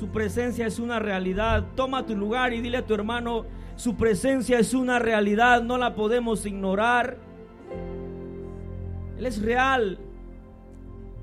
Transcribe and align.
Su 0.00 0.08
presencia 0.08 0.66
es 0.66 0.78
una 0.78 0.98
realidad. 0.98 1.62
Toma 1.76 2.06
tu 2.06 2.16
lugar 2.16 2.54
y 2.54 2.62
dile 2.62 2.78
a 2.78 2.86
tu 2.86 2.94
hermano, 2.94 3.44
su 3.76 3.96
presencia 3.96 4.58
es 4.58 4.72
una 4.72 4.98
realidad, 4.98 5.62
no 5.62 5.76
la 5.76 5.94
podemos 5.94 6.46
ignorar. 6.46 7.18
Él 9.18 9.26
es 9.26 9.42
real. 9.42 9.98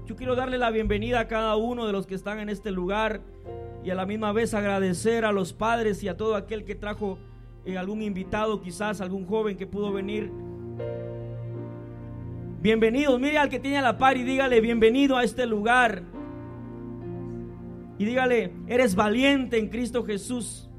Yo 0.05 0.15
quiero 0.15 0.35
darle 0.35 0.59
la 0.59 0.69
bienvenida 0.69 1.21
a 1.21 1.27
cada 1.27 1.55
uno 1.55 1.87
de 1.87 1.91
los 1.91 2.05
que 2.05 2.13
están 2.13 2.37
en 2.37 2.49
este 2.49 2.69
lugar 2.69 3.21
y 3.83 3.89
a 3.89 3.95
la 3.95 4.05
misma 4.05 4.31
vez 4.31 4.53
agradecer 4.53 5.25
a 5.25 5.31
los 5.31 5.53
padres 5.53 6.03
y 6.03 6.07
a 6.07 6.15
todo 6.15 6.35
aquel 6.35 6.63
que 6.63 6.75
trajo 6.75 7.17
eh, 7.65 7.79
algún 7.79 8.03
invitado, 8.03 8.61
quizás 8.61 9.01
algún 9.01 9.25
joven 9.25 9.57
que 9.57 9.65
pudo 9.65 9.91
venir. 9.91 10.31
Bienvenidos, 12.61 13.19
mire 13.19 13.39
al 13.39 13.49
que 13.49 13.59
tiene 13.59 13.79
a 13.79 13.81
la 13.81 13.97
par 13.97 14.17
y 14.17 14.23
dígale 14.23 14.61
bienvenido 14.61 15.17
a 15.17 15.23
este 15.23 15.47
lugar. 15.47 16.03
Y 17.97 18.05
dígale, 18.05 18.53
eres 18.67 18.95
valiente 18.95 19.57
en 19.57 19.69
Cristo 19.69 20.03
Jesús. 20.03 20.69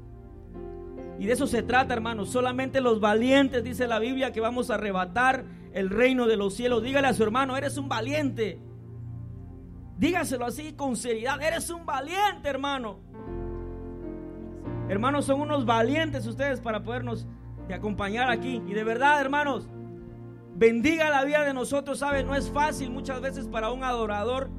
Y 1.19 1.25
de 1.25 1.33
eso 1.33 1.47
se 1.47 1.63
trata, 1.63 1.93
hermanos. 1.93 2.29
Solamente 2.29 2.79
los 2.79 3.01
valientes, 3.01 3.63
dice 3.63 3.87
la 3.87 3.99
Biblia, 3.99 4.31
que 4.31 4.39
vamos 4.39 4.69
a 4.69 4.75
arrebatar 4.75 5.43
el 5.73 5.89
reino 5.89 6.27
de 6.27 6.37
los 6.37 6.53
cielos. 6.53 6.81
Dígale 6.81 7.07
a 7.07 7.13
su 7.13 7.23
hermano, 7.23 7.57
eres 7.57 7.77
un 7.77 7.89
valiente. 7.89 8.59
Dígaselo 9.97 10.45
así 10.45 10.73
con 10.73 10.95
seriedad, 10.95 11.41
eres 11.41 11.69
un 11.69 11.85
valiente, 11.85 12.47
hermano. 12.47 12.99
Hermanos, 14.87 15.25
son 15.25 15.41
unos 15.41 15.65
valientes 15.65 16.25
ustedes 16.25 16.61
para 16.61 16.83
podernos 16.83 17.27
acompañar 17.73 18.29
aquí. 18.29 18.61
Y 18.65 18.73
de 18.73 18.83
verdad, 18.83 19.19
hermanos, 19.19 19.69
bendiga 20.55 21.09
la 21.09 21.23
vida 21.25 21.43
de 21.43 21.53
nosotros. 21.53 21.99
Sabe, 21.99 22.23
no 22.23 22.33
es 22.33 22.49
fácil 22.49 22.91
muchas 22.91 23.21
veces 23.21 23.47
para 23.47 23.71
un 23.71 23.83
adorador. 23.83 24.49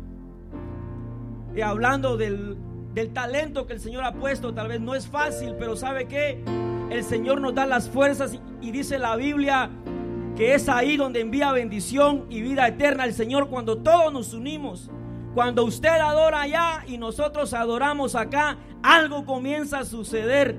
Y 1.54 1.60
hablando 1.62 2.16
del, 2.16 2.56
del 2.95 3.12
talento 3.12 3.66
que 3.66 3.74
el 3.74 3.80
Señor 3.80 4.04
ha 4.04 4.12
puesto. 4.14 4.52
Tal 4.52 4.68
vez 4.68 4.80
no 4.80 4.95
es 4.95 5.06
fácil, 5.06 5.54
pero 5.59 5.76
¿sabe 5.76 6.06
que 6.06 6.43
El 6.90 7.04
Señor 7.04 7.40
nos 7.40 7.54
da 7.54 7.66
las 7.66 7.88
fuerzas 7.88 8.38
y, 8.60 8.70
dice 8.73 8.98
la 8.98 9.15
Biblia 9.16 9.71
que 10.37 10.54
es 10.54 10.68
ahí 10.68 10.96
donde 10.96 11.21
envía 11.21 11.52
bendición 11.52 12.26
y 12.30 12.40
vida 12.40 12.66
eterna 12.66 13.04
el 13.04 13.12
Señor 13.12 13.48
cuando 13.48 13.78
todos 13.78 14.12
nos 14.12 14.32
unimos. 14.32 14.90
Cuando 15.34 15.65
usted 15.65 15.88
adora 15.88 16.43
allá 16.43 16.84
y 16.88 16.98
nosotros 16.98 17.52
adoramos 17.54 18.16
acá, 18.16 18.59
algo 18.82 19.24
comienza 19.24 19.80
a 19.80 19.84
suceder. 19.84 20.59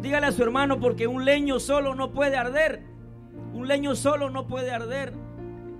dígale 0.00 0.26
a 0.26 0.32
su 0.32 0.42
hermano 0.42 0.78
porque 0.78 1.06
un 1.06 1.24
leño 1.24 1.58
solo 1.58 1.94
no 1.94 2.12
puede 2.12 2.36
arder. 2.36 2.84
Un 3.54 3.66
leño 3.66 3.96
solo 3.96 4.30
no 4.30 4.46
puede 4.46 4.70
arder. 4.70 5.14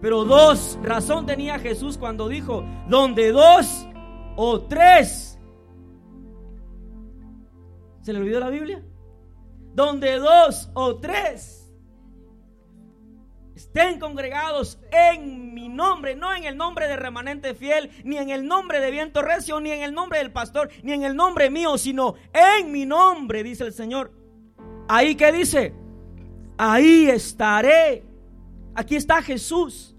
Pero 0.00 0.24
dos, 0.24 0.78
razón 0.82 1.26
tenía 1.26 1.58
Jesús 1.58 1.98
cuando 1.98 2.28
dijo, 2.28 2.64
donde 2.88 3.32
dos 3.32 3.87
o 4.40 4.60
tres. 4.60 5.36
¿Se 8.02 8.12
le 8.12 8.20
olvidó 8.20 8.38
la 8.38 8.50
Biblia? 8.50 8.80
Donde 9.74 10.16
dos 10.18 10.70
o 10.74 10.96
tres 10.98 11.74
estén 13.56 13.98
congregados 13.98 14.78
en 14.92 15.52
mi 15.54 15.68
nombre, 15.68 16.14
no 16.14 16.32
en 16.32 16.44
el 16.44 16.56
nombre 16.56 16.86
de 16.86 16.96
remanente 16.96 17.56
fiel, 17.56 17.90
ni 18.04 18.16
en 18.16 18.30
el 18.30 18.46
nombre 18.46 18.78
de 18.78 18.92
viento 18.92 19.22
recio, 19.22 19.58
ni 19.60 19.72
en 19.72 19.82
el 19.82 19.92
nombre 19.92 20.20
del 20.20 20.30
pastor, 20.30 20.70
ni 20.84 20.92
en 20.92 21.02
el 21.02 21.16
nombre 21.16 21.50
mío, 21.50 21.76
sino 21.76 22.14
en 22.32 22.70
mi 22.70 22.86
nombre, 22.86 23.42
dice 23.42 23.64
el 23.64 23.72
Señor. 23.72 24.12
Ahí 24.88 25.16
que 25.16 25.32
dice, 25.32 25.74
ahí 26.56 27.10
estaré. 27.10 28.04
Aquí 28.76 28.94
está 28.94 29.20
Jesús. 29.20 29.96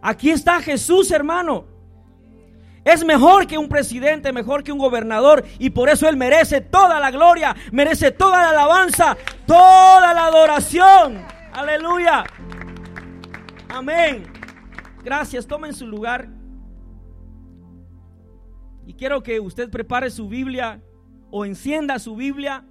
Aquí 0.00 0.30
está 0.30 0.60
Jesús, 0.60 1.10
hermano. 1.10 1.75
Es 2.86 3.04
mejor 3.04 3.48
que 3.48 3.58
un 3.58 3.68
presidente, 3.68 4.32
mejor 4.32 4.62
que 4.62 4.70
un 4.70 4.78
gobernador. 4.78 5.44
Y 5.58 5.70
por 5.70 5.88
eso 5.88 6.08
Él 6.08 6.16
merece 6.16 6.60
toda 6.60 7.00
la 7.00 7.10
gloria, 7.10 7.56
merece 7.72 8.12
toda 8.12 8.40
la 8.42 8.50
alabanza, 8.50 9.16
toda 9.44 10.14
la 10.14 10.26
adoración. 10.26 11.20
Aleluya. 11.52 12.24
Amén. 13.68 14.22
Gracias. 15.02 15.48
Tomen 15.48 15.74
su 15.74 15.84
lugar. 15.84 16.28
Y 18.86 18.94
quiero 18.94 19.20
que 19.20 19.40
usted 19.40 19.68
prepare 19.68 20.08
su 20.08 20.28
Biblia 20.28 20.80
o 21.32 21.44
encienda 21.44 21.98
su 21.98 22.14
Biblia. 22.14 22.64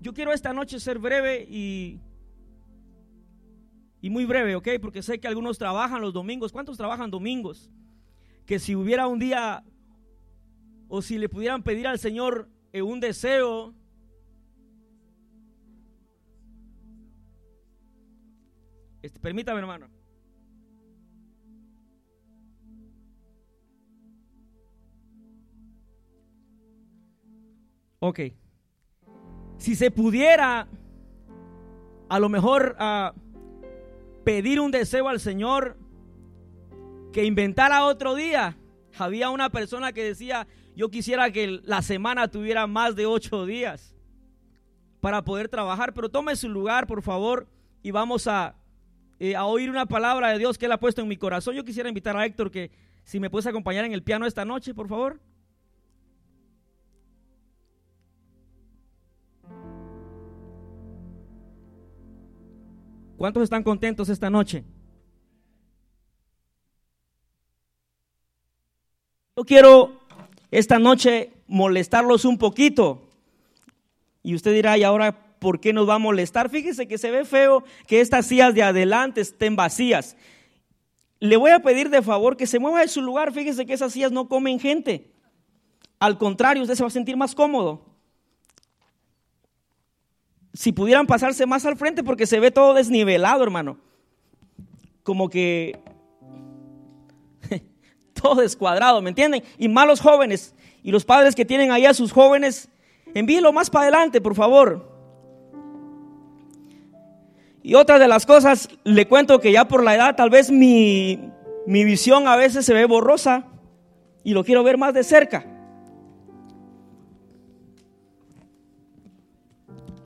Yo 0.00 0.14
quiero 0.14 0.32
esta 0.32 0.54
noche 0.54 0.80
ser 0.80 0.98
breve 0.98 1.46
y 1.46 2.00
y 4.02 4.10
muy 4.10 4.24
breve, 4.24 4.56
¿ok? 4.56 4.68
Porque 4.80 5.00
sé 5.00 5.20
que 5.20 5.28
algunos 5.28 5.58
trabajan 5.58 6.02
los 6.02 6.12
domingos. 6.12 6.50
¿Cuántos 6.50 6.76
trabajan 6.76 7.12
domingos? 7.12 7.70
Que 8.44 8.58
si 8.58 8.74
hubiera 8.74 9.06
un 9.06 9.20
día 9.20 9.64
o 10.88 11.00
si 11.00 11.18
le 11.18 11.28
pudieran 11.28 11.62
pedir 11.62 11.86
al 11.86 12.00
Señor 12.00 12.50
eh, 12.72 12.82
un 12.82 12.98
deseo, 12.98 13.72
este, 19.02 19.20
permítame 19.20 19.60
hermano. 19.60 19.88
Ok. 28.00 28.18
Si 29.58 29.76
se 29.76 29.92
pudiera, 29.92 30.66
a 32.08 32.18
lo 32.18 32.28
mejor... 32.28 32.76
Uh, 32.80 33.21
pedir 34.24 34.60
un 34.60 34.70
deseo 34.70 35.08
al 35.08 35.20
Señor 35.20 35.76
que 37.12 37.24
inventara 37.24 37.84
otro 37.84 38.14
día. 38.14 38.56
Había 38.98 39.30
una 39.30 39.50
persona 39.50 39.92
que 39.92 40.04
decía, 40.04 40.46
yo 40.74 40.90
quisiera 40.90 41.30
que 41.30 41.60
la 41.64 41.82
semana 41.82 42.28
tuviera 42.28 42.66
más 42.66 42.96
de 42.96 43.06
ocho 43.06 43.46
días 43.46 43.94
para 45.00 45.22
poder 45.22 45.48
trabajar, 45.48 45.94
pero 45.94 46.08
tome 46.08 46.36
su 46.36 46.48
lugar, 46.48 46.86
por 46.86 47.02
favor, 47.02 47.48
y 47.82 47.90
vamos 47.90 48.26
a, 48.26 48.56
eh, 49.18 49.34
a 49.34 49.44
oír 49.44 49.70
una 49.70 49.86
palabra 49.86 50.30
de 50.30 50.38
Dios 50.38 50.58
que 50.58 50.66
Él 50.66 50.72
ha 50.72 50.80
puesto 50.80 51.02
en 51.02 51.08
mi 51.08 51.16
corazón. 51.16 51.54
Yo 51.54 51.64
quisiera 51.64 51.88
invitar 51.88 52.16
a 52.16 52.24
Héctor 52.24 52.50
que 52.50 52.70
si 53.04 53.18
me 53.18 53.30
puedes 53.30 53.46
acompañar 53.46 53.84
en 53.84 53.92
el 53.92 54.02
piano 54.02 54.26
esta 54.26 54.44
noche, 54.44 54.74
por 54.74 54.88
favor. 54.88 55.20
¿Cuántos 63.22 63.44
están 63.44 63.62
contentos 63.62 64.08
esta 64.08 64.30
noche? 64.30 64.64
Yo 69.36 69.44
quiero 69.44 70.00
esta 70.50 70.80
noche 70.80 71.30
molestarlos 71.46 72.24
un 72.24 72.36
poquito. 72.36 73.08
Y 74.24 74.34
usted 74.34 74.52
dirá, 74.52 74.76
¿y 74.76 74.82
ahora 74.82 75.36
por 75.38 75.60
qué 75.60 75.72
nos 75.72 75.88
va 75.88 75.94
a 75.94 75.98
molestar? 76.00 76.50
Fíjese 76.50 76.88
que 76.88 76.98
se 76.98 77.12
ve 77.12 77.24
feo 77.24 77.62
que 77.86 78.00
estas 78.00 78.26
sillas 78.26 78.56
de 78.56 78.64
adelante 78.64 79.20
estén 79.20 79.54
vacías. 79.54 80.16
Le 81.20 81.36
voy 81.36 81.52
a 81.52 81.60
pedir 81.60 81.90
de 81.90 82.02
favor 82.02 82.36
que 82.36 82.48
se 82.48 82.58
mueva 82.58 82.80
de 82.80 82.88
su 82.88 83.02
lugar. 83.02 83.32
Fíjese 83.32 83.66
que 83.66 83.74
esas 83.74 83.92
sillas 83.92 84.10
no 84.10 84.28
comen 84.28 84.58
gente. 84.58 85.12
Al 86.00 86.18
contrario, 86.18 86.64
usted 86.64 86.74
se 86.74 86.82
va 86.82 86.88
a 86.88 86.90
sentir 86.90 87.16
más 87.16 87.36
cómodo 87.36 87.91
si 90.54 90.72
pudieran 90.72 91.06
pasarse 91.06 91.46
más 91.46 91.64
al 91.64 91.76
frente 91.76 92.04
porque 92.04 92.26
se 92.26 92.40
ve 92.40 92.50
todo 92.50 92.74
desnivelado, 92.74 93.42
hermano. 93.42 93.78
Como 95.02 95.28
que 95.28 95.80
todo 98.12 98.36
descuadrado, 98.36 99.00
¿me 99.02 99.10
entienden? 99.10 99.42
Y 99.58 99.68
malos 99.68 100.00
jóvenes 100.00 100.54
y 100.82 100.90
los 100.90 101.04
padres 101.04 101.34
que 101.34 101.44
tienen 101.44 101.70
ahí 101.70 101.86
a 101.86 101.94
sus 101.94 102.12
jóvenes, 102.12 102.68
envíelo 103.14 103.52
más 103.52 103.70
para 103.70 103.84
adelante, 103.84 104.20
por 104.20 104.34
favor. 104.34 104.90
Y 107.62 107.74
otra 107.74 107.98
de 107.98 108.08
las 108.08 108.26
cosas, 108.26 108.68
le 108.82 109.06
cuento 109.06 109.40
que 109.40 109.52
ya 109.52 109.68
por 109.68 109.84
la 109.84 109.94
edad 109.94 110.16
tal 110.16 110.30
vez 110.30 110.50
mi, 110.50 111.30
mi 111.66 111.84
visión 111.84 112.26
a 112.26 112.36
veces 112.36 112.66
se 112.66 112.74
ve 112.74 112.84
borrosa 112.86 113.44
y 114.24 114.34
lo 114.34 114.44
quiero 114.44 114.64
ver 114.64 114.78
más 114.78 114.92
de 114.94 115.04
cerca. 115.04 115.46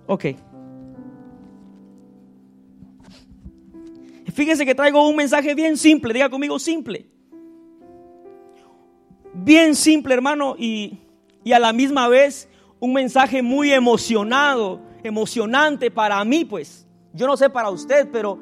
Ok. 0.06 0.26
Fíjese 4.37 4.67
que 4.67 4.75
traigo 4.75 5.09
un 5.09 5.17
mensaje 5.17 5.55
bien 5.55 5.79
simple, 5.79 6.12
diga 6.12 6.29
conmigo 6.29 6.59
simple. 6.59 7.06
Bien 9.33 9.75
simple, 9.75 10.12
hermano, 10.12 10.56
y, 10.59 10.99
y 11.43 11.53
a 11.53 11.59
la 11.59 11.73
misma 11.73 12.06
vez 12.06 12.47
un 12.79 12.93
mensaje 12.93 13.41
muy 13.41 13.73
emocionado, 13.73 14.83
emocionante 15.03 15.91
para 15.91 16.23
mí, 16.27 16.44
pues. 16.44 16.87
Yo 17.15 17.27
no 17.27 17.38
sé 17.38 17.49
para 17.49 17.71
usted, 17.71 18.11
pero 18.12 18.38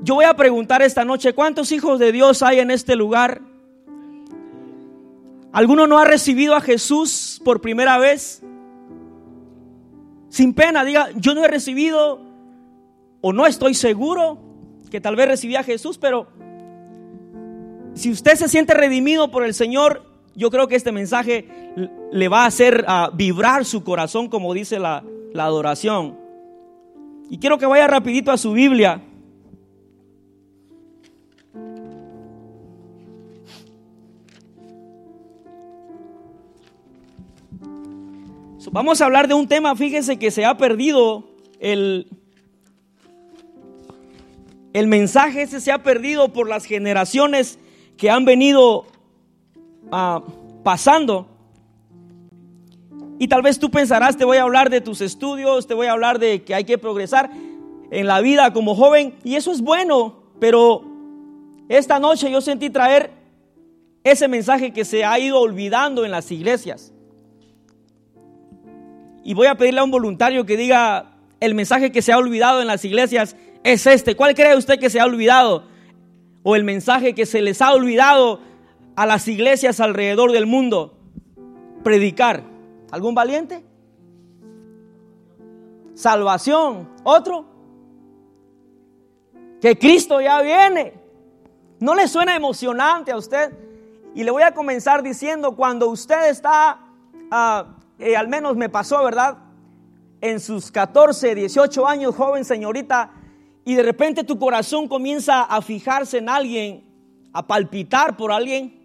yo 0.00 0.14
voy 0.14 0.24
a 0.24 0.32
preguntar 0.32 0.80
esta 0.80 1.04
noche, 1.04 1.34
¿cuántos 1.34 1.70
hijos 1.70 1.98
de 1.98 2.10
Dios 2.10 2.42
hay 2.42 2.60
en 2.60 2.70
este 2.70 2.96
lugar? 2.96 3.42
¿Alguno 5.52 5.86
no 5.86 5.98
ha 5.98 6.06
recibido 6.06 6.54
a 6.54 6.62
Jesús 6.62 7.42
por 7.44 7.60
primera 7.60 7.98
vez? 7.98 8.42
sin 10.30 10.54
pena, 10.54 10.82
diga, 10.82 11.10
yo 11.14 11.34
no 11.34 11.44
he 11.44 11.48
recibido 11.48 12.22
o 13.20 13.32
no 13.34 13.46
estoy 13.46 13.74
seguro 13.74 14.53
que 14.94 15.00
tal 15.00 15.16
vez 15.16 15.26
recibí 15.26 15.56
a 15.56 15.64
Jesús, 15.64 15.98
pero 15.98 16.28
si 17.94 18.12
usted 18.12 18.36
se 18.36 18.48
siente 18.48 18.74
redimido 18.74 19.28
por 19.28 19.44
el 19.44 19.52
Señor, 19.52 20.04
yo 20.36 20.52
creo 20.52 20.68
que 20.68 20.76
este 20.76 20.92
mensaje 20.92 21.48
le 22.12 22.28
va 22.28 22.44
a 22.44 22.46
hacer 22.46 22.84
ah, 22.86 23.10
vibrar 23.12 23.64
su 23.64 23.82
corazón, 23.82 24.28
como 24.28 24.54
dice 24.54 24.78
la, 24.78 25.02
la 25.32 25.46
adoración. 25.46 26.16
Y 27.28 27.38
quiero 27.38 27.58
que 27.58 27.66
vaya 27.66 27.88
rapidito 27.88 28.30
a 28.30 28.38
su 28.38 28.52
Biblia. 28.52 29.02
Vamos 38.70 39.00
a 39.00 39.06
hablar 39.06 39.26
de 39.26 39.34
un 39.34 39.48
tema, 39.48 39.74
fíjese 39.74 40.20
que 40.20 40.30
se 40.30 40.44
ha 40.44 40.56
perdido 40.56 41.24
el, 41.58 42.06
el 44.74 44.88
mensaje 44.88 45.42
ese 45.42 45.60
se 45.60 45.70
ha 45.72 45.82
perdido 45.82 46.32
por 46.32 46.48
las 46.48 46.64
generaciones 46.64 47.60
que 47.96 48.10
han 48.10 48.24
venido 48.24 48.86
ah, 49.92 50.20
pasando. 50.64 51.28
Y 53.20 53.28
tal 53.28 53.42
vez 53.42 53.60
tú 53.60 53.70
pensarás, 53.70 54.16
te 54.16 54.24
voy 54.24 54.36
a 54.36 54.42
hablar 54.42 54.70
de 54.70 54.80
tus 54.80 55.00
estudios, 55.00 55.68
te 55.68 55.74
voy 55.74 55.86
a 55.86 55.92
hablar 55.92 56.18
de 56.18 56.42
que 56.42 56.56
hay 56.56 56.64
que 56.64 56.76
progresar 56.76 57.30
en 57.92 58.06
la 58.08 58.20
vida 58.20 58.52
como 58.52 58.74
joven. 58.74 59.14
Y 59.22 59.36
eso 59.36 59.52
es 59.52 59.60
bueno, 59.60 60.24
pero 60.40 60.82
esta 61.68 62.00
noche 62.00 62.28
yo 62.32 62.40
sentí 62.40 62.68
traer 62.68 63.12
ese 64.02 64.26
mensaje 64.26 64.72
que 64.72 64.84
se 64.84 65.04
ha 65.04 65.16
ido 65.20 65.38
olvidando 65.38 66.04
en 66.04 66.10
las 66.10 66.32
iglesias. 66.32 66.92
Y 69.22 69.34
voy 69.34 69.46
a 69.46 69.54
pedirle 69.54 69.78
a 69.78 69.84
un 69.84 69.92
voluntario 69.92 70.44
que 70.44 70.56
diga 70.56 71.12
el 71.38 71.54
mensaje 71.54 71.92
que 71.92 72.02
se 72.02 72.12
ha 72.12 72.18
olvidado 72.18 72.60
en 72.60 72.66
las 72.66 72.84
iglesias 72.84 73.36
es 73.64 73.86
este. 73.86 74.14
¿Cuál 74.14 74.34
cree 74.34 74.56
usted 74.56 74.78
que 74.78 74.90
se 74.90 75.00
ha 75.00 75.04
olvidado? 75.04 75.64
O 76.44 76.54
el 76.54 76.62
mensaje 76.62 77.14
que 77.14 77.26
se 77.26 77.42
les 77.42 77.60
ha 77.60 77.72
olvidado 77.72 78.40
a 78.94 79.06
las 79.06 79.26
iglesias 79.26 79.80
alrededor 79.80 80.30
del 80.30 80.46
mundo. 80.46 80.96
Predicar. 81.82 82.44
¿Algún 82.92 83.14
valiente? 83.16 83.64
Salvación. 85.94 86.88
¿Otro? 87.02 87.46
Que 89.60 89.76
Cristo 89.76 90.20
ya 90.20 90.40
viene. 90.42 90.94
¿No 91.80 91.96
le 91.96 92.06
suena 92.06 92.36
emocionante 92.36 93.10
a 93.10 93.16
usted? 93.16 93.52
Y 94.14 94.22
le 94.22 94.30
voy 94.30 94.42
a 94.44 94.52
comenzar 94.52 95.02
diciendo, 95.02 95.56
cuando 95.56 95.88
usted 95.88 96.28
está 96.28 96.78
uh, 97.32 97.74
eh, 97.98 98.16
al 98.16 98.28
menos 98.28 98.56
me 98.56 98.68
pasó, 98.68 99.02
¿verdad? 99.04 99.38
En 100.20 100.40
sus 100.40 100.70
14, 100.70 101.34
18 101.34 101.86
años, 101.86 102.14
joven 102.14 102.44
señorita, 102.44 103.10
y 103.64 103.74
de 103.74 103.82
repente 103.82 104.24
tu 104.24 104.38
corazón 104.38 104.88
comienza 104.88 105.42
a 105.42 105.62
fijarse 105.62 106.18
en 106.18 106.28
alguien, 106.28 106.84
a 107.32 107.46
palpitar 107.46 108.16
por 108.16 108.30
alguien, 108.30 108.84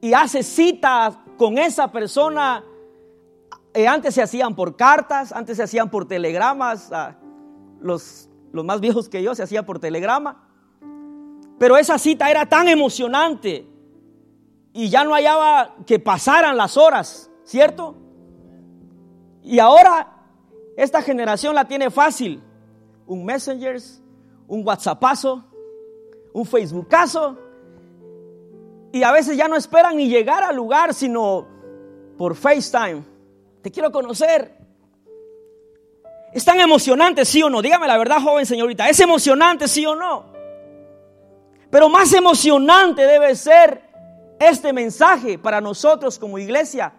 y 0.00 0.12
hace 0.12 0.42
cita 0.42 1.24
con 1.36 1.58
esa 1.58 1.90
persona. 1.90 2.64
Eh, 3.72 3.86
antes 3.86 4.14
se 4.14 4.22
hacían 4.22 4.54
por 4.54 4.76
cartas, 4.76 5.32
antes 5.32 5.56
se 5.56 5.62
hacían 5.62 5.90
por 5.90 6.06
telegramas, 6.06 6.90
ah, 6.92 7.16
los, 7.80 8.28
los 8.52 8.64
más 8.64 8.80
viejos 8.80 9.08
que 9.08 9.22
yo 9.22 9.34
se 9.34 9.42
hacían 9.42 9.64
por 9.64 9.78
telegrama. 9.78 10.46
Pero 11.58 11.76
esa 11.76 11.98
cita 11.98 12.30
era 12.30 12.46
tan 12.46 12.68
emocionante 12.68 13.66
y 14.72 14.88
ya 14.88 15.04
no 15.04 15.12
hallaba 15.12 15.76
que 15.86 15.98
pasaran 15.98 16.56
las 16.56 16.76
horas, 16.76 17.30
¿cierto? 17.44 17.94
Y 19.42 19.58
ahora 19.58 20.16
esta 20.76 21.02
generación 21.02 21.54
la 21.54 21.66
tiene 21.66 21.90
fácil. 21.90 22.42
Un 23.10 23.24
Messenger, 23.24 23.76
un 24.46 24.64
WhatsAppazo, 24.64 25.44
un 26.32 26.46
Facebookazo. 26.46 27.36
Y 28.92 29.02
a 29.02 29.10
veces 29.10 29.36
ya 29.36 29.48
no 29.48 29.56
esperan 29.56 29.96
ni 29.96 30.08
llegar 30.08 30.44
al 30.44 30.54
lugar, 30.54 30.94
sino 30.94 31.44
por 32.16 32.36
FaceTime. 32.36 33.02
Te 33.62 33.70
quiero 33.72 33.90
conocer. 33.90 34.56
¿Es 36.32 36.44
tan 36.44 36.60
emocionante, 36.60 37.24
sí 37.24 37.42
o 37.42 37.50
no? 37.50 37.60
Dígame 37.60 37.88
la 37.88 37.98
verdad, 37.98 38.22
joven 38.22 38.46
señorita. 38.46 38.88
¿Es 38.88 39.00
emocionante, 39.00 39.66
sí 39.66 39.84
o 39.84 39.96
no? 39.96 40.26
Pero 41.68 41.88
más 41.88 42.12
emocionante 42.12 43.08
debe 43.08 43.34
ser 43.34 43.82
este 44.38 44.72
mensaje 44.72 45.36
para 45.36 45.60
nosotros 45.60 46.16
como 46.16 46.38
iglesia. 46.38 46.92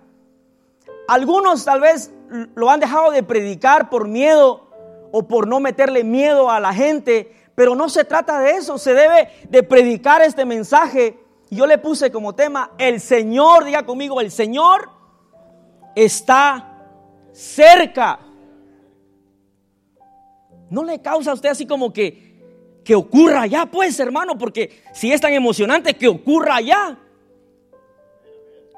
Algunos 1.07 1.63
tal 1.63 1.79
vez 1.79 2.11
lo 2.53 2.69
han 2.69 2.81
dejado 2.81 3.11
de 3.11 3.23
predicar 3.23 3.89
por 3.89 4.09
miedo 4.09 4.70
o 5.11 5.27
por 5.27 5.47
no 5.47 5.59
meterle 5.59 6.03
miedo 6.03 6.49
a 6.49 6.59
la 6.59 6.73
gente, 6.73 7.35
pero 7.55 7.75
no 7.75 7.89
se 7.89 8.03
trata 8.03 8.39
de 8.39 8.51
eso, 8.51 8.77
se 8.77 8.93
debe 8.93 9.29
de 9.49 9.63
predicar 9.63 10.21
este 10.21 10.45
mensaje. 10.45 11.17
Yo 11.49 11.65
le 11.67 11.77
puse 11.77 12.11
como 12.11 12.33
tema, 12.33 12.71
el 12.77 12.99
Señor, 13.01 13.65
diga 13.65 13.85
conmigo, 13.85 14.21
el 14.21 14.31
Señor 14.31 14.89
está 15.95 16.77
cerca. 17.33 18.19
No 20.69 20.83
le 20.83 21.01
causa 21.01 21.31
a 21.31 21.33
usted 21.33 21.49
así 21.49 21.65
como 21.65 21.91
que 21.91 22.31
que 22.83 22.95
ocurra 22.95 23.45
ya, 23.45 23.65
pues, 23.65 23.99
hermano, 23.99 24.37
porque 24.37 24.81
si 24.93 25.11
es 25.11 25.21
tan 25.21 25.33
emocionante, 25.33 25.95
que 25.95 26.07
ocurra 26.07 26.61
ya. 26.61 26.97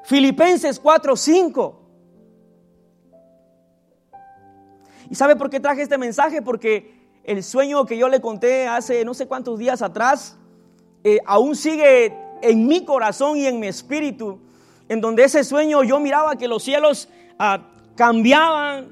Filipenses 0.04 0.80
4:5 0.80 1.74
¿Y 5.10 5.14
sabe 5.14 5.36
por 5.36 5.50
qué 5.50 5.60
traje 5.60 5.82
este 5.82 5.98
mensaje? 5.98 6.42
Porque 6.42 6.94
el 7.24 7.42
sueño 7.42 7.84
que 7.86 7.96
yo 7.96 8.08
le 8.08 8.20
conté 8.20 8.66
hace 8.66 9.04
no 9.04 9.14
sé 9.14 9.26
cuántos 9.26 9.58
días 9.58 9.82
atrás, 9.82 10.36
eh, 11.02 11.18
aún 11.26 11.56
sigue 11.56 12.14
en 12.42 12.66
mi 12.66 12.84
corazón 12.84 13.36
y 13.38 13.46
en 13.46 13.60
mi 13.60 13.66
espíritu, 13.66 14.38
en 14.88 15.00
donde 15.00 15.24
ese 15.24 15.44
sueño 15.44 15.82
yo 15.82 15.98
miraba 16.00 16.36
que 16.36 16.48
los 16.48 16.62
cielos 16.62 17.08
ah, 17.38 17.68
cambiaban, 17.96 18.88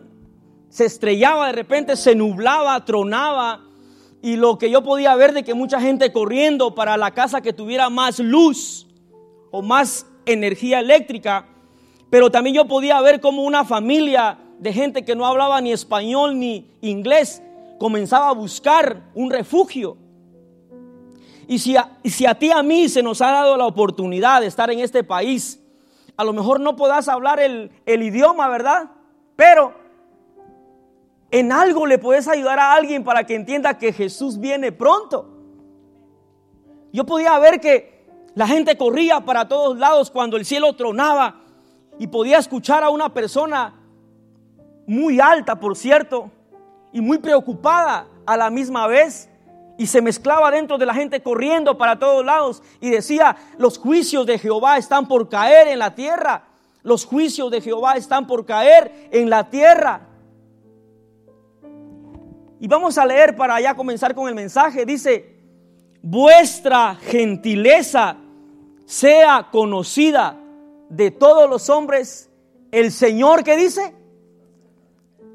se 0.69 0.87
estrellaba 0.87 1.47
de 1.49 1.53
repente, 1.53 1.97
se 1.97 2.15
nublaba, 2.15 2.85
tronaba, 2.85 3.61
y 4.23 4.37
lo 4.37 4.57
que 4.57 4.71
yo 4.71 4.83
podía 4.83 5.15
ver 5.17 5.33
de 5.33 5.43
que 5.43 5.53
mucha 5.53 5.81
gente 5.81 6.13
corriendo 6.13 6.75
para 6.75 6.97
la 6.97 7.11
casa 7.11 7.41
que 7.41 7.53
tuviera 7.53 7.91
más 7.91 8.21
luz 8.21 8.87
o 9.51 9.63
más 9.63 10.07
energía 10.25 10.79
eléctrica, 10.79 11.47
pero 12.09 12.31
también 12.31 12.55
yo 12.55 12.67
podía 12.67 13.01
ver 13.01 13.21
como 13.21 13.43
una 13.43 13.65
familia 13.65 14.39
de 14.63 14.73
gente 14.73 15.05
que 15.05 15.17
no 15.17 15.27
hablaba 15.27 15.61
ni 15.61 15.73
español 15.73 16.39
ni 16.39 16.71
inglés 16.83 17.43
comenzaba 17.81 18.29
a 18.29 18.33
buscar 18.33 19.03
un 19.13 19.29
refugio. 19.29 19.97
Y 21.49 21.59
si 21.59 21.77
a, 21.77 22.39
ti 22.39 22.53
a 22.53 22.63
mí 22.63 22.89
se 22.89 23.03
nos 23.03 23.21
ha 23.23 23.33
dado 23.33 23.57
la 23.57 23.67
oportunidad 23.67 24.41
de 24.41 24.47
estar 24.47 24.71
en 24.71 24.79
este 24.79 25.03
país, 25.03 25.61
a 26.17 26.23
lo 26.23 26.33
mejor 26.33 26.61
no 26.61 26.77
podás 26.77 27.09
hablar 27.09 27.41
el 27.41 27.73
idioma, 27.87 28.47
¿verdad? 28.47 28.89
Pero 29.35 29.75
en 31.33 31.51
algo 31.51 31.85
le 31.85 31.99
puedes 31.99 32.29
ayudar 32.29 32.61
a 32.61 32.75
alguien 32.75 33.03
para 33.03 33.25
que 33.25 33.35
entienda 33.35 33.79
que 33.79 33.93
Jesús 33.93 34.39
viene 34.39 34.71
pronto. 34.71 35.27
Yo 36.93 37.05
podía 37.05 37.37
ver 37.41 37.61
que 37.61 38.07
la 38.37 38.47
gente 38.47 38.77
corría 38.77 39.23
para 39.23 39.49
todos 39.49 39.77
lados 39.77 40.13
cuando 40.13 40.37
el 40.37 40.45
cielo 40.45 40.77
tronaba 40.77 41.41
y 41.99 42.07
podía 42.07 42.39
escuchar 42.39 42.85
a 42.85 42.91
una 42.91 43.13
persona 43.13 43.82
muy 44.93 45.21
alta, 45.21 45.59
por 45.59 45.75
cierto, 45.75 46.31
y 46.93 47.01
muy 47.01 47.17
preocupada 47.19 48.07
a 48.27 48.37
la 48.37 48.51
misma 48.51 48.87
vez. 48.87 49.31
Y 49.79 49.87
se 49.87 50.03
mezclaba 50.03 50.51
dentro 50.51 50.77
de 50.77 50.85
la 50.85 50.93
gente 50.93 51.23
corriendo 51.23 51.79
para 51.79 51.99
todos 51.99 52.25
lados 52.25 52.63
y 52.79 52.91
decía, 52.91 53.37
los 53.57 53.79
juicios 53.79 54.27
de 54.27 54.39
Jehová 54.39 54.77
están 54.77 55.09
por 55.09 55.31
caer 55.31 55.69
en 55.69 55.79
la 55.79 55.95
tierra. 55.95 56.45
Los 56.83 57.07
juicios 57.07 57.51
de 57.51 57.63
Jehová 57.63 57.95
están 57.95 58.27
por 58.27 58.45
caer 58.45 59.09
en 59.11 59.31
la 59.31 59.49
tierra. 59.49 60.09
Y 62.61 62.69
vamos 62.69 62.99
a 62.99 63.07
leer 63.07 63.35
para 63.35 63.61
ya 63.61 63.75
comenzar 63.75 64.15
con 64.15 64.29
el 64.29 64.35
mensaje. 64.35 64.85
Dice, 64.85 65.41
vuestra 66.03 66.97
gentileza 66.97 68.17
sea 68.85 69.49
conocida 69.51 70.39
de 70.91 71.11
todos 71.11 71.49
los 71.49 71.71
hombres. 71.71 72.29
El 72.71 72.93
Señor 72.93 73.43
que 73.43 73.57
dice, 73.57 74.02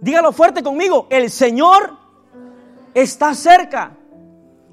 Dígalo 0.01 0.32
fuerte 0.32 0.63
conmigo, 0.63 1.08
el 1.10 1.30
Señor 1.30 1.98
está 2.94 3.34
cerca. 3.34 3.98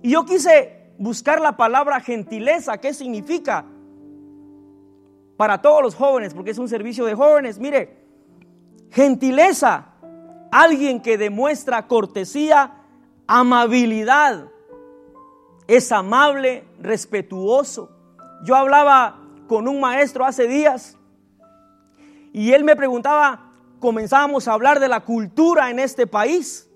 Y 0.03 0.11
yo 0.11 0.25
quise 0.25 0.93
buscar 0.99 1.41
la 1.41 1.57
palabra 1.57 2.01
gentileza, 2.01 2.79
¿qué 2.79 2.93
significa? 2.93 3.65
Para 5.37 5.63
todos 5.63 5.83
los 5.83 5.95
jóvenes, 5.95 6.35
porque 6.35 6.51
es 6.51 6.59
un 6.59 6.69
servicio 6.69 7.07
de 7.07 7.15
jóvenes. 7.15 7.59
Mire, 7.59 8.05
gentileza, 8.91 9.87
alguien 10.53 11.01
que 11.01 11.19
demuestra 11.19 11.87
cortesía, 11.87 12.83
amabilidad, 13.27 14.49
es 15.67 15.91
amable, 15.91 16.65
respetuoso. 16.81 17.91
Yo 18.45 18.55
hablaba 18.55 19.19
con 19.49 19.69
un 19.69 19.81
maestro 19.81 20.25
hace 20.25 20.47
días 20.47 20.97
y 22.33 22.53
él 22.53 22.65
me 22.65 22.77
preguntaba, 22.77 23.44
comenzábamos 23.85 24.49
a 24.49 24.55
hablar 24.55 24.81
de 24.81 24.89
la 24.89 25.01
cultura 25.01 25.71
en 25.71 25.79
este 25.79 26.07
país. 26.07 26.71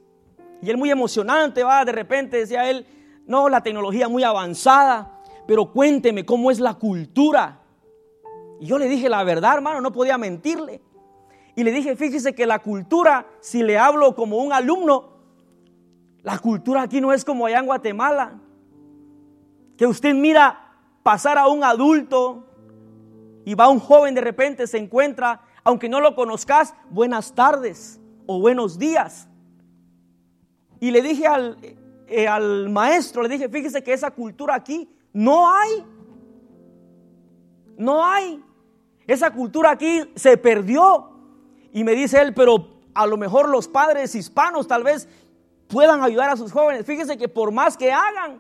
Y 0.61 0.69
él 0.69 0.77
muy 0.77 0.91
emocionante, 0.91 1.65
va, 1.65 1.83
de 1.87 1.93
repente 1.93 2.37
decía 2.37 2.69
él, 2.69 2.87
no, 3.27 3.49
la 3.49 3.63
tecnología 3.63 4.11
muy 4.11 4.25
avanzada, 4.25 5.23
pero 5.47 5.73
cuénteme 5.73 6.27
cómo 6.27 6.51
es 6.51 6.61
la 6.61 6.75
cultura. 6.75 7.63
Y 8.61 8.67
yo 8.67 8.77
le 8.77 8.89
dije 8.89 9.09
la 9.09 9.25
verdad, 9.25 9.55
hermano, 9.55 9.81
no 9.81 9.91
podía 9.91 10.19
mentirle. 10.19 10.83
Y 11.57 11.65
le 11.65 11.73
dije, 11.73 11.97
fíjese 11.97 12.35
que 12.35 12.45
la 12.45 12.59
cultura, 12.59 13.27
si 13.41 13.63
le 13.63 13.79
hablo 13.79 14.15
como 14.15 14.37
un 14.37 14.53
alumno, 14.53 15.15
la 16.23 16.39
cultura 16.39 16.83
aquí 16.83 17.01
no 17.01 17.15
es 17.15 17.25
como 17.25 17.47
allá 17.47 17.61
en 17.61 17.67
Guatemala. 17.67 18.39
Que 19.79 19.87
usted 19.87 20.15
mira 20.15 20.75
pasar 21.03 21.39
a 21.39 21.49
un 21.49 21.65
adulto 21.65 22.45
y 23.47 23.55
va 23.55 23.71
un 23.71 23.81
joven 23.81 24.15
de 24.15 24.21
repente, 24.21 24.67
se 24.67 24.77
encuentra, 24.77 25.48
aunque 25.69 25.91
no 25.91 26.01
lo 26.01 26.15
conozcas, 26.15 26.73
buenas 26.89 27.35
tardes 27.35 28.01
o 28.25 28.41
buenos 28.41 28.79
días. 28.79 29.29
Y 30.81 30.91
le 30.91 31.03
dije 31.03 31.27
al, 31.27 31.59
eh, 32.07 32.27
al 32.27 32.71
maestro, 32.71 33.23
le 33.23 33.29
dije, 33.29 33.51
fíjese 33.51 33.83
que 33.83 33.93
esa 33.93 34.11
cultura 34.11 34.55
aquí 34.55 34.89
no 35.13 35.53
hay. 35.53 35.85
No 37.77 38.03
hay. 38.03 38.43
Esa 39.07 39.31
cultura 39.31 39.73
aquí 39.73 40.11
se 40.15 40.39
perdió. 40.39 41.11
Y 41.71 41.85
me 41.85 41.93
dice 41.93 42.19
él, 42.23 42.33
pero 42.33 42.81
a 42.95 43.07
lo 43.07 43.19
mejor 43.19 43.51
los 43.51 43.69
padres 43.69 44.15
hispanos 44.15 44.67
tal 44.67 44.85
vez 44.85 45.07
puedan 45.67 46.03
ayudar 46.03 46.31
a 46.31 46.39
sus 46.39 46.51
jóvenes. 46.51 46.87
Fíjese 46.87 47.19
que 47.19 47.29
por 47.29 47.53
más 47.53 47.77
que 47.77 47.93
hagan, 47.93 48.39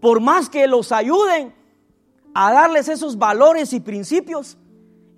por 0.00 0.18
más 0.18 0.50
que 0.50 0.66
los 0.66 0.90
ayuden 0.90 1.54
a 2.34 2.52
darles 2.52 2.88
esos 2.88 3.16
valores 3.18 3.72
y 3.72 3.78
principios, 3.78 4.57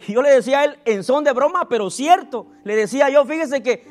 y 0.07 0.13
yo 0.13 0.23
le 0.23 0.31
decía 0.31 0.61
a 0.61 0.65
él 0.65 0.79
en 0.85 1.05
son 1.05 1.25
de 1.25 1.33
broma, 1.33 1.69
pero 1.69 1.91
cierto, 1.91 2.47
le 2.65 2.77
decía 2.77 3.11
yo, 3.11 3.25
fíjese 3.25 3.63
que 3.63 3.87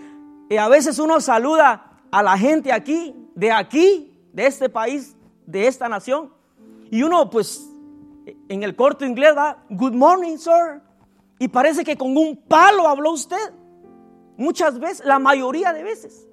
eh, 0.50 0.60
a 0.60 0.68
veces 0.68 1.00
uno 1.00 1.22
saluda 1.22 2.02
a 2.12 2.24
la 2.24 2.38
gente 2.38 2.72
aquí, 2.72 3.16
de 3.36 3.52
aquí, 3.52 4.18
de 4.34 4.48
este 4.48 4.70
país, 4.70 5.16
de 5.46 5.68
esta 5.68 5.88
nación, 5.88 6.34
y 6.92 7.04
uno 7.04 7.30
pues 7.30 7.70
en 8.48 8.64
el 8.64 8.76
corto 8.76 9.06
inglés 9.06 9.36
da, 9.36 9.64
good 9.70 9.94
morning, 9.94 10.38
sir. 10.38 10.82
Y 11.40 11.48
parece 11.48 11.84
que 11.84 11.96
con 11.96 12.18
un 12.18 12.36
palo 12.36 12.88
habló 12.88 13.12
usted. 13.12 13.54
Muchas 14.38 14.80
veces, 14.80 15.06
la 15.06 15.20
mayoría 15.20 15.74
de 15.74 15.84
veces. 15.84 16.28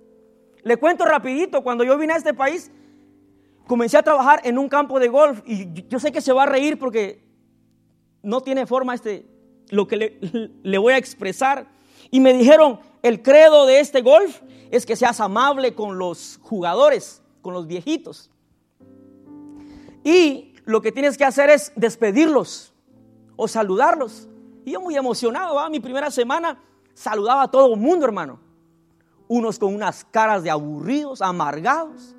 Le 0.63 0.77
cuento 0.77 1.05
rapidito, 1.05 1.63
cuando 1.63 1.85
yo 1.85 1.97
vine 1.97 2.13
a 2.13 2.17
este 2.17 2.35
país, 2.35 2.71
comencé 3.67 3.97
a 3.97 4.03
trabajar 4.03 4.41
en 4.45 4.59
un 4.59 4.69
campo 4.69 4.99
de 4.99 5.09
golf 5.09 5.41
y 5.45 5.87
yo 5.89 5.99
sé 6.01 6.11
que 6.13 6.21
se 6.21 6.33
va 6.33 6.45
a 6.45 6.47
reír 6.47 6.79
porque 6.79 7.25
no 8.23 8.41
tiene 8.41 8.67
forma 8.67 8.95
este, 8.95 9.27
lo 9.71 9.87
que 9.87 10.19
le, 10.63 10.79
voy 10.79 10.93
a 10.93 10.97
expresar. 10.99 11.67
Y 12.11 12.21
me 12.21 12.33
dijeron, 12.33 12.79
el 13.03 13.23
credo 13.23 13.67
de 13.67 13.81
este 13.81 14.03
golf 14.03 14.41
es 14.71 14.87
que 14.87 14.97
seas 14.97 15.21
amable 15.21 15.75
con 15.75 15.99
los 15.99 16.39
jugadores, 16.43 17.23
con 17.43 17.55
los 17.55 17.67
viejitos. 17.67 18.31
Y 20.05 20.55
lo 20.65 20.81
que 20.83 20.93
tienes 20.93 21.19
que 21.19 21.25
hacer 21.25 21.51
es 21.51 21.73
despedirlos 21.75 22.73
o 23.37 23.49
saludarlos. 23.49 24.29
Y 24.65 24.73
yo 24.73 24.81
muy 24.81 24.97
emocionado, 24.97 25.69
mi 25.71 25.81
primera 25.81 26.11
semana 26.11 26.59
saludaba 26.95 27.43
a 27.43 27.51
todo 27.51 27.75
el 27.75 27.81
mundo, 27.81 28.07
hermano. 28.07 28.41
Unos 29.29 29.59
con 29.59 29.75
unas 29.75 30.05
caras 30.05 30.43
de 30.45 30.51
aburridos, 30.51 31.21
amargados. 31.21 32.15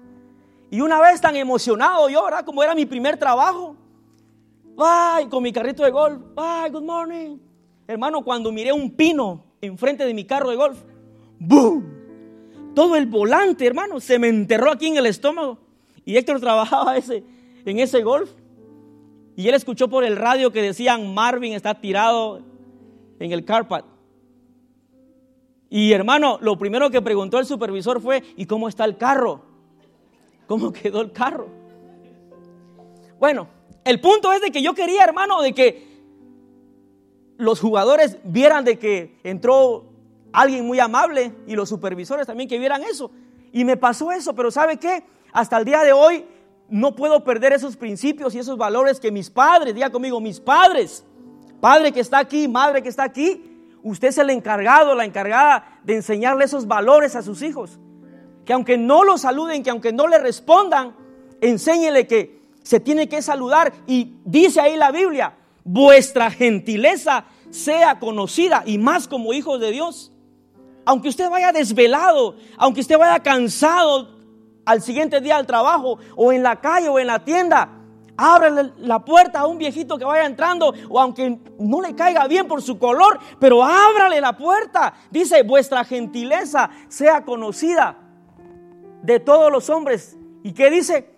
Y 0.69 0.81
una 0.81 0.99
vez 0.99 1.21
tan 1.21 1.35
emocionado 1.37 2.09
yo, 2.09 2.23
¿verdad? 2.25 2.43
Como 2.43 2.61
era 2.61 2.75
mi 2.75 2.85
primer 2.85 3.17
trabajo. 3.17 3.76
Ay, 4.77 5.27
con 5.27 5.41
mi 5.41 5.51
carrito 5.51 5.83
de 5.83 5.91
golf. 5.91 6.21
Ay, 6.35 6.69
good 6.69 6.83
morning. 6.83 7.37
Hermano, 7.87 8.23
cuando 8.23 8.51
miré 8.51 8.71
un 8.71 8.91
pino 8.91 9.43
enfrente 9.59 10.05
de 10.05 10.13
mi 10.13 10.25
carro 10.25 10.49
de 10.49 10.55
golf, 10.55 10.77
¡boom! 11.39 11.83
Todo 12.75 12.95
el 12.95 13.07
volante, 13.07 13.65
hermano, 13.65 13.99
se 13.99 14.19
me 14.19 14.27
enterró 14.27 14.71
aquí 14.71 14.87
en 14.87 14.97
el 14.97 15.07
estómago. 15.07 15.57
Y 16.05 16.15
Héctor 16.15 16.39
trabajaba 16.39 16.95
ese, 16.95 17.23
en 17.65 17.79
ese 17.79 18.03
golf. 18.03 18.29
Y 19.35 19.47
él 19.47 19.55
escuchó 19.55 19.87
por 19.87 20.03
el 20.03 20.15
radio 20.15 20.51
que 20.51 20.61
decían, 20.61 21.13
Marvin 21.13 21.53
está 21.53 21.79
tirado 21.79 22.41
en 23.19 23.31
el 23.31 23.45
carpet. 23.45 23.83
Y 25.69 25.91
hermano, 25.91 26.37
lo 26.41 26.57
primero 26.57 26.89
que 26.91 27.01
preguntó 27.01 27.39
el 27.39 27.45
supervisor 27.45 27.99
fue, 27.99 28.23
¿y 28.35 28.45
cómo 28.45 28.69
está 28.69 28.85
el 28.85 28.97
carro? 28.97 29.41
¿Cómo 30.45 30.71
quedó 30.71 31.01
el 31.01 31.11
carro? 31.11 31.47
Bueno, 33.19 33.47
el 33.87 34.01
punto 34.01 34.33
es 34.33 34.41
de 34.41 34.51
que 34.51 34.61
yo 34.61 34.73
quería, 34.73 35.03
hermano, 35.03 35.41
de 35.41 35.53
que 35.53 35.87
los 37.37 37.59
jugadores 37.61 38.17
vieran 38.23 38.65
de 38.65 38.77
que 38.77 39.19
entró 39.23 39.85
alguien 40.33 40.65
muy 40.65 40.79
amable 40.79 41.33
y 41.47 41.55
los 41.55 41.69
supervisores 41.69 42.27
también 42.27 42.49
que 42.49 42.59
vieran 42.59 42.83
eso. 42.83 43.11
Y 43.53 43.63
me 43.63 43.77
pasó 43.77 44.11
eso, 44.11 44.35
pero 44.35 44.51
¿sabe 44.51 44.77
qué? 44.77 45.05
Hasta 45.31 45.57
el 45.57 45.63
día 45.63 45.83
de 45.83 45.93
hoy 45.93 46.25
no 46.69 46.95
puedo 46.95 47.23
perder 47.23 47.53
esos 47.53 47.77
principios 47.77 48.35
y 48.35 48.39
esos 48.39 48.57
valores 48.57 48.99
que 48.99 49.09
mis 49.09 49.29
padres, 49.29 49.73
diga 49.73 49.89
conmigo, 49.89 50.19
mis 50.19 50.41
padres, 50.41 51.05
padre 51.61 51.93
que 51.93 52.01
está 52.01 52.17
aquí, 52.19 52.47
madre 52.49 52.83
que 52.83 52.89
está 52.89 53.03
aquí, 53.03 53.69
usted 53.83 54.09
es 54.09 54.17
el 54.17 54.31
encargado, 54.31 54.95
la 54.95 55.05
encargada 55.05 55.79
de 55.83 55.95
enseñarle 55.95 56.43
esos 56.43 56.67
valores 56.67 57.15
a 57.15 57.21
sus 57.21 57.41
hijos. 57.41 57.79
Que 58.43 58.51
aunque 58.51 58.77
no 58.77 59.05
lo 59.05 59.17
saluden, 59.17 59.63
que 59.63 59.69
aunque 59.69 59.93
no 59.93 60.07
le 60.07 60.17
respondan, 60.17 60.93
enséñele 61.39 62.05
que 62.05 62.36
se 62.67 62.81
tiene 62.81 63.07
que 63.07 63.21
saludar. 63.21 63.71
Y 63.87 64.17
dice 64.25 64.59
ahí 64.59 64.75
la 64.75 64.91
Biblia, 64.91 65.33
vuestra 65.63 66.29
gentileza 66.29 67.23
sea 67.49 67.97
conocida 67.97 68.63
y 68.65 68.77
más 68.77 69.07
como 69.07 69.31
hijos 69.33 69.61
de 69.61 69.71
Dios. 69.71 70.11
Aunque 70.85 71.07
usted 71.07 71.29
vaya 71.29 71.53
desvelado, 71.53 72.35
aunque 72.57 72.81
usted 72.81 72.97
vaya 72.97 73.19
cansado 73.21 74.09
al 74.65 74.81
siguiente 74.81 75.21
día 75.21 75.37
al 75.37 75.47
trabajo 75.47 75.97
o 76.17 76.33
en 76.33 76.43
la 76.43 76.59
calle 76.59 76.89
o 76.89 76.99
en 76.99 77.07
la 77.07 77.23
tienda, 77.23 77.69
ábrele 78.17 78.73
la 78.79 78.99
puerta 78.99 79.39
a 79.39 79.47
un 79.47 79.57
viejito 79.57 79.97
que 79.97 80.03
vaya 80.03 80.25
entrando 80.25 80.73
o 80.89 80.99
aunque 80.99 81.39
no 81.59 81.81
le 81.81 81.95
caiga 81.95 82.27
bien 82.27 82.49
por 82.49 82.61
su 82.61 82.77
color, 82.77 83.17
pero 83.39 83.63
ábrale 83.63 84.19
la 84.19 84.35
puerta. 84.35 84.93
Dice, 85.09 85.43
vuestra 85.43 85.85
gentileza 85.85 86.69
sea 86.89 87.23
conocida 87.23 87.97
de 89.03 89.21
todos 89.21 89.49
los 89.53 89.69
hombres. 89.69 90.17
¿Y 90.43 90.51
qué 90.51 90.69
dice? 90.69 91.15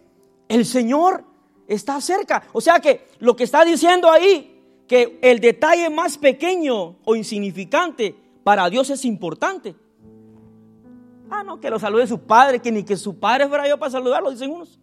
El 0.48 0.65
Señor 0.65 1.29
está 1.70 2.02
cerca. 2.02 2.44
O 2.52 2.60
sea 2.60 2.80
que 2.80 3.08
lo 3.20 3.36
que 3.36 3.46
está 3.46 3.64
diciendo 3.64 4.12
ahí, 4.12 4.62
que 4.88 5.20
el 5.22 5.40
detalle 5.40 5.90
más 5.90 6.18
pequeño 6.18 6.98
o 7.06 7.16
insignificante 7.16 8.16
para 8.44 8.70
Dios 8.70 8.90
es 8.90 9.06
importante. 9.06 9.76
Ah, 11.30 11.44
no, 11.44 11.60
que 11.60 11.70
lo 11.70 11.78
salude 11.78 12.08
su 12.08 12.20
padre, 12.20 12.60
que 12.60 12.72
ni 12.72 12.84
que 12.84 12.98
su 12.98 13.20
padre 13.20 13.48
fuera 13.48 13.68
yo 13.68 13.78
para 13.78 13.92
saludarlo, 13.92 14.32
dicen 14.32 14.52
unos. 14.52 14.80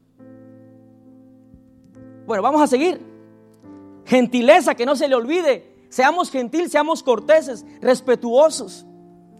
Bueno, 2.24 2.42
vamos 2.42 2.62
a 2.62 2.68
seguir. 2.68 3.00
Gentileza, 4.04 4.76
que 4.76 4.86
no 4.86 4.94
se 4.94 5.08
le 5.08 5.16
olvide. 5.16 5.74
Seamos 5.88 6.30
gentil, 6.30 6.70
seamos 6.70 7.02
corteses, 7.02 7.66
respetuosos. 7.80 8.86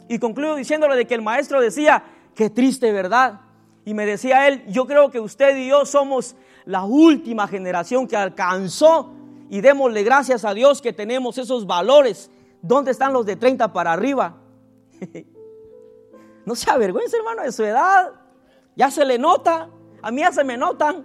Y 0.09 0.19
concluyo 0.19 0.57
diciéndole 0.57 0.97
de 0.97 1.07
que 1.07 1.15
el 1.15 1.23
maestro 1.23 1.61
decía, 1.61 2.03
qué 2.35 2.50
triste 2.50 2.91
verdad. 2.91 3.41
Y 3.85 3.95
me 3.95 4.05
decía 4.05 4.49
él, 4.49 4.65
yo 4.67 4.87
creo 4.87 5.12
que 5.12 5.21
usted 5.21 5.57
y 5.57 5.69
yo 5.69 5.87
somos 5.87 6.35
la 6.66 6.85
última 6.85 7.49
generación 7.49 8.06
que 8.06 8.16
alcanzó 8.16 9.12
y 9.49 9.61
démosle 9.61 10.02
gracias 10.02 10.44
a 10.44 10.52
Dios 10.52 10.82
que 10.82 10.92
tenemos 10.92 11.38
esos 11.38 11.66
valores. 11.66 12.30
¿Dónde 12.61 12.90
están 12.90 13.12
los 13.12 13.25
de 13.25 13.37
30 13.37 13.73
para 13.73 13.92
arriba? 13.92 14.37
No 16.44 16.54
se 16.54 16.70
avergüenza, 16.70 17.16
hermano, 17.16 17.42
de 17.42 17.50
su 17.50 17.64
edad. 17.64 18.12
Ya 18.76 18.88
se 18.88 19.04
le 19.04 19.18
nota. 19.18 19.68
A 20.00 20.12
mí 20.12 20.20
ya 20.20 20.30
se 20.30 20.44
me 20.44 20.56
notan 20.56 21.04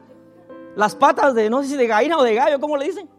las 0.75 0.95
patas 0.95 1.33
de, 1.33 1.49
no 1.49 1.63
sé 1.63 1.69
si 1.69 1.77
de 1.77 1.87
gallina 1.87 2.15
o 2.15 2.21
de 2.21 2.35
gallo, 2.35 2.59
¿cómo 2.59 2.77
le 2.77 2.85
dicen? 2.85 3.09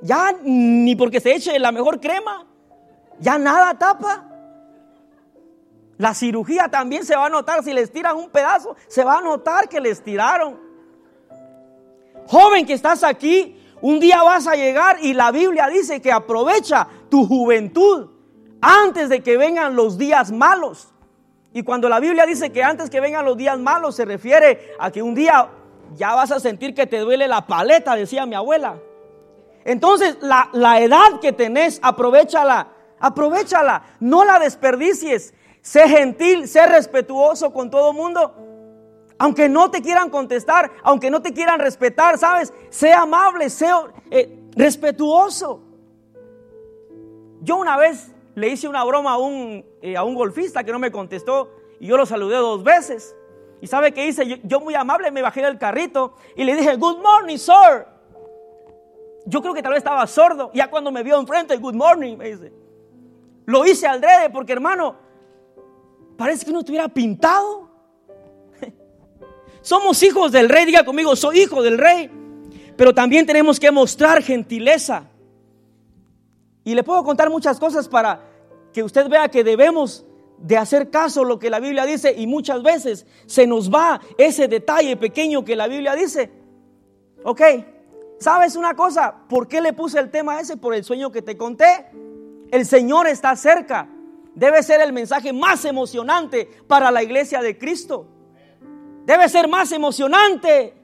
Ya 0.00 0.34
ni 0.42 0.96
porque 0.96 1.20
se 1.20 1.36
eche 1.36 1.56
la 1.60 1.70
mejor 1.70 2.00
crema. 2.00 2.44
Ya 3.20 3.38
nada 3.38 3.78
tapa. 3.78 4.28
La 5.98 6.14
cirugía 6.14 6.66
también 6.68 7.04
se 7.04 7.14
va 7.14 7.26
a 7.26 7.28
notar. 7.28 7.62
Si 7.62 7.72
les 7.72 7.92
tiran 7.92 8.16
un 8.16 8.28
pedazo, 8.28 8.74
se 8.88 9.04
va 9.04 9.18
a 9.18 9.22
notar 9.22 9.68
que 9.68 9.80
les 9.80 10.02
tiraron. 10.02 10.58
Joven 12.32 12.64
que 12.64 12.72
estás 12.72 13.04
aquí, 13.04 13.60
un 13.82 14.00
día 14.00 14.22
vas 14.22 14.46
a 14.46 14.54
llegar 14.54 14.96
y 15.02 15.12
la 15.12 15.30
Biblia 15.30 15.68
dice 15.68 16.00
que 16.00 16.10
aprovecha 16.10 16.88
tu 17.10 17.26
juventud 17.26 18.08
antes 18.62 19.10
de 19.10 19.22
que 19.22 19.36
vengan 19.36 19.76
los 19.76 19.98
días 19.98 20.32
malos. 20.32 20.94
Y 21.52 21.62
cuando 21.62 21.90
la 21.90 22.00
Biblia 22.00 22.24
dice 22.24 22.50
que 22.50 22.62
antes 22.62 22.88
que 22.88 23.00
vengan 23.00 23.26
los 23.26 23.36
días 23.36 23.58
malos, 23.58 23.96
se 23.96 24.06
refiere 24.06 24.72
a 24.78 24.90
que 24.90 25.02
un 25.02 25.14
día 25.14 25.50
ya 25.94 26.14
vas 26.14 26.32
a 26.32 26.40
sentir 26.40 26.74
que 26.74 26.86
te 26.86 27.00
duele 27.00 27.28
la 27.28 27.46
paleta, 27.46 27.94
decía 27.96 28.24
mi 28.24 28.34
abuela. 28.34 28.78
Entonces, 29.66 30.16
la, 30.22 30.48
la 30.54 30.80
edad 30.80 31.20
que 31.20 31.32
tenés, 31.32 31.80
aprovechala, 31.82 32.68
aprovechala, 32.98 33.82
no 34.00 34.24
la 34.24 34.38
desperdicies. 34.38 35.34
Sé 35.60 35.86
gentil, 35.86 36.48
sé 36.48 36.64
respetuoso 36.66 37.52
con 37.52 37.70
todo 37.70 37.92
mundo. 37.92 38.51
Aunque 39.22 39.48
no 39.48 39.70
te 39.70 39.80
quieran 39.82 40.10
contestar, 40.10 40.72
aunque 40.82 41.08
no 41.08 41.22
te 41.22 41.32
quieran 41.32 41.60
respetar, 41.60 42.18
¿sabes? 42.18 42.52
Sé 42.70 42.92
amable, 42.92 43.50
sé 43.50 43.70
eh, 44.10 44.36
respetuoso. 44.56 45.62
Yo 47.40 47.56
una 47.56 47.76
vez 47.76 48.10
le 48.34 48.48
hice 48.48 48.66
una 48.66 48.82
broma 48.82 49.12
a 49.12 49.18
un, 49.18 49.64
eh, 49.80 49.96
a 49.96 50.02
un 50.02 50.16
golfista 50.16 50.64
que 50.64 50.72
no 50.72 50.80
me 50.80 50.90
contestó 50.90 51.52
y 51.78 51.86
yo 51.86 51.96
lo 51.96 52.04
saludé 52.04 52.34
dos 52.38 52.64
veces. 52.64 53.14
¿Y 53.60 53.68
sabe 53.68 53.92
qué 53.92 54.08
hice? 54.08 54.40
Yo, 54.42 54.58
muy 54.58 54.74
amable 54.74 55.12
me 55.12 55.22
bajé 55.22 55.40
del 55.40 55.56
carrito 55.56 56.16
y 56.34 56.42
le 56.42 56.56
dije, 56.56 56.74
Good 56.74 56.98
morning, 56.98 57.38
sir. 57.38 57.86
Yo 59.24 59.40
creo 59.40 59.54
que 59.54 59.62
tal 59.62 59.70
vez 59.70 59.84
estaba 59.84 60.04
sordo. 60.08 60.50
Ya 60.52 60.68
cuando 60.68 60.90
me 60.90 61.04
vio 61.04 61.20
enfrente, 61.20 61.56
Good 61.58 61.76
morning, 61.76 62.16
me 62.16 62.32
dice. 62.32 62.52
Lo 63.46 63.64
hice 63.64 63.86
al 63.86 64.00
drede 64.00 64.30
porque, 64.30 64.52
hermano, 64.52 64.96
parece 66.16 66.44
que 66.44 66.50
uno 66.50 66.58
estuviera 66.58 66.88
pintado. 66.88 67.61
Somos 69.62 70.02
hijos 70.02 70.32
del 70.32 70.48
rey, 70.48 70.66
diga 70.66 70.84
conmigo, 70.84 71.16
soy 71.16 71.40
hijo 71.40 71.62
del 71.62 71.78
rey. 71.78 72.10
Pero 72.76 72.92
también 72.92 73.24
tenemos 73.26 73.58
que 73.58 73.70
mostrar 73.70 74.22
gentileza. 74.22 75.04
Y 76.64 76.74
le 76.74 76.82
puedo 76.82 77.02
contar 77.04 77.30
muchas 77.30 77.58
cosas 77.58 77.88
para 77.88 78.20
que 78.72 78.82
usted 78.82 79.08
vea 79.08 79.28
que 79.28 79.44
debemos 79.44 80.04
de 80.38 80.56
hacer 80.56 80.90
caso 80.90 81.22
a 81.22 81.24
lo 81.24 81.38
que 81.38 81.50
la 81.50 81.60
Biblia 81.60 81.84
dice 81.84 82.12
y 82.16 82.26
muchas 82.26 82.62
veces 82.62 83.06
se 83.26 83.46
nos 83.46 83.72
va 83.72 84.00
ese 84.18 84.48
detalle 84.48 84.96
pequeño 84.96 85.44
que 85.44 85.54
la 85.54 85.68
Biblia 85.68 85.94
dice. 85.94 86.30
Ok, 87.22 87.40
¿sabes 88.18 88.56
una 88.56 88.74
cosa? 88.74 89.14
¿Por 89.28 89.46
qué 89.46 89.60
le 89.60 89.72
puse 89.72 90.00
el 90.00 90.10
tema 90.10 90.40
ese? 90.40 90.56
Por 90.56 90.74
el 90.74 90.82
sueño 90.82 91.12
que 91.12 91.22
te 91.22 91.36
conté. 91.36 91.86
El 92.50 92.66
Señor 92.66 93.06
está 93.06 93.36
cerca. 93.36 93.88
Debe 94.34 94.62
ser 94.62 94.80
el 94.80 94.92
mensaje 94.92 95.32
más 95.32 95.64
emocionante 95.64 96.48
para 96.66 96.90
la 96.90 97.02
iglesia 97.02 97.40
de 97.40 97.56
Cristo. 97.56 98.08
Debe 99.04 99.28
ser 99.28 99.48
más 99.48 99.72
emocionante. 99.72 100.74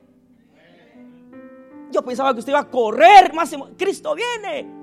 Yo 1.90 2.02
pensaba 2.02 2.32
que 2.32 2.40
usted 2.40 2.52
iba 2.52 2.60
a 2.60 2.70
correr 2.70 3.32
más. 3.32 3.54
Cristo 3.76 4.14
viene. 4.14 4.78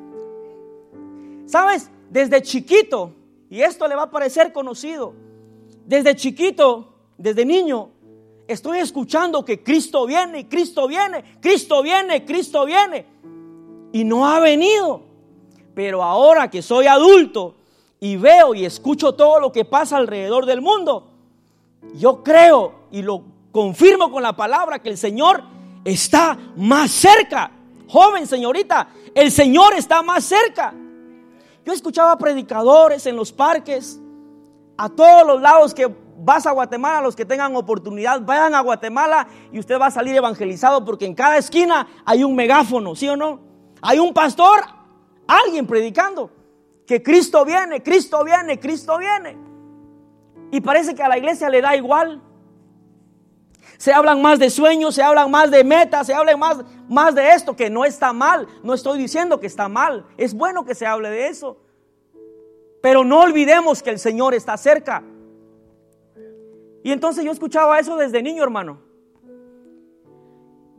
¿Sabes? 1.45 1.91
Desde 2.09 2.41
chiquito, 2.41 3.11
y 3.49 3.61
esto 3.61 3.87
le 3.87 3.95
va 3.95 4.03
a 4.03 4.11
parecer 4.11 4.51
conocido, 4.51 5.13
desde 5.85 6.15
chiquito, 6.15 6.93
desde 7.17 7.45
niño, 7.45 7.89
estoy 8.47 8.79
escuchando 8.79 9.45
que 9.45 9.63
Cristo 9.63 10.05
viene, 10.05 10.47
Cristo 10.47 10.87
viene, 10.87 11.37
Cristo 11.39 11.83
viene, 11.83 12.25
Cristo 12.25 12.65
viene. 12.65 13.05
Y 13.91 14.03
no 14.03 14.27
ha 14.27 14.39
venido. 14.39 15.03
Pero 15.73 16.01
ahora 16.01 16.49
que 16.49 16.61
soy 16.61 16.87
adulto 16.87 17.55
y 17.99 18.15
veo 18.17 18.55
y 18.55 18.65
escucho 18.65 19.13
todo 19.13 19.39
lo 19.39 19.51
que 19.51 19.65
pasa 19.65 19.97
alrededor 19.97 20.45
del 20.45 20.61
mundo, 20.61 21.14
yo 21.93 22.23
creo 22.23 22.87
y 22.91 23.01
lo 23.01 23.23
confirmo 23.51 24.11
con 24.11 24.23
la 24.23 24.35
palabra 24.35 24.79
que 24.79 24.89
el 24.89 24.97
Señor 24.97 25.43
está 25.83 26.37
más 26.57 26.91
cerca. 26.91 27.51
Joven 27.87 28.27
señorita, 28.27 28.89
el 29.13 29.31
Señor 29.31 29.73
está 29.75 30.01
más 30.01 30.23
cerca. 30.23 30.73
Yo 31.63 31.73
escuchaba 31.73 32.17
predicadores 32.17 33.05
en 33.05 33.15
los 33.15 33.31
parques, 33.31 33.99
a 34.77 34.89
todos 34.89 35.25
los 35.25 35.41
lados 35.41 35.73
que 35.73 35.93
vas 36.17 36.45
a 36.45 36.51
Guatemala, 36.51 37.01
los 37.01 37.15
que 37.15 37.25
tengan 37.25 37.55
oportunidad, 37.55 38.21
vayan 38.21 38.55
a 38.55 38.61
Guatemala 38.61 39.27
y 39.51 39.59
usted 39.59 39.79
va 39.79 39.87
a 39.87 39.91
salir 39.91 40.15
evangelizado 40.15 40.83
porque 40.83 41.05
en 41.05 41.15
cada 41.15 41.37
esquina 41.37 41.87
hay 42.05 42.23
un 42.23 42.35
megáfono, 42.35 42.95
¿sí 42.95 43.07
o 43.07 43.15
no? 43.15 43.39
Hay 43.81 43.99
un 43.99 44.13
pastor, 44.13 44.61
alguien 45.27 45.65
predicando 45.65 46.29
que 46.85 47.01
Cristo 47.01 47.43
viene, 47.45 47.81
Cristo 47.81 48.23
viene, 48.23 48.59
Cristo 48.59 48.97
viene. 48.97 49.37
Y 50.55 50.61
parece 50.61 50.95
que 50.95 51.03
a 51.03 51.09
la 51.09 51.17
iglesia 51.17 51.49
le 51.49 51.59
da 51.59 51.75
igual. 51.75 52.21
Se 53.77 53.91
hablan 53.91 54.21
más 54.21 54.39
de 54.39 54.49
sueños, 54.49 54.95
se 54.95 55.03
hablan 55.03 55.29
más 55.29 55.51
de 55.51 55.65
metas, 55.65 56.07
se 56.07 56.13
hablan 56.13 56.39
más, 56.39 56.63
más 56.87 57.13
de 57.13 57.33
esto, 57.33 57.57
que 57.57 57.69
no 57.69 57.83
está 57.83 58.13
mal. 58.13 58.47
No 58.63 58.73
estoy 58.73 58.97
diciendo 58.97 59.41
que 59.41 59.47
está 59.47 59.67
mal. 59.67 60.05
Es 60.15 60.33
bueno 60.33 60.63
que 60.63 60.73
se 60.73 60.85
hable 60.85 61.09
de 61.09 61.27
eso. 61.27 61.57
Pero 62.81 63.03
no 63.03 63.19
olvidemos 63.19 63.83
que 63.83 63.89
el 63.89 63.99
Señor 63.99 64.33
está 64.33 64.55
cerca. 64.55 65.03
Y 66.85 66.93
entonces 66.93 67.25
yo 67.25 67.33
escuchaba 67.33 67.77
eso 67.77 67.97
desde 67.97 68.23
niño, 68.23 68.41
hermano. 68.41 68.79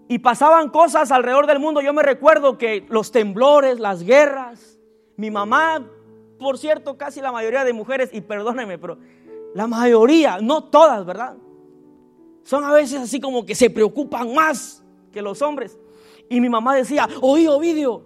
Y 0.08 0.20
pasaban 0.20 0.70
cosas 0.70 1.12
alrededor 1.12 1.46
del 1.46 1.58
mundo. 1.58 1.82
Yo 1.82 1.92
me 1.92 2.02
recuerdo 2.02 2.56
que 2.56 2.86
los 2.88 3.12
temblores, 3.12 3.78
las 3.78 4.02
guerras. 4.02 4.78
Mi 5.18 5.30
mamá, 5.30 5.86
por 6.38 6.56
cierto, 6.56 6.96
casi 6.96 7.20
la 7.20 7.30
mayoría 7.30 7.62
de 7.62 7.74
mujeres, 7.74 8.08
y 8.14 8.22
perdónenme, 8.22 8.78
pero 8.78 8.96
la 9.54 9.66
mayoría, 9.66 10.38
no 10.40 10.64
todas, 10.64 11.04
¿verdad? 11.04 11.36
Son 12.44 12.64
a 12.64 12.72
veces 12.72 13.00
así 13.00 13.20
como 13.20 13.44
que 13.44 13.54
se 13.54 13.70
preocupan 13.70 14.34
más 14.34 14.82
que 15.12 15.20
los 15.22 15.42
hombres. 15.42 15.78
Y 16.28 16.40
mi 16.40 16.48
mamá 16.48 16.76
decía, 16.76 17.08
oí 17.20 17.46
Ovidio, 17.46 18.04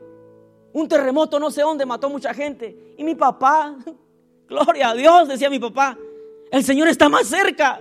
un 0.72 0.88
terremoto 0.88 1.38
no 1.38 1.50
sé 1.50 1.62
dónde 1.62 1.84
mató 1.84 2.08
mucha 2.08 2.32
gente. 2.32 2.94
Y 2.96 3.04
mi 3.04 3.14
papá, 3.14 3.76
gloria 4.48 4.90
a 4.90 4.94
Dios, 4.94 5.28
decía 5.28 5.50
mi 5.50 5.58
papá, 5.58 5.98
el 6.50 6.64
Señor 6.64 6.88
está 6.88 7.08
más 7.08 7.26
cerca. 7.26 7.80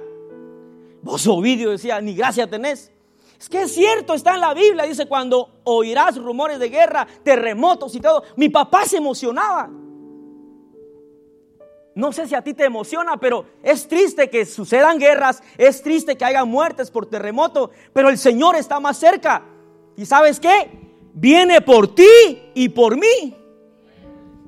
Vos 1.02 1.26
Ovidio 1.28 1.72
decía, 1.72 2.02
ni 2.02 2.14
gracia 2.14 2.50
tenés. 2.50 2.92
Es 3.40 3.48
que 3.48 3.62
es 3.62 3.74
cierto, 3.74 4.14
está 4.14 4.36
en 4.36 4.42
la 4.42 4.54
Biblia, 4.54 4.84
dice, 4.84 5.06
cuando 5.06 5.62
oirás 5.64 6.18
rumores 6.18 6.60
de 6.60 6.68
guerra, 6.68 7.08
terremotos 7.24 7.96
y 7.96 8.02
todo. 8.02 8.24
Mi 8.36 8.50
papá 8.50 8.86
se 8.86 8.98
emocionaba. 8.98 9.70
No 12.00 12.14
sé 12.14 12.28
si 12.28 12.34
a 12.34 12.42
ti 12.42 12.54
te 12.54 12.64
emociona, 12.64 13.18
pero 13.18 13.46
es 13.62 13.86
triste 13.90 14.30
que 14.30 14.46
sucedan 14.46 15.00
guerras, 15.00 15.44
es 15.58 15.84
triste 15.84 16.18
que 16.18 16.24
haya 16.24 16.46
muertes 16.46 16.90
por 16.90 17.08
terremoto, 17.08 17.72
pero 17.92 18.08
el 18.08 18.18
Señor 18.18 18.56
está 18.56 18.80
más 18.80 18.98
cerca. 18.98 19.44
¿Y 19.98 20.06
sabes 20.06 20.40
qué? 20.40 20.72
Viene 21.14 21.60
por 21.60 21.94
ti 21.94 22.52
y 22.54 22.70
por 22.70 22.96
mí. 22.96 23.36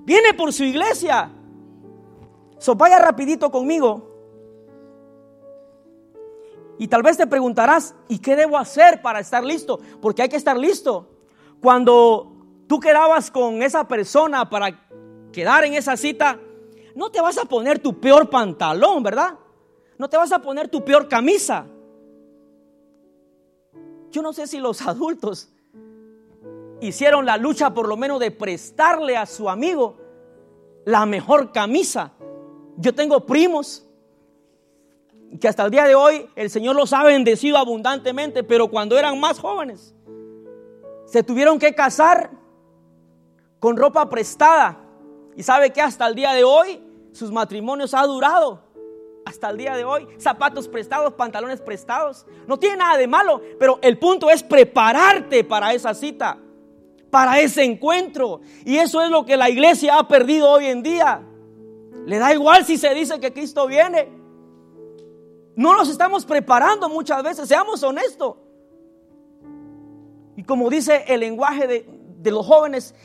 Viene 0.05 0.33
por 0.33 0.53
su 0.53 0.63
iglesia. 0.63 1.29
So 2.57 2.75
vaya 2.75 2.99
rapidito 2.99 3.51
conmigo. 3.51 4.07
Y 6.77 6.87
tal 6.87 7.03
vez 7.03 7.17
te 7.17 7.27
preguntarás, 7.27 7.93
¿y 8.07 8.19
qué 8.19 8.37
debo 8.37 8.57
hacer 8.57 9.01
para 9.01 9.19
estar 9.19 9.43
listo? 9.43 9.81
Porque 10.01 10.21
hay 10.21 10.29
que 10.29 10.37
estar 10.37 10.57
listo. 10.57 11.09
Cuando 11.61 12.31
tú 12.67 12.79
quedabas 12.79 13.29
con 13.29 13.61
esa 13.61 13.89
persona 13.89 14.49
para 14.49 14.87
quedar 15.33 15.65
en 15.65 15.73
esa 15.73 15.97
cita, 15.97 16.39
no 16.95 17.09
te 17.09 17.21
vas 17.21 17.37
a 17.37 17.45
poner 17.45 17.79
tu 17.79 17.99
peor 17.99 18.29
pantalón, 18.29 19.03
¿verdad? 19.03 19.37
No 19.97 20.09
te 20.09 20.17
vas 20.17 20.31
a 20.31 20.39
poner 20.39 20.69
tu 20.69 20.83
peor 20.83 21.07
camisa. 21.07 21.65
Yo 24.09 24.21
no 24.21 24.33
sé 24.33 24.47
si 24.47 24.59
los 24.59 24.81
adultos 24.81 25.49
hicieron 26.81 27.25
la 27.25 27.37
lucha 27.37 27.73
por 27.73 27.87
lo 27.87 27.95
menos 27.95 28.19
de 28.19 28.31
prestarle 28.31 29.15
a 29.15 29.25
su 29.25 29.49
amigo 29.49 29.97
la 30.85 31.05
mejor 31.05 31.51
camisa. 31.51 32.11
Yo 32.77 32.93
tengo 32.93 33.25
primos 33.25 33.87
que 35.39 35.47
hasta 35.47 35.63
el 35.63 35.71
día 35.71 35.85
de 35.85 35.95
hoy 35.95 36.27
el 36.35 36.49
Señor 36.49 36.75
los 36.75 36.91
ha 36.93 37.03
bendecido 37.03 37.57
abundantemente, 37.57 38.43
pero 38.43 38.69
cuando 38.69 38.97
eran 38.97 39.19
más 39.19 39.39
jóvenes 39.39 39.95
se 41.05 41.23
tuvieron 41.23 41.59
que 41.59 41.75
casar 41.75 42.31
con 43.59 43.77
ropa 43.77 44.09
prestada 44.09 44.80
y 45.35 45.43
sabe 45.43 45.71
que 45.71 45.81
hasta 45.81 46.07
el 46.07 46.15
día 46.15 46.33
de 46.33 46.43
hoy 46.43 46.81
sus 47.11 47.31
matrimonios 47.31 47.93
ha 47.93 48.05
durado. 48.05 48.63
Hasta 49.25 49.49
el 49.51 49.57
día 49.57 49.75
de 49.75 49.83
hoy, 49.83 50.07
zapatos 50.17 50.67
prestados, 50.67 51.13
pantalones 51.13 51.61
prestados. 51.61 52.25
No 52.47 52.57
tiene 52.57 52.77
nada 52.77 52.97
de 52.97 53.07
malo, 53.07 53.41
pero 53.59 53.79
el 53.81 53.99
punto 53.99 54.29
es 54.29 54.41
prepararte 54.41 55.43
para 55.43 55.73
esa 55.73 55.93
cita, 55.93 56.39
para 57.11 57.39
ese 57.39 57.63
encuentro. 57.63 58.41
Y 58.65 58.77
eso 58.77 59.01
es 59.01 59.11
lo 59.11 59.25
que 59.25 59.37
la 59.37 59.49
iglesia 59.49 59.99
ha 59.99 60.07
perdido 60.07 60.49
hoy 60.49 60.65
en 60.65 60.81
día. 60.81 61.21
Le 62.05 62.17
da 62.17 62.33
igual 62.33 62.65
si 62.65 62.77
se 62.77 62.93
dice 62.95 63.19
que 63.19 63.31
Cristo 63.31 63.67
viene. 63.67 64.09
No 65.55 65.75
nos 65.75 65.89
estamos 65.89 66.25
preparando 66.25 66.89
muchas 66.89 67.21
veces, 67.21 67.47
seamos 67.47 67.83
honestos. 67.83 68.37
Y 70.35 70.43
como 70.43 70.69
dice 70.69 71.05
el 71.07 71.19
lenguaje 71.19 71.67
de, 71.67 71.85
de 72.17 72.31
los 72.31 72.45
jóvenes, 72.45 72.95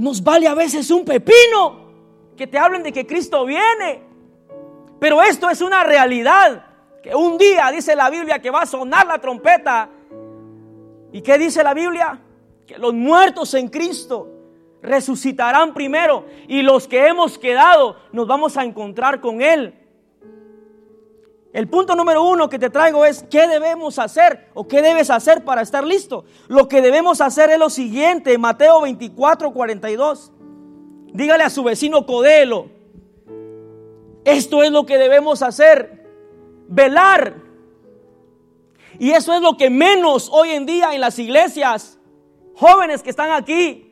nos 0.00 0.24
vale 0.24 0.48
a 0.48 0.54
veces 0.54 0.90
un 0.90 1.04
pepino 1.04 1.90
que 2.34 2.46
te 2.46 2.58
hablen 2.58 2.82
de 2.82 2.90
que 2.90 3.06
Cristo 3.06 3.44
viene. 3.44 4.02
Pero 4.98 5.22
esto 5.22 5.50
es 5.50 5.60
una 5.60 5.84
realidad. 5.84 6.64
Que 7.02 7.14
un 7.14 7.36
día 7.36 7.70
dice 7.70 7.94
la 7.94 8.08
Biblia 8.08 8.38
que 8.38 8.48
va 8.48 8.62
a 8.62 8.66
sonar 8.66 9.06
la 9.06 9.18
trompeta. 9.18 9.90
¿Y 11.12 11.20
qué 11.20 11.36
dice 11.36 11.62
la 11.62 11.74
Biblia? 11.74 12.18
Que 12.66 12.78
los 12.78 12.94
muertos 12.94 13.52
en 13.52 13.68
Cristo 13.68 14.26
resucitarán 14.80 15.74
primero 15.74 16.24
y 16.48 16.62
los 16.62 16.88
que 16.88 17.06
hemos 17.06 17.36
quedado 17.36 17.96
nos 18.10 18.26
vamos 18.26 18.56
a 18.56 18.64
encontrar 18.64 19.20
con 19.20 19.42
Él. 19.42 19.79
El 21.52 21.68
punto 21.68 21.96
número 21.96 22.22
uno 22.22 22.48
que 22.48 22.60
te 22.60 22.70
traigo 22.70 23.04
es 23.04 23.24
qué 23.28 23.48
debemos 23.48 23.98
hacer 23.98 24.48
o 24.54 24.68
qué 24.68 24.82
debes 24.82 25.10
hacer 25.10 25.44
para 25.44 25.62
estar 25.62 25.84
listo. 25.84 26.24
Lo 26.46 26.68
que 26.68 26.80
debemos 26.80 27.20
hacer 27.20 27.50
es 27.50 27.58
lo 27.58 27.70
siguiente, 27.70 28.38
Mateo 28.38 28.82
24, 28.82 29.52
42. 29.52 30.32
Dígale 31.12 31.42
a 31.42 31.50
su 31.50 31.64
vecino 31.64 32.06
Codelo, 32.06 32.68
esto 34.24 34.62
es 34.62 34.70
lo 34.70 34.86
que 34.86 34.96
debemos 34.96 35.42
hacer, 35.42 36.08
velar. 36.68 37.34
Y 38.98 39.10
eso 39.10 39.34
es 39.34 39.40
lo 39.40 39.56
que 39.56 39.70
menos 39.70 40.28
hoy 40.30 40.50
en 40.50 40.66
día 40.66 40.94
en 40.94 41.00
las 41.00 41.18
iglesias, 41.18 41.98
jóvenes 42.54 43.02
que 43.02 43.10
están 43.10 43.32
aquí, 43.32 43.90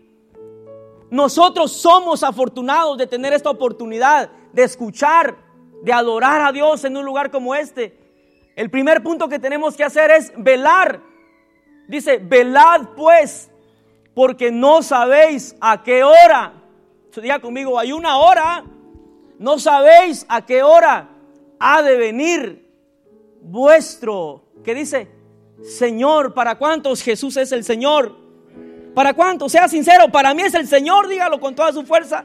nosotros 1.11 1.73
somos 1.73 2.23
afortunados 2.23 2.99
de 2.99 3.07
tener 3.07 3.33
esta 3.33 3.51
oportunidad 3.51 4.31
de 4.53 4.63
escuchar 4.63 5.48
de 5.83 5.93
adorar 5.93 6.43
a 6.43 6.53
Dios 6.53 6.85
en 6.85 6.97
un 6.97 7.05
lugar 7.05 7.31
como 7.31 7.55
este, 7.55 7.97
el 8.57 8.71
primer 8.71 9.03
punto 9.03 9.29
que 9.29 9.39
tenemos 9.39 9.77
que 9.77 9.85
hacer 9.85 10.11
es 10.11 10.33
velar. 10.37 11.01
Dice, 11.87 12.19
velad 12.19 12.89
pues, 12.97 13.51
porque 14.15 14.51
no 14.51 14.83
sabéis 14.83 15.55
a 15.61 15.83
qué 15.83 16.03
hora. 16.03 16.55
Diga 17.15 17.41
conmigo, 17.41 17.79
hay 17.79 17.91
una 17.91 18.19
hora, 18.19 18.65
no 19.39 19.59
sabéis 19.59 20.25
a 20.29 20.47
qué 20.47 20.63
hora 20.63 21.09
ha 21.59 21.83
de 21.83 21.97
venir 21.97 22.69
vuestro, 23.41 24.45
¿qué 24.65 24.75
dice? 24.75 25.09
Señor, 25.63 26.35
¿para 26.35 26.57
cuántos 26.57 27.03
Jesús 27.03 27.37
es 27.37 27.51
el 27.53 27.65
Señor? 27.65 28.17
¿Para 28.95 29.15
cuántos? 29.15 29.53
Sea 29.53 29.69
sincero, 29.69 30.09
para 30.11 30.35
mí 30.35 30.43
es 30.43 30.55
el 30.55 30.67
Señor, 30.69 31.09
dígalo 31.09 31.41
con 31.41 31.55
toda 31.55 31.73
su 31.73 31.85
fuerza. 31.85 32.25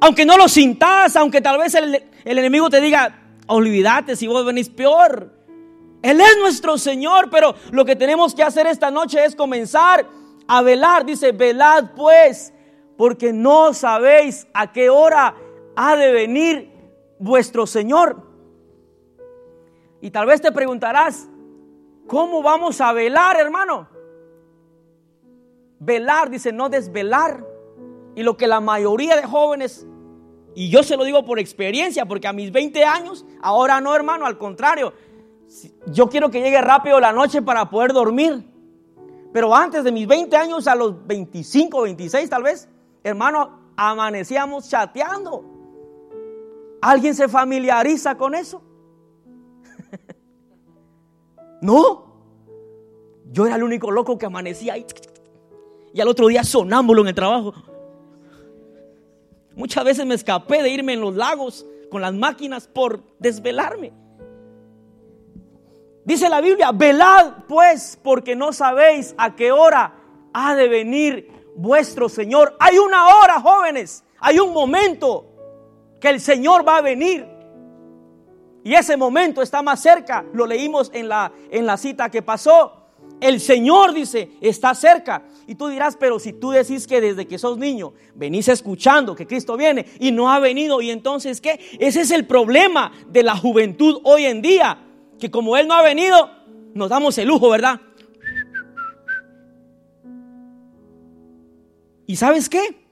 Aunque 0.00 0.26
no 0.26 0.36
lo 0.36 0.48
sintas, 0.48 1.14
aunque 1.14 1.40
tal 1.40 1.58
vez 1.58 1.74
el, 1.74 2.02
el 2.24 2.38
enemigo 2.38 2.70
te 2.70 2.80
diga, 2.80 3.18
olvídate 3.46 4.16
si 4.16 4.26
vos 4.26 4.44
venís 4.44 4.68
peor. 4.68 5.32
Él 6.02 6.20
es 6.20 6.36
nuestro 6.40 6.78
Señor, 6.78 7.30
pero 7.30 7.54
lo 7.70 7.84
que 7.84 7.96
tenemos 7.96 8.34
que 8.34 8.42
hacer 8.42 8.66
esta 8.66 8.90
noche 8.90 9.24
es 9.24 9.36
comenzar 9.36 10.06
a 10.48 10.62
velar. 10.62 11.04
Dice, 11.04 11.32
velad 11.32 11.90
pues, 11.94 12.52
porque 12.96 13.32
no 13.32 13.72
sabéis 13.72 14.46
a 14.52 14.72
qué 14.72 14.90
hora 14.90 15.34
ha 15.76 15.96
de 15.96 16.12
venir 16.12 16.72
vuestro 17.18 17.66
Señor. 17.66 18.30
Y 20.00 20.10
tal 20.10 20.26
vez 20.26 20.40
te 20.40 20.50
preguntarás, 20.50 21.28
¿cómo 22.08 22.42
vamos 22.42 22.80
a 22.80 22.92
velar, 22.92 23.38
hermano? 23.38 23.88
Velar, 25.78 26.30
dice, 26.30 26.52
no 26.52 26.68
desvelar. 26.68 27.46
Y 28.16 28.24
lo 28.24 28.36
que 28.36 28.48
la 28.48 28.60
mayoría 28.60 29.16
de 29.16 29.22
jóvenes, 29.22 29.86
y 30.54 30.68
yo 30.68 30.82
se 30.82 30.96
lo 30.96 31.04
digo 31.04 31.24
por 31.24 31.38
experiencia, 31.38 32.04
porque 32.06 32.28
a 32.28 32.32
mis 32.32 32.52
20 32.52 32.84
años, 32.84 33.24
ahora 33.40 33.80
no, 33.80 33.94
hermano, 33.94 34.26
al 34.26 34.38
contrario, 34.38 34.92
yo 35.86 36.08
quiero 36.08 36.30
que 36.30 36.40
llegue 36.40 36.60
rápido 36.60 37.00
la 37.00 37.12
noche 37.12 37.42
para 37.42 37.68
poder 37.70 37.92
dormir. 37.92 38.44
Pero 39.32 39.54
antes 39.54 39.82
de 39.82 39.92
mis 39.92 40.06
20 40.06 40.36
años, 40.36 40.66
a 40.66 40.74
los 40.74 41.06
25, 41.06 41.82
26 41.82 42.28
tal 42.28 42.42
vez, 42.42 42.68
hermano, 43.02 43.58
amanecíamos 43.76 44.68
chateando. 44.68 45.44
¿Alguien 46.82 47.14
se 47.14 47.28
familiariza 47.28 48.16
con 48.16 48.34
eso? 48.34 48.62
No. 51.62 52.10
Yo 53.30 53.46
era 53.46 53.54
el 53.54 53.62
único 53.62 53.92
loco 53.92 54.18
que 54.18 54.26
amanecía 54.26 54.72
ahí. 54.72 54.84
Y 55.94 56.00
al 56.00 56.08
otro 56.08 56.26
día 56.26 56.42
sonámbulo 56.42 57.02
en 57.02 57.08
el 57.08 57.14
trabajo. 57.14 57.54
Muchas 59.54 59.84
veces 59.84 60.06
me 60.06 60.14
escapé 60.14 60.62
de 60.62 60.70
irme 60.70 60.94
en 60.94 61.00
los 61.00 61.14
lagos 61.14 61.66
con 61.90 62.00
las 62.00 62.14
máquinas 62.14 62.66
por 62.66 63.02
desvelarme. 63.18 63.92
Dice 66.04 66.28
la 66.28 66.40
Biblia, 66.40 66.72
velad 66.72 67.44
pues 67.46 67.98
porque 68.02 68.34
no 68.34 68.52
sabéis 68.52 69.14
a 69.18 69.36
qué 69.36 69.52
hora 69.52 69.94
ha 70.32 70.54
de 70.54 70.68
venir 70.68 71.30
vuestro 71.54 72.08
Señor. 72.08 72.56
Hay 72.58 72.78
una 72.78 73.16
hora, 73.16 73.40
jóvenes, 73.40 74.04
hay 74.18 74.38
un 74.38 74.52
momento 74.52 75.26
que 76.00 76.08
el 76.08 76.20
Señor 76.20 76.66
va 76.66 76.78
a 76.78 76.80
venir. 76.80 77.28
Y 78.64 78.74
ese 78.74 78.96
momento 78.96 79.42
está 79.42 79.62
más 79.62 79.80
cerca. 79.80 80.24
Lo 80.32 80.46
leímos 80.46 80.90
en 80.94 81.08
la, 81.08 81.32
en 81.50 81.66
la 81.66 81.76
cita 81.76 82.10
que 82.10 82.22
pasó. 82.22 82.81
El 83.22 83.38
Señor 83.38 83.94
dice, 83.94 84.32
está 84.40 84.74
cerca. 84.74 85.22
Y 85.46 85.54
tú 85.54 85.68
dirás, 85.68 85.96
pero 85.96 86.18
si 86.18 86.32
tú 86.32 86.50
decís 86.50 86.88
que 86.88 87.00
desde 87.00 87.28
que 87.28 87.38
sos 87.38 87.56
niño 87.56 87.94
venís 88.16 88.48
escuchando 88.48 89.14
que 89.14 89.28
Cristo 89.28 89.56
viene 89.56 89.86
y 90.00 90.10
no 90.10 90.32
ha 90.32 90.40
venido, 90.40 90.82
y 90.82 90.90
entonces 90.90 91.40
¿qué? 91.40 91.60
Ese 91.78 92.00
es 92.00 92.10
el 92.10 92.26
problema 92.26 92.90
de 93.08 93.22
la 93.22 93.36
juventud 93.36 94.00
hoy 94.02 94.24
en 94.24 94.42
día. 94.42 94.76
Que 95.20 95.30
como 95.30 95.56
Él 95.56 95.68
no 95.68 95.74
ha 95.74 95.82
venido, 95.82 96.30
nos 96.74 96.90
damos 96.90 97.16
el 97.16 97.28
lujo, 97.28 97.48
¿verdad? 97.48 97.80
¿Y 102.04 102.16
sabes 102.16 102.48
qué? 102.48 102.82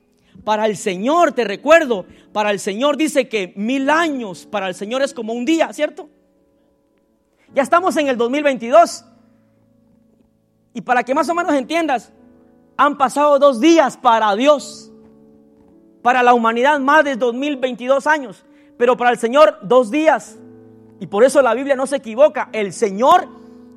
Para 0.45 0.67
el 0.67 0.77
Señor, 0.77 1.33
te 1.33 1.43
recuerdo, 1.43 2.07
para 2.33 2.53
el 2.53 2.61
Señor 2.61 2.97
dice 2.97 3.29
que 3.29 3.53
mil 3.57 3.91
años 3.91 4.47
para 4.47 4.69
el 4.69 4.77
Señor 4.77 5.03
es 5.03 5.13
como 5.13 5.33
un 5.33 5.45
día, 5.45 5.73
¿cierto? 5.73 6.09
Ya 7.53 7.63
estamos 7.65 7.97
en 7.97 8.07
el 8.07 8.17
2022. 8.17 9.07
Y 10.73 10.81
para 10.83 11.03
que 11.03 11.15
más 11.15 11.29
o 11.29 11.35
menos 11.35 11.53
entiendas, 11.55 12.13
han 12.77 12.97
pasado 12.97 13.39
dos 13.39 13.61
días 13.61 13.97
para 13.97 14.35
Dios. 14.37 14.91
Para 16.03 16.23
la 16.23 16.33
humanidad 16.33 16.81
más 16.81 17.05
de 17.05 17.17
2022 17.17 18.07
años. 18.07 18.45
Pero 18.79 18.97
para 18.97 19.11
el 19.11 19.19
Señor 19.19 19.59
dos 19.63 19.91
días. 19.91 20.39
Y 20.99 21.07
por 21.07 21.25
eso 21.25 21.43
la 21.43 21.55
Biblia 21.55 21.77
no 21.77 21.87
se 21.87 21.97
equivoca. 21.97 22.49
El 22.53 22.73
Señor 22.73 23.29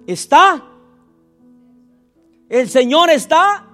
está. 0.08 0.64
El 2.48 2.70
Señor 2.70 3.10
está. 3.10 3.66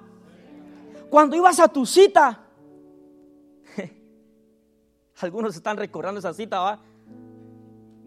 Cuando 1.10 1.36
ibas 1.36 1.60
a 1.60 1.68
tu 1.68 1.86
cita, 1.86 2.40
algunos 5.22 5.56
están 5.56 5.78
recordando 5.78 6.20
esa 6.20 6.34
cita, 6.34 6.60
¿va? 6.60 6.80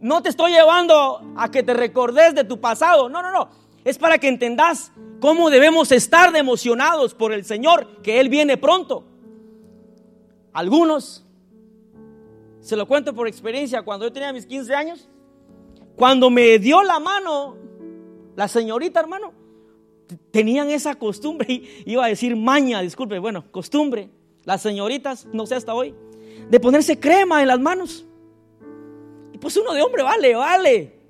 No 0.01 0.23
te 0.23 0.31
estoy 0.31 0.53
llevando 0.53 1.21
a 1.37 1.51
que 1.51 1.63
te 1.63 1.75
recordes 1.75 2.35
de 2.35 2.45
tu 2.45 2.61
pasado. 2.61 3.09
No, 3.09 3.23
no, 3.23 3.31
no. 3.31 3.62
Es 3.85 3.99
para 3.99 4.19
que 4.19 4.29
entendas 4.29 4.93
cómo 5.21 5.51
debemos 5.51 5.93
estar 5.93 6.33
de 6.33 6.39
emocionados 6.39 7.15
por 7.15 7.33
el 7.33 7.45
Señor, 7.45 8.03
que 8.03 8.21
Él 8.21 8.29
viene 8.29 8.57
pronto. 8.57 9.05
Algunos, 10.53 11.25
se 12.61 12.77
lo 12.77 12.87
cuento 12.87 13.15
por 13.15 13.27
experiencia, 13.27 13.83
cuando 13.83 14.07
yo 14.07 14.13
tenía 14.13 14.33
mis 14.33 14.47
15 14.47 14.75
años, 14.75 15.09
cuando 15.97 16.31
me 16.31 16.59
dio 16.59 16.83
la 16.83 17.01
mano 17.01 17.63
la 18.37 18.49
señorita, 18.49 19.01
hermano, 19.01 19.33
tenían 20.31 20.71
esa 20.71 20.95
costumbre, 20.95 21.63
iba 21.85 22.05
a 22.05 22.09
decir 22.09 22.37
maña, 22.37 22.81
disculpe, 22.81 23.19
bueno, 23.19 23.45
costumbre, 23.51 24.11
las 24.45 24.63
señoritas, 24.63 25.27
no 25.33 25.47
sé 25.47 25.55
hasta 25.55 25.75
hoy, 25.75 25.95
de 26.49 26.61
ponerse 26.61 26.99
crema 26.99 27.43
en 27.43 27.49
las 27.49 27.61
manos. 27.61 28.07
Y 29.33 29.39
pues 29.39 29.57
uno 29.57 29.75
de 29.75 29.83
hombre, 29.83 30.03
vale, 30.03 30.35
vale. 30.35 31.02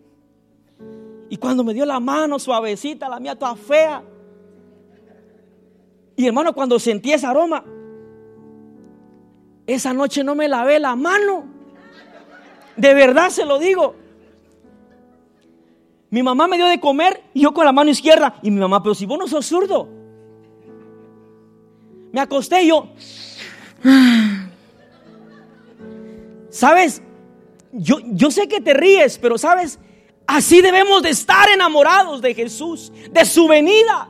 Y 1.32 1.38
cuando 1.38 1.64
me 1.64 1.72
dio 1.72 1.86
la 1.86 1.98
mano 1.98 2.38
suavecita, 2.38 3.08
la 3.08 3.18
mía 3.18 3.34
toda 3.34 3.56
fea. 3.56 4.02
Y 6.14 6.26
hermano, 6.26 6.52
cuando 6.52 6.78
sentí 6.78 7.10
ese 7.10 7.26
aroma, 7.26 7.64
esa 9.66 9.94
noche 9.94 10.22
no 10.22 10.34
me 10.34 10.46
lavé 10.46 10.78
la 10.78 10.94
mano. 10.94 11.46
De 12.76 12.92
verdad 12.92 13.30
se 13.30 13.46
lo 13.46 13.58
digo. 13.58 13.94
Mi 16.10 16.22
mamá 16.22 16.46
me 16.48 16.58
dio 16.58 16.66
de 16.66 16.78
comer 16.78 17.22
y 17.32 17.40
yo 17.40 17.54
con 17.54 17.64
la 17.64 17.72
mano 17.72 17.88
izquierda. 17.88 18.34
Y 18.42 18.50
mi 18.50 18.60
mamá, 18.60 18.82
pero 18.82 18.94
si 18.94 19.06
vos 19.06 19.18
no 19.18 19.26
sos 19.26 19.46
zurdo. 19.46 19.88
Me 22.12 22.20
acosté 22.20 22.64
y 22.64 22.68
yo. 22.68 22.88
¿Sabes? 26.50 27.00
Yo, 27.72 28.00
yo 28.04 28.30
sé 28.30 28.48
que 28.48 28.60
te 28.60 28.74
ríes, 28.74 29.16
pero 29.16 29.38
sabes, 29.38 29.78
así 30.26 30.60
debemos 30.60 31.02
de 31.02 31.10
estar 31.10 31.48
enamorados 31.48 32.20
de 32.20 32.34
Jesús, 32.34 32.92
de 33.10 33.24
su 33.24 33.46
venida. 33.46 34.08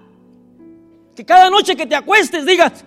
Que 1.14 1.24
cada 1.24 1.50
noche 1.50 1.76
que 1.76 1.86
te 1.86 1.94
acuestes 1.94 2.46
digas, 2.46 2.84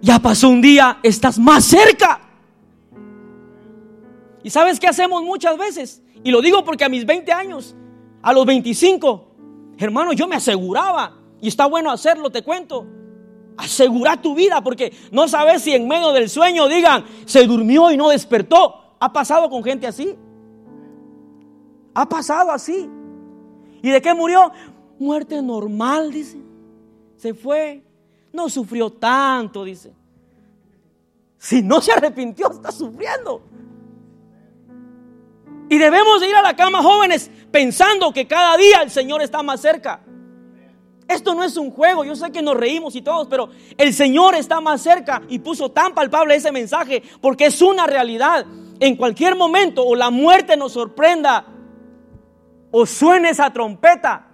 ya 0.00 0.18
pasó 0.18 0.48
un 0.48 0.60
día, 0.60 0.98
estás 1.02 1.38
más 1.38 1.64
cerca. 1.64 2.20
¿Y 4.42 4.50
sabes 4.50 4.78
qué 4.78 4.86
hacemos 4.86 5.22
muchas 5.22 5.56
veces? 5.56 6.02
Y 6.22 6.30
lo 6.30 6.42
digo 6.42 6.64
porque 6.64 6.84
a 6.84 6.88
mis 6.88 7.06
20 7.06 7.32
años, 7.32 7.74
a 8.22 8.32
los 8.32 8.44
25, 8.46 9.76
hermano, 9.78 10.12
yo 10.12 10.28
me 10.28 10.36
aseguraba, 10.36 11.16
y 11.40 11.48
está 11.48 11.66
bueno 11.66 11.90
hacerlo, 11.90 12.30
te 12.30 12.42
cuento. 12.42 12.86
Asegura 13.56 14.20
tu 14.20 14.34
vida 14.34 14.62
porque 14.62 14.92
no 15.12 15.28
sabes 15.28 15.62
si 15.62 15.72
en 15.72 15.86
medio 15.86 16.12
del 16.12 16.28
sueño 16.28 16.68
digan, 16.68 17.04
se 17.26 17.44
durmió 17.44 17.90
y 17.90 17.96
no 17.96 18.08
despertó. 18.08 18.96
¿Ha 18.98 19.12
pasado 19.12 19.50
con 19.50 19.62
gente 19.62 19.86
así? 19.86 20.16
Ha 21.94 22.08
pasado 22.08 22.50
así. 22.50 22.88
¿Y 23.82 23.90
de 23.90 24.02
qué 24.02 24.14
murió? 24.14 24.52
Muerte 24.98 25.40
normal, 25.40 26.10
dice. 26.10 26.38
Se 27.16 27.34
fue. 27.34 27.82
No 28.32 28.48
sufrió 28.48 28.90
tanto, 28.90 29.64
dice. 29.64 29.92
Si 31.38 31.62
no 31.62 31.80
se 31.80 31.92
arrepintió, 31.92 32.50
está 32.50 32.72
sufriendo. 32.72 33.42
Y 35.68 35.78
debemos 35.78 36.20
de 36.20 36.28
ir 36.28 36.34
a 36.34 36.42
la 36.42 36.56
cama 36.56 36.82
jóvenes 36.82 37.30
pensando 37.50 38.12
que 38.12 38.26
cada 38.26 38.56
día 38.56 38.82
el 38.82 38.90
Señor 38.90 39.22
está 39.22 39.42
más 39.42 39.60
cerca. 39.60 40.00
Esto 41.06 41.34
no 41.34 41.44
es 41.44 41.56
un 41.56 41.70
juego, 41.70 42.04
yo 42.04 42.16
sé 42.16 42.32
que 42.32 42.40
nos 42.40 42.56
reímos 42.56 42.96
y 42.96 43.02
todos, 43.02 43.28
pero 43.28 43.50
el 43.76 43.92
Señor 43.92 44.34
está 44.34 44.60
más 44.60 44.80
cerca 44.80 45.22
y 45.28 45.38
puso 45.38 45.70
tan 45.70 45.92
palpable 45.92 46.34
ese 46.34 46.50
mensaje 46.50 47.02
porque 47.20 47.46
es 47.46 47.60
una 47.60 47.86
realidad. 47.86 48.46
En 48.80 48.96
cualquier 48.96 49.36
momento 49.36 49.84
o 49.84 49.94
la 49.94 50.10
muerte 50.10 50.56
nos 50.56 50.72
sorprenda 50.72 51.53
o 52.76 52.86
suene 52.86 53.30
esa 53.30 53.50
trompeta. 53.50 54.26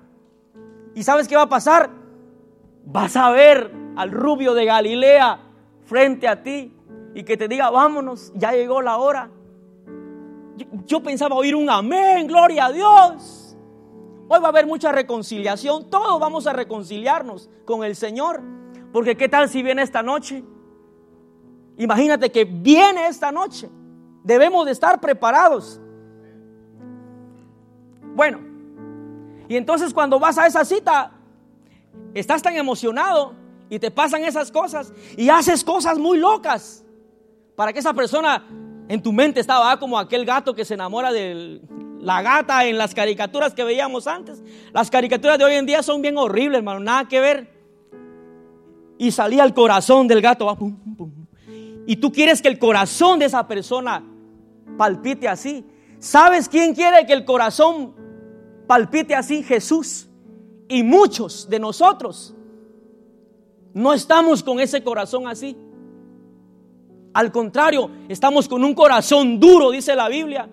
¿Y 0.94 1.02
sabes 1.02 1.28
qué 1.28 1.36
va 1.36 1.42
a 1.42 1.48
pasar? 1.50 1.90
Vas 2.86 3.14
a 3.14 3.30
ver 3.30 3.70
al 3.96 4.10
rubio 4.10 4.54
de 4.54 4.64
Galilea 4.64 5.40
frente 5.84 6.26
a 6.26 6.42
ti 6.42 6.74
y 7.14 7.22
que 7.22 7.36
te 7.36 7.48
diga, 7.48 7.68
vámonos, 7.68 8.32
ya 8.34 8.52
llegó 8.52 8.80
la 8.80 8.96
hora. 8.96 9.30
yo 10.86 11.02
pensaba 11.02 11.36
oír 11.36 11.54
un 11.54 11.68
amén, 11.68 12.26
gloria 12.26 12.64
a 12.64 12.72
Dios. 12.72 13.58
Hoy 14.26 14.40
va 14.40 14.46
a 14.46 14.48
haber 14.48 14.66
mucha 14.66 14.90
reconciliación, 14.90 15.90
todos 15.90 16.18
vamos 16.18 16.46
a 16.46 16.54
reconciliarnos 16.54 17.50
con 17.66 17.84
el 17.84 17.94
Señor. 17.94 18.40
Porque 18.90 19.18
¿qué 19.18 19.28
tal 19.28 19.50
si 19.50 19.62
viene 19.62 19.82
esta 19.82 20.02
noche? 20.02 20.42
Imagínate 21.76 22.32
que 22.32 22.46
viene 22.46 23.06
esta 23.06 23.32
noche. 23.32 23.68
Debemos 24.24 24.64
de 24.64 24.72
estar 24.72 24.98
preparados. 24.98 25.78
Bueno, 28.20 28.38
y 29.48 29.56
entonces 29.56 29.94
cuando 29.94 30.20
vas 30.20 30.36
a 30.36 30.46
esa 30.46 30.62
cita, 30.62 31.10
estás 32.12 32.42
tan 32.42 32.54
emocionado 32.54 33.32
y 33.70 33.78
te 33.78 33.90
pasan 33.90 34.24
esas 34.24 34.52
cosas 34.52 34.92
y 35.16 35.30
haces 35.30 35.64
cosas 35.64 35.96
muy 35.96 36.18
locas 36.18 36.84
para 37.56 37.72
que 37.72 37.78
esa 37.78 37.94
persona 37.94 38.46
en 38.88 39.02
tu 39.02 39.10
mente 39.10 39.40
estaba 39.40 39.74
como 39.78 39.98
aquel 39.98 40.26
gato 40.26 40.54
que 40.54 40.66
se 40.66 40.74
enamora 40.74 41.12
de 41.12 41.62
la 41.98 42.20
gata 42.20 42.66
en 42.66 42.76
las 42.76 42.94
caricaturas 42.94 43.54
que 43.54 43.64
veíamos 43.64 44.06
antes. 44.06 44.42
Las 44.74 44.90
caricaturas 44.90 45.38
de 45.38 45.46
hoy 45.46 45.54
en 45.54 45.64
día 45.64 45.82
son 45.82 46.02
bien 46.02 46.18
horribles, 46.18 46.58
hermano, 46.58 46.80
nada 46.80 47.08
que 47.08 47.20
ver. 47.20 47.50
Y 48.98 49.12
salía 49.12 49.44
el 49.44 49.54
corazón 49.54 50.06
del 50.06 50.20
gato, 50.20 50.44
va, 50.44 50.58
pum, 50.58 50.76
pum, 50.94 51.10
y 51.86 51.96
tú 51.96 52.12
quieres 52.12 52.42
que 52.42 52.48
el 52.48 52.58
corazón 52.58 53.18
de 53.18 53.24
esa 53.24 53.48
persona 53.48 54.04
palpite 54.76 55.26
así. 55.26 55.64
¿Sabes 55.98 56.50
quién 56.50 56.74
quiere 56.74 57.06
que 57.06 57.14
el 57.14 57.24
corazón 57.24 57.98
palpite 58.70 59.16
así? 59.16 59.42
Jesús. 59.42 60.08
Y 60.68 60.84
muchos 60.84 61.50
de 61.50 61.58
nosotros 61.58 62.32
no 63.74 63.92
estamos 63.92 64.44
con 64.44 64.60
ese 64.60 64.84
corazón 64.84 65.26
así. 65.26 65.56
Al 67.12 67.32
contrario, 67.32 67.90
estamos 68.08 68.46
con 68.46 68.62
un 68.62 68.72
corazón 68.72 69.40
duro, 69.40 69.72
dice 69.72 69.96
la 69.96 70.08
Biblia. 70.08 70.48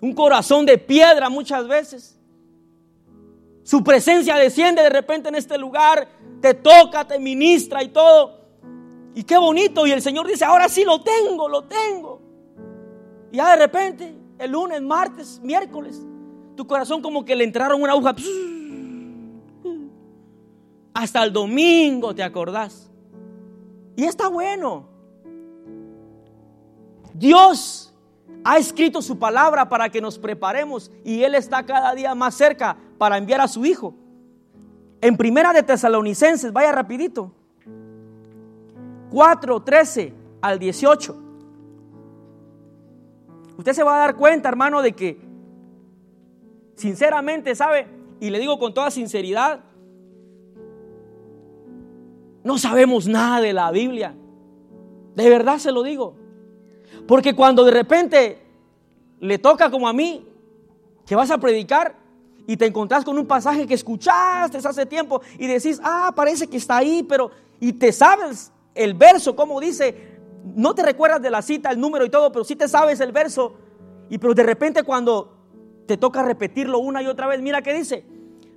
Un 0.00 0.14
corazón 0.14 0.64
de 0.64 0.78
piedra 0.78 1.28
muchas 1.28 1.68
veces. 1.68 2.18
Su 3.64 3.84
presencia 3.84 4.36
desciende 4.36 4.80
de 4.80 4.88
repente 4.88 5.28
en 5.28 5.34
este 5.34 5.58
lugar, 5.58 6.08
te 6.40 6.54
toca, 6.54 7.06
te 7.06 7.18
ministra 7.18 7.82
y 7.82 7.88
todo. 7.88 8.40
Y 9.14 9.24
qué 9.24 9.36
bonito. 9.36 9.86
Y 9.86 9.92
el 9.92 10.00
Señor 10.00 10.26
dice, 10.26 10.46
ahora 10.46 10.70
sí 10.70 10.84
lo 10.84 11.02
tengo, 11.02 11.50
lo 11.50 11.64
tengo. 11.64 12.18
Y 13.30 13.36
ya 13.36 13.50
de 13.50 13.56
repente, 13.56 14.14
el 14.38 14.52
lunes, 14.52 14.80
martes, 14.80 15.38
miércoles, 15.42 16.00
tu 16.56 16.66
corazón 16.66 17.02
como 17.02 17.24
que 17.24 17.36
le 17.36 17.44
entraron 17.44 17.82
una 17.82 17.92
aguja. 17.92 18.14
Hasta 20.94 21.22
el 21.22 21.32
domingo 21.32 22.14
te 22.14 22.22
acordás. 22.22 22.90
Y 23.94 24.04
está 24.04 24.28
bueno. 24.28 24.88
Dios 27.14 27.94
ha 28.44 28.58
escrito 28.58 29.02
su 29.02 29.18
palabra 29.18 29.68
para 29.68 29.88
que 29.88 30.00
nos 30.00 30.18
preparemos 30.18 30.90
y 31.04 31.22
Él 31.22 31.34
está 31.34 31.64
cada 31.64 31.94
día 31.94 32.14
más 32.14 32.34
cerca 32.34 32.76
para 32.98 33.18
enviar 33.18 33.40
a 33.40 33.48
su 33.48 33.64
Hijo. 33.64 33.94
En 35.00 35.16
primera 35.16 35.52
de 35.52 35.62
Tesalonicenses, 35.62 36.52
vaya 36.52 36.72
rapidito. 36.72 37.32
4, 39.10 39.62
13 39.62 40.14
al 40.40 40.58
18. 40.58 41.22
Usted 43.58 43.72
se 43.72 43.82
va 43.82 43.96
a 43.96 43.98
dar 43.98 44.16
cuenta, 44.16 44.48
hermano, 44.48 44.82
de 44.82 44.92
que 44.92 45.25
sinceramente, 46.76 47.54
¿sabe? 47.54 47.86
Y 48.20 48.30
le 48.30 48.38
digo 48.38 48.58
con 48.58 48.72
toda 48.72 48.90
sinceridad, 48.90 49.60
no 52.44 52.58
sabemos 52.58 53.08
nada 53.08 53.40
de 53.40 53.52
la 53.52 53.70
Biblia. 53.72 54.14
De 55.16 55.28
verdad 55.28 55.58
se 55.58 55.72
lo 55.72 55.82
digo. 55.82 56.14
Porque 57.08 57.34
cuando 57.34 57.64
de 57.64 57.72
repente 57.72 58.42
le 59.18 59.38
toca 59.38 59.70
como 59.70 59.88
a 59.88 59.92
mí, 59.92 60.28
que 61.06 61.16
vas 61.16 61.30
a 61.30 61.38
predicar 61.38 61.96
y 62.46 62.56
te 62.56 62.66
encontrás 62.66 63.04
con 63.04 63.18
un 63.18 63.26
pasaje 63.26 63.66
que 63.66 63.74
escuchaste 63.74 64.58
hace 64.58 64.86
tiempo 64.86 65.20
y 65.38 65.46
decís, 65.46 65.80
ah, 65.82 66.12
parece 66.14 66.46
que 66.46 66.56
está 66.56 66.76
ahí, 66.76 67.02
pero, 67.02 67.30
y 67.58 67.72
te 67.72 67.92
sabes 67.92 68.52
el 68.74 68.94
verso, 68.94 69.34
como 69.34 69.60
dice, 69.60 70.16
no 70.54 70.74
te 70.74 70.82
recuerdas 70.82 71.22
de 71.22 71.30
la 71.30 71.42
cita, 71.42 71.70
el 71.70 71.80
número 71.80 72.04
y 72.04 72.10
todo, 72.10 72.30
pero 72.30 72.44
sí 72.44 72.54
te 72.54 72.68
sabes 72.68 73.00
el 73.00 73.10
verso. 73.10 73.54
Y 74.08 74.18
pero 74.18 74.34
de 74.34 74.44
repente 74.44 74.82
cuando 74.84 75.35
te 75.86 75.96
toca 75.96 76.22
repetirlo 76.22 76.78
una 76.78 77.02
y 77.02 77.06
otra 77.06 77.26
vez, 77.26 77.40
mira 77.40 77.62
qué 77.62 77.72
dice. 77.72 78.04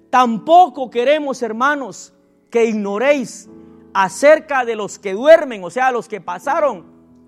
Tampoco 0.09 0.89
queremos, 0.89 1.41
hermanos, 1.41 2.13
que 2.49 2.65
ignoréis 2.65 3.49
acerca 3.93 4.65
de 4.65 4.75
los 4.75 4.99
que 4.99 5.13
duermen, 5.13 5.63
o 5.63 5.69
sea, 5.69 5.91
los 5.91 6.07
que 6.07 6.21
pasaron 6.21 6.85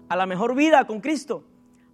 a 0.10 0.16
la 0.16 0.26
mejor 0.26 0.56
vida 0.56 0.86
con 0.86 1.00
Cristo, 1.00 1.44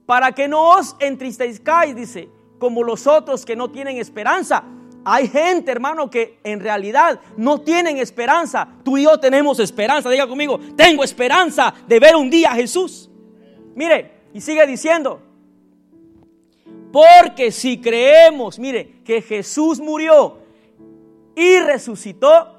para 0.05 0.31
que 0.31 0.47
no 0.47 0.71
os 0.77 0.95
entristezcáis, 0.99 1.95
dice, 1.95 2.29
como 2.59 2.83
los 2.83 3.05
otros 3.07 3.45
que 3.45 3.55
no 3.55 3.69
tienen 3.69 3.97
esperanza. 3.97 4.63
Hay 5.03 5.27
gente, 5.27 5.71
hermano, 5.71 6.09
que 6.09 6.39
en 6.43 6.59
realidad 6.59 7.19
no 7.37 7.61
tienen 7.61 7.97
esperanza. 7.97 8.67
Tú 8.83 8.97
y 8.97 9.03
yo 9.03 9.19
tenemos 9.19 9.59
esperanza. 9.59 10.09
Diga 10.09 10.27
conmigo, 10.27 10.59
tengo 10.75 11.03
esperanza 11.03 11.73
de 11.87 11.99
ver 11.99 12.15
un 12.15 12.29
día 12.29 12.51
a 12.51 12.55
Jesús. 12.55 13.09
Mire, 13.75 14.11
y 14.33 14.41
sigue 14.41 14.65
diciendo, 14.67 15.21
porque 16.91 17.51
si 17.51 17.79
creemos, 17.79 18.59
mire, 18.59 19.01
que 19.03 19.21
Jesús 19.21 19.79
murió 19.79 20.39
y 21.35 21.59
resucitó, 21.59 22.55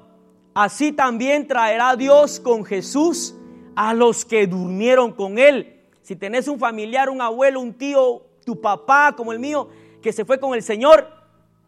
así 0.53 0.91
también 0.91 1.47
traerá 1.47 1.95
Dios 1.95 2.39
con 2.39 2.65
Jesús 2.65 3.35
a 3.75 3.93
los 3.93 4.25
que 4.25 4.47
durmieron 4.47 5.11
con 5.11 5.37
él. 5.37 5.81
Si 6.01 6.15
tenés 6.15 6.47
un 6.47 6.59
familiar, 6.59 7.09
un 7.09 7.21
abuelo, 7.21 7.59
un 7.59 7.73
tío, 7.73 8.23
tu 8.45 8.59
papá 8.59 9.13
como 9.15 9.31
el 9.31 9.39
mío, 9.39 9.69
que 10.01 10.11
se 10.11 10.25
fue 10.25 10.39
con 10.39 10.53
el 10.53 10.63
Señor, 10.63 11.19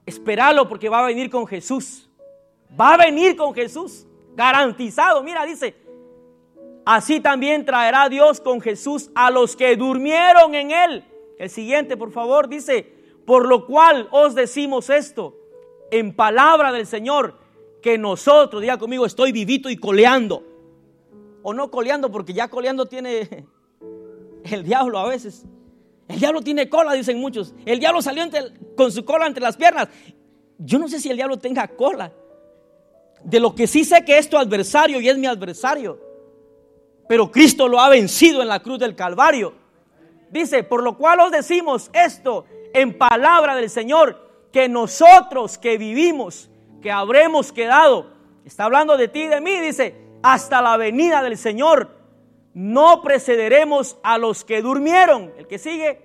Espéralo 0.05 0.67
porque 0.67 0.89
va 0.89 0.99
a 0.99 1.05
venir 1.05 1.29
con 1.29 1.47
Jesús. 1.47 2.09
Va 2.79 2.93
a 2.93 2.97
venir 2.97 3.35
con 3.35 3.53
Jesús. 3.53 4.05
Garantizado. 4.35 5.23
Mira, 5.23 5.45
dice. 5.45 5.75
Así 6.83 7.19
también 7.19 7.63
traerá 7.63 8.09
Dios 8.09 8.41
con 8.41 8.59
Jesús 8.59 9.11
a 9.13 9.29
los 9.29 9.55
que 9.55 9.75
durmieron 9.75 10.55
en 10.55 10.71
él. 10.71 11.05
El 11.41 11.49
siguiente, 11.49 11.97
por 11.97 12.11
favor, 12.11 12.47
dice. 12.47 12.87
Por 13.25 13.47
lo 13.47 13.65
cual 13.65 14.07
os 14.11 14.35
decimos 14.35 14.91
esto. 14.91 15.35
En 15.89 16.15
palabra 16.15 16.71
del 16.71 16.85
Señor. 16.85 17.39
Que 17.81 17.97
nosotros, 17.97 18.61
diga 18.61 18.77
conmigo, 18.77 19.07
estoy 19.07 19.31
vivito 19.31 19.67
y 19.67 19.75
coleando. 19.75 20.43
O 21.41 21.51
no 21.51 21.71
coleando 21.71 22.11
porque 22.11 22.31
ya 22.33 22.47
coleando 22.47 22.85
tiene 22.85 23.27
el 24.43 24.63
diablo 24.63 24.99
a 24.99 25.07
veces. 25.07 25.45
El 26.07 26.19
diablo 26.19 26.41
tiene 26.41 26.69
cola, 26.69 26.93
dicen 26.93 27.19
muchos. 27.19 27.55
El 27.65 27.79
diablo 27.79 28.03
salió 28.03 28.23
con 28.77 28.91
su 28.91 29.03
cola 29.03 29.25
entre 29.25 29.41
las 29.41 29.57
piernas. 29.57 29.87
Yo 30.59 30.77
no 30.77 30.87
sé 30.87 30.99
si 30.99 31.09
el 31.09 31.15
diablo 31.15 31.39
tenga 31.39 31.67
cola. 31.69 32.13
De 33.23 33.39
lo 33.39 33.55
que 33.55 33.65
sí 33.65 33.83
sé 33.83 34.05
que 34.05 34.19
es 34.19 34.29
tu 34.29 34.37
adversario 34.37 35.01
y 35.01 35.09
es 35.09 35.17
mi 35.17 35.25
adversario. 35.25 35.99
Pero 37.09 37.31
Cristo 37.31 37.67
lo 37.67 37.79
ha 37.79 37.89
vencido 37.89 38.43
en 38.43 38.47
la 38.47 38.61
cruz 38.61 38.77
del 38.77 38.95
Calvario. 38.95 39.60
Dice, 40.31 40.63
por 40.63 40.81
lo 40.81 40.97
cual 40.97 41.19
os 41.19 41.31
decimos 41.31 41.91
esto 41.93 42.45
en 42.73 42.97
palabra 42.97 43.55
del 43.55 43.69
Señor, 43.69 44.47
que 44.51 44.69
nosotros 44.69 45.57
que 45.57 45.77
vivimos, 45.77 46.49
que 46.81 46.91
habremos 46.91 47.51
quedado, 47.51 48.07
está 48.45 48.63
hablando 48.63 48.97
de 48.97 49.09
ti 49.09 49.23
y 49.23 49.27
de 49.27 49.41
mí, 49.41 49.59
dice, 49.59 49.95
hasta 50.23 50.61
la 50.61 50.77
venida 50.77 51.21
del 51.21 51.37
Señor. 51.37 51.89
No 52.53 53.01
precederemos 53.01 53.97
a 54.03 54.17
los 54.17 54.43
que 54.43 54.61
durmieron. 54.61 55.33
El 55.37 55.47
que 55.47 55.57
sigue, 55.57 56.01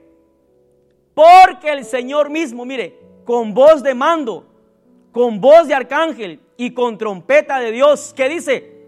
porque 1.15 1.71
el 1.71 1.85
Señor 1.85 2.29
mismo, 2.29 2.65
mire, 2.65 2.99
con 3.25 3.55
voz 3.55 3.83
de 3.83 3.95
mando, 3.95 4.47
con 5.13 5.41
voz 5.41 5.67
de 5.69 5.75
arcángel 5.75 6.41
y 6.57 6.73
con 6.75 6.99
trompeta 6.99 7.59
de 7.59 7.73
Dios, 7.73 8.13
que 8.15 8.29
dice, 8.29 8.87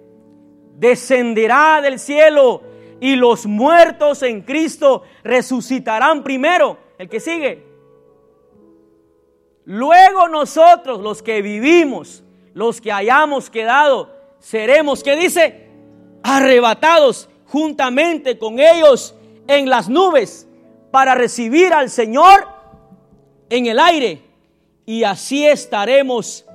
descenderá 0.76 1.80
del 1.80 1.98
cielo 1.98 2.62
y 3.00 3.16
los 3.16 3.46
muertos 3.46 4.22
en 4.22 4.42
Cristo 4.42 5.02
resucitarán 5.22 6.22
primero. 6.22 6.78
El 6.98 7.08
que 7.08 7.20
sigue. 7.20 7.64
Luego 9.64 10.28
nosotros, 10.28 11.00
los 11.00 11.22
que 11.22 11.42
vivimos, 11.42 12.24
los 12.54 12.80
que 12.80 12.90
hayamos 12.90 13.50
quedado, 13.50 14.10
seremos, 14.40 15.02
¿qué 15.02 15.14
dice? 15.14 15.68
Arrebatados 16.22 17.28
juntamente 17.46 18.38
con 18.38 18.58
ellos 18.58 19.14
en 19.46 19.68
las 19.68 19.88
nubes 19.88 20.48
para 20.90 21.14
recibir 21.14 21.72
al 21.72 21.90
Señor 21.90 22.48
en 23.50 23.66
el 23.66 23.78
aire. 23.78 24.22
Y 24.86 25.04
así 25.04 25.46
estaremos 25.46 26.46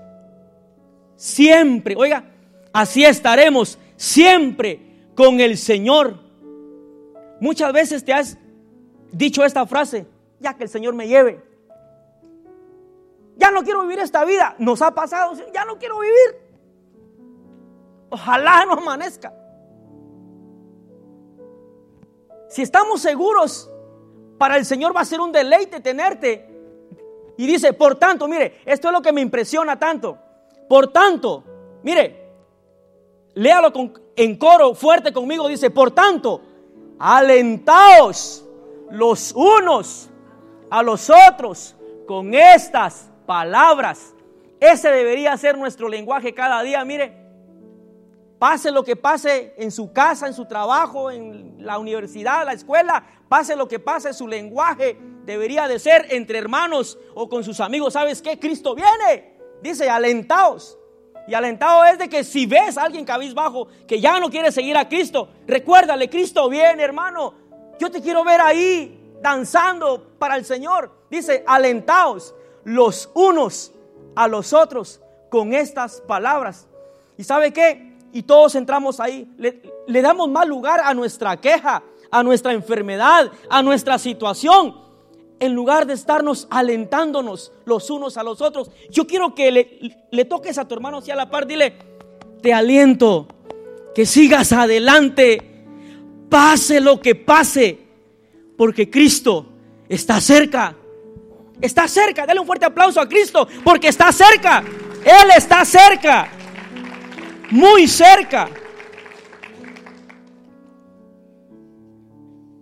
siempre. 1.16 1.96
Oiga, 1.96 2.26
así 2.74 3.06
estaremos 3.06 3.78
siempre 3.96 4.80
con 5.16 5.40
el 5.40 5.58
Señor. 5.58 6.23
Muchas 7.44 7.74
veces 7.74 8.06
te 8.06 8.14
has 8.14 8.38
dicho 9.12 9.44
esta 9.44 9.66
frase, 9.66 10.08
ya 10.40 10.54
que 10.54 10.64
el 10.64 10.70
Señor 10.70 10.94
me 10.94 11.10
lleve. 11.10 11.44
Ya 13.36 13.52
no 13.52 13.64
quiero 13.64 13.82
vivir 13.82 14.00
esta 14.00 14.24
vida. 14.24 14.56
Nos 14.60 14.82
ha 14.82 14.96
pasado, 14.96 15.34
ya 15.54 15.66
no 15.66 15.78
quiero 15.78 16.00
vivir. 16.00 16.40
Ojalá 18.10 18.66
no 18.66 18.76
amanezca. 18.76 19.34
Si 22.48 22.62
estamos 22.62 23.02
seguros, 23.02 23.70
Para 24.38 24.56
el 24.56 24.66
Señor 24.66 24.96
va 24.96 25.02
a 25.02 25.06
ser 25.06 25.20
un 25.20 25.34
deleite 25.34 25.82
tenerte. 25.82 26.48
Y 27.38 27.46
dice, 27.46 27.74
por 27.74 27.96
tanto, 27.96 28.26
mire, 28.26 28.62
esto 28.66 28.88
es 28.88 28.94
lo 28.94 29.02
que 29.02 29.12
me 29.12 29.20
impresiona 29.20 29.78
tanto. 29.78 30.18
Por 30.70 30.94
tanto, 30.94 31.44
mire, 31.84 32.26
léalo 33.34 33.74
en 34.16 34.38
coro 34.38 34.74
fuerte 34.76 35.12
conmigo, 35.12 35.50
dice, 35.50 35.70
por 35.72 35.92
tanto, 35.92 36.42
alentaos 37.04 38.46
los 38.90 39.34
unos 39.34 40.10
a 40.70 40.82
los 40.82 41.10
otros 41.10 41.76
con 42.08 42.34
estas 42.34 43.12
palabras. 43.26 44.14
Ese 44.58 44.90
debería 44.90 45.36
ser 45.36 45.58
nuestro 45.58 45.90
lenguaje 45.90 46.34
cada 46.34 46.64
día, 46.64 46.86
mire. 46.86 47.22
Pase 48.40 48.72
lo 48.72 48.86
que 48.86 48.96
pase 48.96 49.54
en 49.58 49.72
su 49.72 49.92
casa, 49.92 50.28
en 50.28 50.34
su 50.34 50.46
trabajo, 50.46 51.12
en 51.12 51.56
la 51.60 51.78
universidad, 51.78 52.46
la 52.46 52.54
escuela, 52.54 53.04
pase 53.28 53.58
lo 53.58 53.68
que 53.68 53.80
pase, 53.80 54.14
su 54.14 54.28
lenguaje 54.28 54.98
debería 55.26 55.68
de 55.68 55.80
ser 55.80 56.08
entre 56.10 56.38
hermanos 56.38 56.98
o 57.16 57.28
con 57.28 57.44
sus 57.44 57.60
amigos. 57.60 57.94
¿Sabes 57.94 58.22
qué? 58.22 58.40
Cristo 58.40 58.76
viene. 58.76 59.40
Dice, 59.62 59.90
alentaos. 59.90 60.78
Y 61.28 61.34
alentado 61.34 61.86
es 61.86 61.98
de 61.98 62.10
que 62.10 62.24
si 62.24 62.46
ves 62.46 62.78
a 62.78 62.84
alguien 62.84 63.06
cabizbajo 63.06 63.68
que 63.88 64.00
ya 64.00 64.20
no 64.20 64.30
quiere 64.30 64.52
seguir 64.52 64.78
a 64.78 64.90
Cristo, 64.90 65.30
recuérdale, 65.48 66.10
Cristo 66.10 66.50
viene, 66.50 66.84
hermano. 66.84 67.34
Yo 67.80 67.90
te 67.90 68.02
quiero 68.02 68.24
ver 68.24 68.42
ahí 68.42 69.16
danzando 69.22 70.16
para 70.20 70.36
el 70.36 70.46
Señor. 70.46 70.92
Dice, 71.10 71.44
alentaos 71.48 72.36
los 72.66 73.10
unos 73.14 73.72
a 74.16 74.28
los 74.28 74.54
otros 74.54 75.02
con 75.30 75.54
estas 75.54 76.02
palabras. 76.02 76.68
¿Y 77.18 77.24
sabe 77.24 77.52
qué? 77.52 77.94
Y 78.12 78.24
todos 78.24 78.56
entramos 78.56 79.00
ahí. 79.00 79.34
Le, 79.38 79.62
le 79.88 80.02
damos 80.02 80.30
más 80.30 80.48
lugar 80.48 80.82
a 80.84 80.94
nuestra 80.94 81.40
queja, 81.40 81.84
a 82.12 82.22
nuestra 82.22 82.54
enfermedad, 82.54 83.32
a 83.50 83.62
nuestra 83.64 83.98
situación 83.98 84.84
en 85.44 85.54
lugar 85.54 85.86
de 85.86 85.94
estarnos 85.94 86.48
alentándonos 86.50 87.52
los 87.66 87.90
unos 87.90 88.16
a 88.16 88.24
los 88.24 88.40
otros. 88.40 88.72
Yo 88.90 89.06
quiero 89.06 89.36
que 89.36 89.52
le, 90.10 90.26
toques 90.26 90.58
a 90.58 90.66
tu 90.66 90.74
hermano 90.74 91.00
así 91.00 91.12
a 91.12 91.18
la 91.18 91.30
par, 91.30 91.46
dile, 91.46 91.74
te 92.42 92.54
aliento, 92.54 93.28
que 93.94 94.06
sigas 94.06 94.54
adelante, 94.54 95.66
pase 96.30 96.80
lo 96.80 97.02
que 97.02 97.16
pase, 97.16 97.78
porque 98.58 98.90
Cristo 98.90 99.48
está 99.90 100.22
cerca. 100.22 100.78
Está 101.60 101.90
cerca, 101.90 102.26
dale 102.26 102.40
un 102.40 102.48
fuerte 102.48 102.66
aplauso 102.66 103.02
a 103.02 103.10
Cristo, 103.10 103.46
porque 103.66 103.90
está 103.90 104.14
cerca. 104.14 104.64
Él 105.04 105.30
está 105.36 105.66
cerca, 105.66 106.30
muy 107.52 107.86
cerca. 107.90 108.50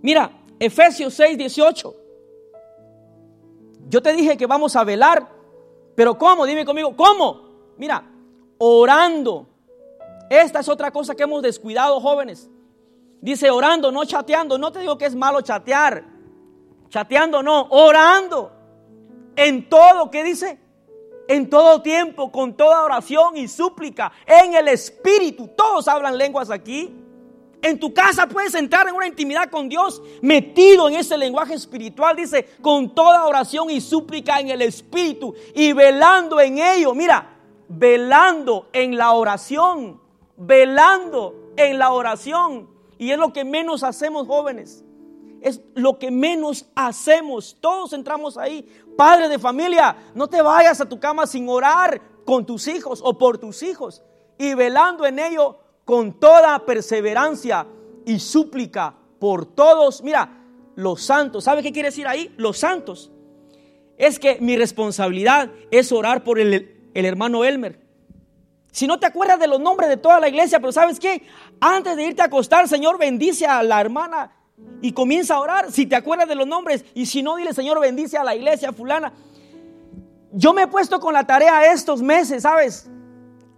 Mira, 0.02 0.32
Efesios 0.60 1.14
6, 1.14 1.38
18. 1.38 2.01
Yo 3.92 4.02
te 4.02 4.14
dije 4.14 4.38
que 4.38 4.46
vamos 4.46 4.78
a 4.78 4.86
velar, 4.86 5.28
pero 5.96 6.18
¿cómo? 6.18 6.46
Dime 6.46 6.64
conmigo, 6.64 6.96
¿cómo? 6.96 7.42
Mira, 7.78 8.02
orando. 8.58 9.48
Esta 10.30 10.62
es 10.62 10.70
otra 10.70 10.92
cosa 10.92 11.14
que 11.14 11.24
hemos 11.24 11.42
descuidado, 11.42 12.00
jóvenes. 12.00 12.50
Dice 13.20 13.52
orando, 13.52 13.92
no 13.92 14.06
chateando. 14.06 14.58
No 14.58 14.72
te 14.72 14.80
digo 14.80 14.98
que 14.98 15.08
es 15.08 15.14
malo 15.14 15.42
chatear. 15.42 16.06
Chateando 16.88 17.44
no, 17.44 17.68
orando. 17.70 18.54
En 19.36 19.68
todo, 19.68 20.10
¿qué 20.10 20.24
dice? 20.24 20.58
En 21.28 21.50
todo 21.50 21.82
tiempo, 21.82 22.32
con 22.32 22.56
toda 22.56 22.84
oración 22.84 23.36
y 23.36 23.50
súplica, 23.50 24.14
en 24.26 24.54
el 24.54 24.70
Espíritu. 24.70 25.50
Todos 25.50 25.90
hablan 25.90 26.18
lenguas 26.18 26.50
aquí. 26.50 26.96
En 27.62 27.80
tu 27.80 27.94
casa 27.94 28.28
puedes 28.28 28.56
entrar 28.56 28.88
en 28.88 28.96
una 28.96 29.08
intimidad 29.08 29.50
con 29.50 29.70
Dios 29.70 30.02
metido 30.22 30.90
en 30.90 30.96
ese 30.96 31.18
lenguaje 31.18 31.54
espiritual, 31.54 32.16
dice, 32.16 32.50
con 32.62 32.96
toda 32.96 33.26
oración 33.26 33.70
y 33.70 33.80
súplica 33.80 34.40
en 34.40 34.50
el 34.50 34.64
Espíritu 34.64 35.36
y 35.54 35.72
velando 35.74 36.40
en 36.40 36.58
ello. 36.58 36.96
Mira, 36.96 37.38
velando 37.68 38.68
en 38.74 38.98
la 38.98 39.14
oración, 39.14 40.02
velando 40.38 41.52
en 41.56 41.78
la 41.78 41.92
oración. 41.92 42.68
Y 42.98 43.12
es 43.12 43.20
lo 43.20 43.32
que 43.32 43.44
menos 43.44 43.84
hacemos 43.84 44.28
jóvenes. 44.28 44.84
Es 45.42 45.62
lo 45.76 45.98
que 46.00 46.12
menos 46.12 46.66
hacemos. 46.76 47.58
Todos 47.60 47.94
entramos 47.94 48.38
ahí. 48.38 48.68
Padre 48.98 49.28
de 49.30 49.40
familia, 49.40 49.96
no 50.16 50.28
te 50.28 50.42
vayas 50.42 50.82
a 50.82 50.90
tu 50.90 51.00
cama 51.00 51.28
sin 51.28 51.48
orar 51.48 52.02
con 52.26 52.46
tus 52.46 52.68
hijos 52.68 53.02
o 53.04 53.18
por 53.18 53.38
tus 53.38 53.62
hijos. 53.64 54.04
Y 54.38 54.54
velando 54.56 55.06
en 55.06 55.20
ello 55.20 55.61
con 55.86 56.20
toda 56.20 56.66
perseverancia 56.66 57.68
y 58.06 58.20
súplica 58.20 58.96
por 59.20 59.46
todos, 59.46 60.02
mira, 60.04 60.42
los 60.76 61.04
santos. 61.04 61.44
¿Sabe 61.44 61.62
qué 61.62 61.72
quiere 61.72 61.90
decir 61.90 62.08
ahí? 62.08 62.34
Los 62.38 62.60
santos. 62.60 63.12
Es 63.98 64.20
que 64.20 64.40
mi 64.42 64.58
responsabilidad 64.58 65.52
es 65.70 65.92
orar 65.92 66.24
por 66.24 66.40
el, 66.40 66.90
hermano 66.94 67.44
Elmer. 67.44 67.80
Si 68.72 68.88
no 68.88 69.00
te 69.00 69.06
acuerdas 69.06 69.40
de 69.40 69.48
los 69.48 69.60
nombres 69.60 69.90
de 69.90 69.98
toda 69.98 70.20
la 70.20 70.30
iglesia, 70.30 70.60
pero 70.60 70.72
¿sabes 70.72 71.00
qué? 71.00 71.24
Antes 71.60 71.96
de 71.98 72.04
irte 72.04 72.22
a 72.22 72.26
acostar, 72.26 72.68
Señor, 72.68 72.98
bendice 72.98 73.46
a 73.46 73.62
la 73.62 73.82
hermana 73.82 74.32
y 74.82 74.94
comienza 74.94 75.36
a 75.36 75.40
orar. 75.40 75.72
Si 75.72 75.86
te 75.86 75.96
acuerdas 75.96 76.28
de 76.28 76.36
los 76.36 76.48
nombres 76.48 76.86
y 76.94 77.06
si 77.06 77.22
no, 77.22 77.36
dile, 77.36 77.54
Señor, 77.54 77.80
bendice 77.80 78.18
a 78.18 78.24
la 78.24 78.36
iglesia 78.36 78.72
fulana. 78.72 79.14
Yo 80.32 80.54
me 80.54 80.64
he 80.64 80.68
puesto 80.68 81.00
con 81.00 81.14
la 81.14 81.28
tarea 81.28 81.72
estos 81.72 82.02
meses, 82.02 82.44
¿sabes? 82.44 82.90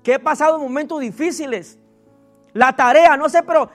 Que 0.02 0.16
he 0.16 0.20
pasado 0.20 0.58
momentos 0.58 1.00
difíciles 1.00 1.78
la 2.54 2.76
tarea, 2.76 3.18
no 3.18 3.30
sé, 3.30 3.44
pero 3.44 3.70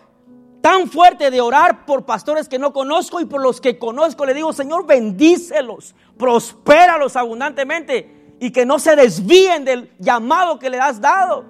tan 0.61 0.88
fuerte 0.88 1.31
de 1.31 1.41
orar 1.41 1.87
por 1.87 2.05
pastores 2.05 2.49
que 2.49 2.59
no 2.59 2.73
conozco 2.73 3.21
y 3.21 3.25
por 3.25 3.41
los 3.41 3.61
que 3.61 3.79
conozco. 3.79 4.27
Le 4.27 4.35
digo, 4.35 4.53
Señor, 4.53 4.87
bendícelos, 4.87 5.95
prospéralos 6.17 7.17
abundantemente 7.17 8.37
y 8.41 8.51
que 8.51 8.67
no 8.67 8.79
se 8.79 8.97
desvíen 8.97 9.64
del 9.64 9.93
llamado 9.99 10.59
que 10.59 10.71
le 10.71 10.79
has 10.79 11.01
dado. 11.01 11.45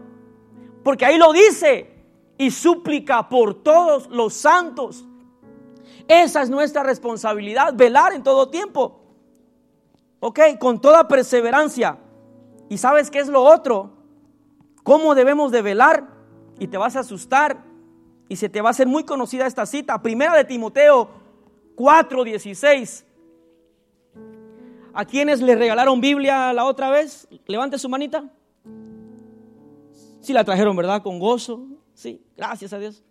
Porque 0.82 1.04
ahí 1.04 1.18
lo 1.18 1.32
dice 1.32 1.94
y 2.38 2.50
súplica 2.50 3.28
por 3.28 3.62
todos 3.62 4.08
los 4.08 4.34
santos. 4.34 5.04
Esa 6.06 6.42
es 6.42 6.48
nuestra 6.48 6.82
responsabilidad, 6.82 7.74
velar 7.74 8.12
en 8.12 8.22
todo 8.22 8.48
tiempo. 8.48 9.00
Ok, 10.20 10.40
con 10.58 10.80
toda 10.80 11.06
perseverancia. 11.06 11.98
¿Y 12.68 12.78
sabes 12.78 13.10
qué 13.10 13.18
es 13.18 13.28
lo 13.28 13.42
otro? 13.42 13.90
¿Cómo 14.82 15.14
debemos 15.14 15.52
de 15.52 15.62
velar? 15.62 16.17
Y 16.58 16.66
te 16.66 16.76
vas 16.76 16.96
a 16.96 17.00
asustar 17.00 17.64
y 18.28 18.36
se 18.36 18.48
te 18.48 18.60
va 18.60 18.68
a 18.68 18.70
hacer 18.70 18.86
muy 18.86 19.04
conocida 19.04 19.46
esta 19.46 19.64
cita. 19.66 20.00
Primera 20.02 20.36
de 20.36 20.44
Timoteo 20.44 21.08
4:16. 21.76 23.04
¿A 24.92 25.04
quienes 25.04 25.40
le 25.40 25.54
regalaron 25.54 26.00
Biblia 26.00 26.52
la 26.52 26.64
otra 26.64 26.90
vez? 26.90 27.28
Levante 27.46 27.78
su 27.78 27.88
manita. 27.88 28.24
Sí 30.20 30.32
la 30.32 30.44
trajeron, 30.44 30.76
¿verdad? 30.76 31.02
Con 31.02 31.18
gozo. 31.18 31.66
Sí, 31.94 32.22
gracias 32.36 32.72
a 32.72 32.78
Dios. 32.78 33.02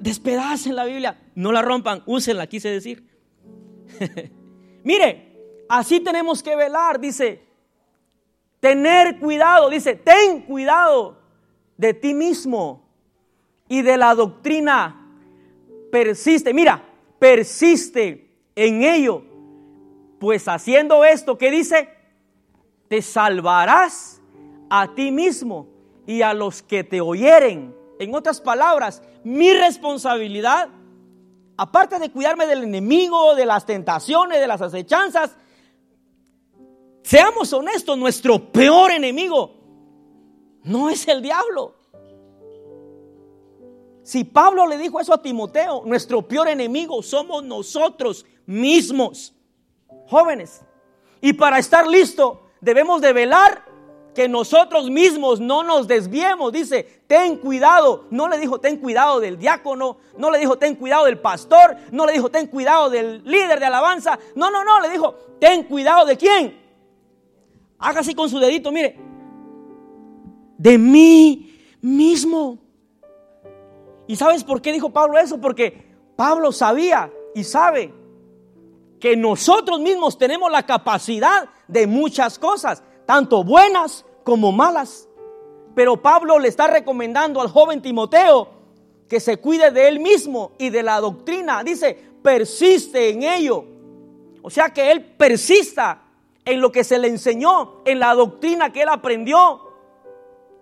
Despedacen 0.00 0.74
la 0.74 0.84
Biblia. 0.84 1.20
No 1.34 1.52
la 1.52 1.62
rompan, 1.62 2.02
úsenla, 2.06 2.46
quise 2.46 2.70
decir. 2.70 3.06
Mire, 4.84 5.64
así 5.68 6.00
tenemos 6.00 6.42
que 6.42 6.56
velar, 6.56 6.98
dice. 6.98 7.46
Tener 8.60 9.20
cuidado, 9.20 9.70
dice, 9.70 9.94
ten 9.94 10.42
cuidado 10.42 11.17
de 11.78 11.94
ti 11.94 12.12
mismo 12.12 12.82
y 13.68 13.80
de 13.80 13.96
la 13.96 14.14
doctrina. 14.14 15.06
Persiste, 15.90 16.52
mira, 16.52 16.84
persiste 17.18 18.30
en 18.54 18.82
ello. 18.82 19.22
Pues 20.18 20.48
haciendo 20.48 21.04
esto, 21.04 21.38
¿qué 21.38 21.50
dice? 21.50 21.88
Te 22.88 23.00
salvarás 23.00 24.20
a 24.68 24.94
ti 24.94 25.10
mismo 25.10 25.68
y 26.06 26.20
a 26.22 26.34
los 26.34 26.62
que 26.62 26.84
te 26.84 27.00
oyeren. 27.00 27.74
En 28.00 28.14
otras 28.14 28.40
palabras, 28.40 29.02
mi 29.22 29.52
responsabilidad, 29.52 30.68
aparte 31.56 31.98
de 31.98 32.10
cuidarme 32.10 32.46
del 32.46 32.64
enemigo, 32.64 33.34
de 33.36 33.46
las 33.46 33.64
tentaciones, 33.64 34.40
de 34.40 34.46
las 34.46 34.60
acechanzas, 34.60 35.36
seamos 37.02 37.52
honestos, 37.52 37.96
nuestro 37.96 38.50
peor 38.50 38.90
enemigo 38.90 39.57
no 40.68 40.90
es 40.90 41.08
el 41.08 41.22
diablo. 41.22 41.74
Si 44.02 44.24
Pablo 44.24 44.66
le 44.66 44.78
dijo 44.78 45.00
eso 45.00 45.12
a 45.12 45.22
Timoteo, 45.22 45.82
nuestro 45.84 46.26
peor 46.26 46.48
enemigo 46.48 47.02
somos 47.02 47.42
nosotros 47.44 48.24
mismos, 48.46 49.34
jóvenes. 50.06 50.62
Y 51.20 51.32
para 51.32 51.58
estar 51.58 51.86
listo 51.86 52.42
debemos 52.60 53.00
de 53.02 53.12
velar 53.12 53.64
que 54.14 54.28
nosotros 54.28 54.90
mismos 54.90 55.40
no 55.40 55.62
nos 55.62 55.86
desviemos. 55.86 56.52
Dice, 56.52 57.02
ten 57.06 57.36
cuidado. 57.36 58.06
No 58.10 58.28
le 58.28 58.38
dijo, 58.38 58.58
ten 58.58 58.78
cuidado 58.78 59.20
del 59.20 59.38
diácono. 59.38 59.98
No 60.16 60.30
le 60.30 60.38
dijo, 60.38 60.56
ten 60.56 60.74
cuidado 60.74 61.04
del 61.04 61.18
pastor. 61.18 61.76
No 61.92 62.06
le 62.06 62.14
dijo, 62.14 62.30
ten 62.30 62.46
cuidado 62.46 62.90
del 62.90 63.22
líder 63.24 63.60
de 63.60 63.66
alabanza. 63.66 64.18
No, 64.34 64.50
no, 64.50 64.64
no. 64.64 64.80
Le 64.80 64.88
dijo, 64.88 65.14
ten 65.38 65.64
cuidado 65.64 66.06
de 66.06 66.16
quién. 66.16 66.60
Haga 67.78 68.00
así 68.00 68.14
con 68.14 68.28
su 68.28 68.38
dedito, 68.38 68.72
mire 68.72 69.08
de 70.58 70.76
mí 70.76 71.58
mismo. 71.80 72.58
¿Y 74.06 74.16
sabes 74.16 74.44
por 74.44 74.60
qué 74.60 74.72
dijo 74.72 74.90
Pablo 74.90 75.18
eso? 75.18 75.40
Porque 75.40 75.86
Pablo 76.16 76.52
sabía 76.52 77.10
y 77.34 77.44
sabe 77.44 77.94
que 79.00 79.16
nosotros 79.16 79.80
mismos 79.80 80.18
tenemos 80.18 80.50
la 80.50 80.66
capacidad 80.66 81.48
de 81.68 81.86
muchas 81.86 82.38
cosas, 82.38 82.82
tanto 83.06 83.44
buenas 83.44 84.04
como 84.24 84.52
malas. 84.52 85.08
Pero 85.74 86.02
Pablo 86.02 86.38
le 86.38 86.48
está 86.48 86.66
recomendando 86.66 87.40
al 87.40 87.48
joven 87.48 87.80
Timoteo 87.80 88.48
que 89.08 89.20
se 89.20 89.36
cuide 89.38 89.70
de 89.70 89.88
él 89.88 90.00
mismo 90.00 90.52
y 90.58 90.70
de 90.70 90.82
la 90.82 91.00
doctrina. 91.00 91.62
Dice, 91.62 91.96
persiste 92.22 93.10
en 93.10 93.22
ello. 93.22 93.64
O 94.42 94.50
sea 94.50 94.70
que 94.70 94.90
él 94.90 95.04
persista 95.04 96.02
en 96.44 96.60
lo 96.60 96.72
que 96.72 96.82
se 96.82 96.98
le 96.98 97.08
enseñó, 97.08 97.82
en 97.84 98.00
la 98.00 98.14
doctrina 98.14 98.72
que 98.72 98.82
él 98.82 98.88
aprendió. 98.88 99.67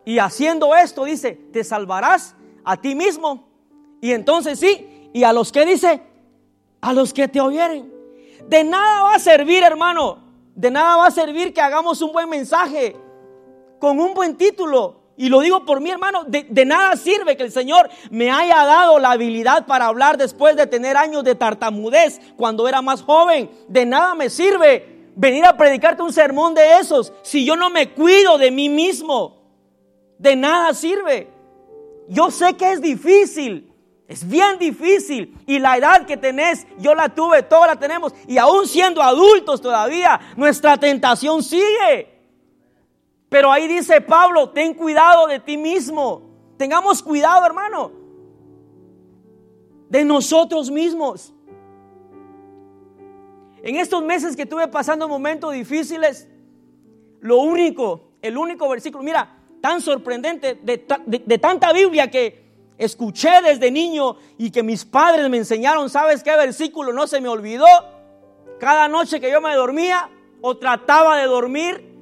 Y 0.06 0.20
haciendo 0.20 0.74
esto, 0.76 1.04
dice, 1.04 1.32
te 1.52 1.64
salvarás 1.64 2.36
a 2.64 2.76
ti 2.76 2.94
mismo. 2.94 3.48
Y 4.00 4.12
entonces 4.12 4.60
sí, 4.60 5.10
y 5.12 5.24
a 5.24 5.32
los 5.32 5.50
que 5.50 5.66
dice, 5.66 6.00
a 6.80 6.92
los 6.92 7.12
que 7.12 7.26
te 7.26 7.40
oyeren. 7.40 7.92
De 8.46 8.62
nada 8.62 9.02
va 9.02 9.14
a 9.16 9.18
servir, 9.18 9.64
hermano. 9.64 10.18
De 10.54 10.70
nada 10.70 10.96
va 10.96 11.06
a 11.08 11.10
servir 11.10 11.52
que 11.52 11.60
hagamos 11.60 12.00
un 12.02 12.12
buen 12.12 12.28
mensaje 12.28 12.94
con 13.80 13.98
un 13.98 14.14
buen 14.14 14.36
título. 14.36 15.00
Y 15.16 15.28
lo 15.28 15.40
digo 15.40 15.64
por 15.64 15.80
mí, 15.80 15.90
hermano, 15.90 16.22
de, 16.22 16.46
de, 16.48 16.64
nada 16.64 16.94
sirve 16.94 17.36
que 17.36 17.42
el 17.42 17.50
Señor 17.50 17.90
me 18.10 18.30
haya 18.30 18.64
dado 18.64 19.00
la 19.00 19.10
habilidad 19.10 19.66
para 19.66 19.86
hablar 19.86 20.18
después 20.18 20.54
de 20.54 20.68
tener 20.68 20.96
años 20.96 21.24
de 21.24 21.34
tartamudez 21.34 22.20
cuando 22.36 22.68
era 22.68 22.80
más 22.80 23.02
joven. 23.02 23.50
De 23.66 23.84
nada 23.84 24.14
me 24.14 24.30
sirve 24.30 25.10
venir 25.16 25.44
a 25.44 25.56
predicarte 25.56 26.02
un 26.02 26.12
sermón 26.12 26.54
de 26.54 26.78
esos 26.78 27.12
si 27.22 27.44
yo 27.44 27.56
no 27.56 27.70
me 27.70 27.90
cuido 27.90 28.38
de 28.38 28.52
mí 28.52 28.68
mismo. 28.68 29.45
De 30.18 30.36
nada 30.36 30.72
sirve. 30.74 31.30
Yo 32.08 32.30
sé 32.30 32.54
que 32.54 32.72
es 32.72 32.80
difícil. 32.80 33.72
Es 34.08 34.26
bien 34.26 34.58
difícil. 34.58 35.36
Y 35.46 35.58
la 35.58 35.76
edad 35.76 36.06
que 36.06 36.16
tenés, 36.16 36.66
yo 36.78 36.94
la 36.94 37.08
tuve, 37.08 37.42
todos 37.42 37.66
la 37.66 37.76
tenemos. 37.76 38.14
Y 38.26 38.38
aún 38.38 38.66
siendo 38.66 39.02
adultos 39.02 39.60
todavía, 39.60 40.20
nuestra 40.36 40.76
tentación 40.76 41.42
sigue. 41.42 42.16
Pero 43.28 43.50
ahí 43.50 43.66
dice 43.66 44.00
Pablo, 44.00 44.50
ten 44.50 44.74
cuidado 44.74 45.26
de 45.26 45.40
ti 45.40 45.56
mismo. 45.56 46.22
Tengamos 46.56 47.02
cuidado, 47.02 47.44
hermano. 47.44 47.90
De 49.88 50.04
nosotros 50.04 50.70
mismos. 50.70 51.32
En 53.62 53.76
estos 53.76 54.02
meses 54.04 54.36
que 54.36 54.42
estuve 54.42 54.68
pasando 54.68 55.08
momentos 55.08 55.52
difíciles, 55.52 56.28
lo 57.20 57.38
único, 57.38 58.12
el 58.22 58.38
único 58.38 58.68
versículo, 58.68 59.02
mira, 59.02 59.35
tan 59.60 59.80
sorprendente 59.80 60.54
de, 60.62 60.86
de, 61.06 61.38
tanta 61.38 61.72
Biblia 61.72 62.10
que 62.10 62.44
escuché 62.78 63.42
desde 63.42 63.70
niño 63.70 64.16
y 64.38 64.50
que 64.50 64.62
mis 64.62 64.84
padres 64.84 65.28
me 65.28 65.38
enseñaron, 65.38 65.90
¿sabes 65.90 66.22
qué 66.22 66.36
versículo 66.36 66.92
no 66.92 67.06
se 67.06 67.20
me 67.20 67.28
olvidó? 67.28 67.66
Cada 68.60 68.88
noche 68.88 69.20
que 69.20 69.30
yo 69.30 69.40
me 69.40 69.54
dormía 69.54 70.08
o 70.40 70.56
trataba 70.56 71.18
de 71.18 71.26
dormir, 71.26 71.96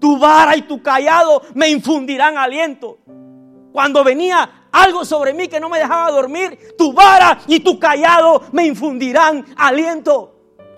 tu 0.00 0.18
vara 0.18 0.56
y 0.56 0.62
tu 0.62 0.82
callado 0.82 1.42
me 1.54 1.68
infundirán 1.68 2.38
aliento. 2.38 2.98
Cuando 3.72 4.02
venía 4.02 4.66
algo 4.72 5.04
sobre 5.04 5.32
mí 5.32 5.48
que 5.48 5.60
no 5.60 5.68
me 5.68 5.78
dejaba 5.78 6.10
dormir, 6.10 6.74
tu 6.76 6.92
vara 6.92 7.38
y 7.46 7.60
tu 7.60 7.78
callado 7.78 8.42
me 8.52 8.66
infundirán 8.66 9.44
aliento. 9.56 10.34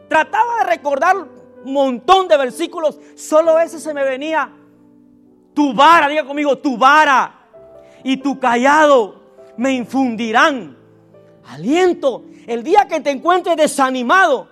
Trataba 0.08 0.58
de 0.58 0.64
recordar 0.64 1.16
un 1.16 1.72
montón 1.72 2.28
de 2.28 2.36
versículos, 2.36 2.98
solo 3.14 3.58
ese 3.58 3.80
se 3.80 3.94
me 3.94 4.04
venía. 4.04 4.50
Tu 5.54 5.72
vara, 5.74 6.08
diga 6.08 6.24
conmigo, 6.24 6.58
tu 6.58 6.76
vara 6.76 7.34
y 8.04 8.16
tu 8.16 8.38
callado 8.38 9.22
me 9.56 9.72
infundirán 9.72 10.76
aliento. 11.46 12.24
El 12.46 12.62
día 12.62 12.86
que 12.88 13.00
te 13.00 13.10
encuentres 13.10 13.56
desanimado, 13.56 14.48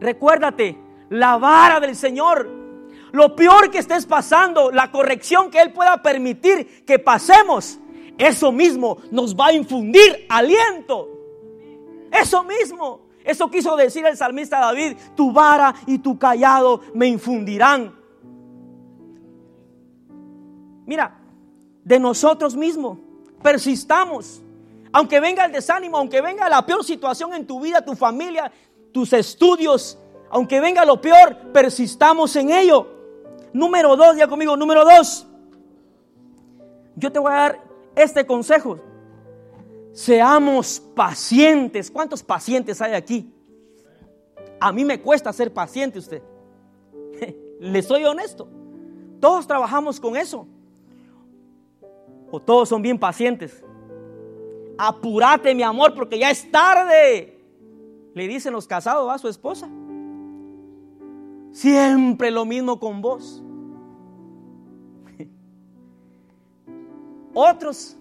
recuérdate, 0.00 0.78
la 1.10 1.36
vara 1.36 1.80
del 1.80 1.94
Señor, 1.94 2.48
lo 3.12 3.36
peor 3.36 3.70
que 3.70 3.78
estés 3.78 4.06
pasando, 4.06 4.70
la 4.70 4.90
corrección 4.90 5.50
que 5.50 5.60
Él 5.60 5.72
pueda 5.72 6.02
permitir 6.02 6.84
que 6.84 6.98
pasemos, 6.98 7.78
eso 8.18 8.52
mismo 8.52 8.98
nos 9.10 9.36
va 9.36 9.48
a 9.48 9.52
infundir 9.52 10.26
aliento. 10.28 11.08
Eso 12.10 12.44
mismo. 12.44 13.02
Eso 13.24 13.50
quiso 13.50 13.76
decir 13.76 14.04
el 14.04 14.16
salmista 14.16 14.58
David, 14.58 14.96
tu 15.14 15.32
vara 15.32 15.74
y 15.86 15.98
tu 15.98 16.18
callado 16.18 16.80
me 16.94 17.06
infundirán. 17.06 18.01
Mira, 20.86 21.18
de 21.84 21.98
nosotros 21.98 22.56
mismos 22.56 22.98
persistamos. 23.42 24.40
Aunque 24.92 25.20
venga 25.20 25.44
el 25.44 25.52
desánimo, 25.52 25.96
aunque 25.96 26.20
venga 26.20 26.48
la 26.48 26.64
peor 26.64 26.84
situación 26.84 27.32
en 27.34 27.46
tu 27.46 27.60
vida, 27.60 27.84
tu 27.84 27.94
familia, 27.96 28.52
tus 28.92 29.12
estudios, 29.12 29.98
aunque 30.30 30.60
venga 30.60 30.84
lo 30.84 31.00
peor, 31.00 31.36
persistamos 31.52 32.36
en 32.36 32.50
ello. 32.50 32.88
Número 33.52 33.96
dos, 33.96 34.16
ya 34.16 34.26
conmigo, 34.28 34.56
número 34.56 34.84
dos. 34.84 35.26
Yo 36.94 37.10
te 37.10 37.18
voy 37.18 37.32
a 37.32 37.36
dar 37.36 37.60
este 37.96 38.26
consejo. 38.26 38.78
Seamos 39.92 40.80
pacientes. 40.94 41.90
¿Cuántos 41.90 42.22
pacientes 42.22 42.80
hay 42.80 42.92
aquí? 42.94 43.32
A 44.60 44.72
mí 44.72 44.84
me 44.84 45.00
cuesta 45.00 45.32
ser 45.32 45.52
paciente 45.52 45.98
usted. 45.98 46.22
Le 47.60 47.82
soy 47.82 48.04
honesto. 48.04 48.48
Todos 49.20 49.46
trabajamos 49.46 50.00
con 50.00 50.16
eso. 50.16 50.46
O 52.32 52.40
todos 52.40 52.68
son 52.70 52.80
bien 52.80 52.98
pacientes. 52.98 53.62
Apúrate, 54.78 55.54
mi 55.54 55.62
amor, 55.62 55.94
porque 55.94 56.18
ya 56.18 56.30
es 56.30 56.50
tarde. 56.50 57.38
Le 58.14 58.26
dicen 58.26 58.54
los 58.54 58.66
casados 58.66 59.12
a 59.12 59.18
su 59.18 59.28
esposa. 59.28 59.68
Siempre 61.52 62.30
lo 62.30 62.46
mismo 62.46 62.80
con 62.80 63.02
vos. 63.02 63.42
Otros, 67.34 67.98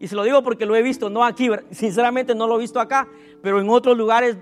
y 0.00 0.08
se 0.08 0.16
lo 0.16 0.24
digo 0.24 0.42
porque 0.42 0.66
lo 0.66 0.74
he 0.74 0.82
visto, 0.82 1.08
no 1.08 1.24
aquí, 1.24 1.48
sinceramente 1.70 2.34
no 2.34 2.48
lo 2.48 2.56
he 2.56 2.60
visto 2.60 2.80
acá, 2.80 3.08
pero 3.40 3.60
en 3.60 3.68
otros 3.70 3.96
lugares, 3.96 4.36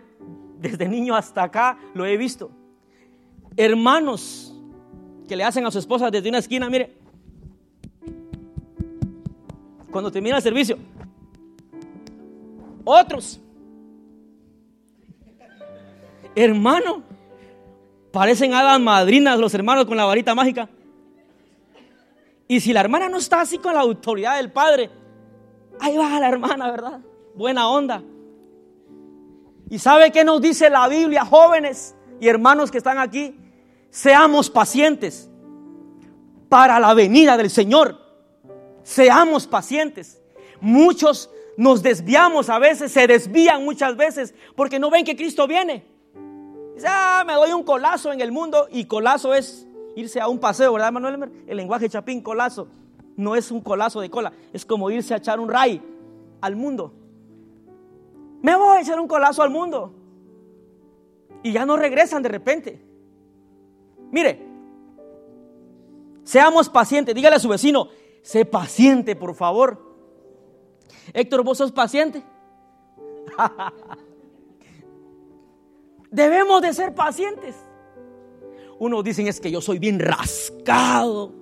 desde 0.59 0.89
niño 0.89 1.15
hasta 1.15 1.45
acá, 1.45 1.79
lo 1.93 2.05
he 2.05 2.17
visto. 2.17 2.51
Hermanos 3.57 4.59
que 5.29 5.37
le 5.37 5.45
hacen 5.45 5.65
a 5.65 5.71
su 5.71 5.79
esposa 5.79 6.11
desde 6.11 6.29
una 6.29 6.39
esquina, 6.39 6.69
mire, 6.69 7.04
cuando 9.95 10.11
termina 10.11 10.39
el 10.39 10.43
servicio. 10.43 10.77
Otros. 12.83 13.41
Hermano, 16.35 17.05
parecen 18.11 18.55
hadas 18.55 18.81
madrinas 18.81 19.39
los 19.39 19.55
hermanos 19.55 19.85
con 19.85 19.97
la 19.97 20.05
varita 20.05 20.35
mágica. 20.35 20.69
Y 22.49 22.59
si 22.59 22.73
la 22.73 22.81
hermana 22.81 23.09
no 23.09 23.19
está 23.19 23.43
así 23.43 23.59
con 23.59 23.73
la 23.73 23.83
autoridad 23.83 24.37
del 24.39 24.51
padre, 24.51 24.91
ahí 25.79 25.97
va 25.97 26.19
la 26.19 26.29
hermana, 26.29 26.73
¿verdad? 26.73 26.99
Buena 27.37 27.69
onda. 27.69 28.03
¿Y 29.71 29.79
sabe 29.79 30.11
qué 30.11 30.25
nos 30.25 30.43
dice 30.43 30.71
la 30.71 30.89
Biblia, 30.89 31.25
jóvenes 31.25 31.95
y 32.21 32.27
hermanos 32.27 32.73
que 32.73 32.79
están 32.79 32.99
aquí? 32.99 33.39
Seamos 33.91 34.51
pacientes 34.51 35.31
para 36.49 36.81
la 36.81 36.95
venida 36.95 37.37
del 37.37 37.49
Señor. 37.49 38.04
Seamos 38.85 39.49
pacientes. 39.49 40.23
Muchos 40.61 41.31
nos 41.57 41.83
desviamos 41.83 42.49
a 42.49 42.59
veces, 42.59 42.93
se 42.93 43.07
desvían 43.07 43.65
muchas 43.65 43.97
veces 43.97 44.35
porque 44.55 44.79
no 44.79 44.91
ven 44.91 45.05
que 45.05 45.17
Cristo 45.17 45.49
viene. 45.49 45.85
Dice, 46.75 46.87
ah, 46.89 47.25
me 47.27 47.35
doy 47.35 47.53
un 47.53 47.63
colazo 47.63 48.13
en 48.13 48.21
el 48.21 48.31
mundo 48.31 48.69
y 48.71 48.85
colazo 48.85 49.35
es 49.35 49.67
irse 49.97 50.21
a 50.21 50.29
un 50.29 50.39
paseo, 50.39 50.73
¿verdad, 50.73 50.93
Manuel? 50.93 51.31
El 51.47 51.57
lenguaje 51.57 51.89
chapín, 51.89 52.21
colazo, 52.21 52.69
no 53.17 53.37
es 53.37 53.51
un 53.51 53.61
colazo 53.61 54.01
de 54.01 54.11
cola, 54.11 54.33
es 54.53 54.65
como 54.65 54.91
irse 54.91 55.15
a 55.15 55.19
echar 55.19 55.41
un 55.41 55.49
ray 55.49 55.81
al 56.41 56.57
mundo. 56.57 56.93
Me 58.43 58.55
voy 58.57 58.77
a 58.77 58.81
echar 58.81 59.01
un 59.01 59.09
colazo 59.09 59.43
al 59.43 59.51
mundo. 59.51 59.95
Y 61.43 61.53
ya 61.53 61.65
no 61.65 61.77
regresan 61.77 62.23
de 62.23 62.29
repente. 62.29 62.83
Mire, 64.11 64.41
seamos 66.25 66.69
pacientes. 66.69 67.15
Dígale 67.15 67.37
a 67.37 67.39
su 67.39 67.49
vecino, 67.49 67.89
Sé 68.25 68.47
paciente, 68.47 69.15
por 69.15 69.35
favor. 69.35 69.79
Héctor, 71.13 71.45
¿vos 71.45 71.59
sos 71.59 71.73
paciente? 71.73 72.25
Debemos 76.11 76.63
de 76.63 76.73
ser 76.73 76.95
pacientes. 76.95 77.55
Unos 78.79 79.05
dicen 79.05 79.27
es 79.27 79.41
que 79.41 79.51
yo 79.51 79.61
soy 79.61 79.79
bien 79.79 80.01
rascado. 80.01 81.35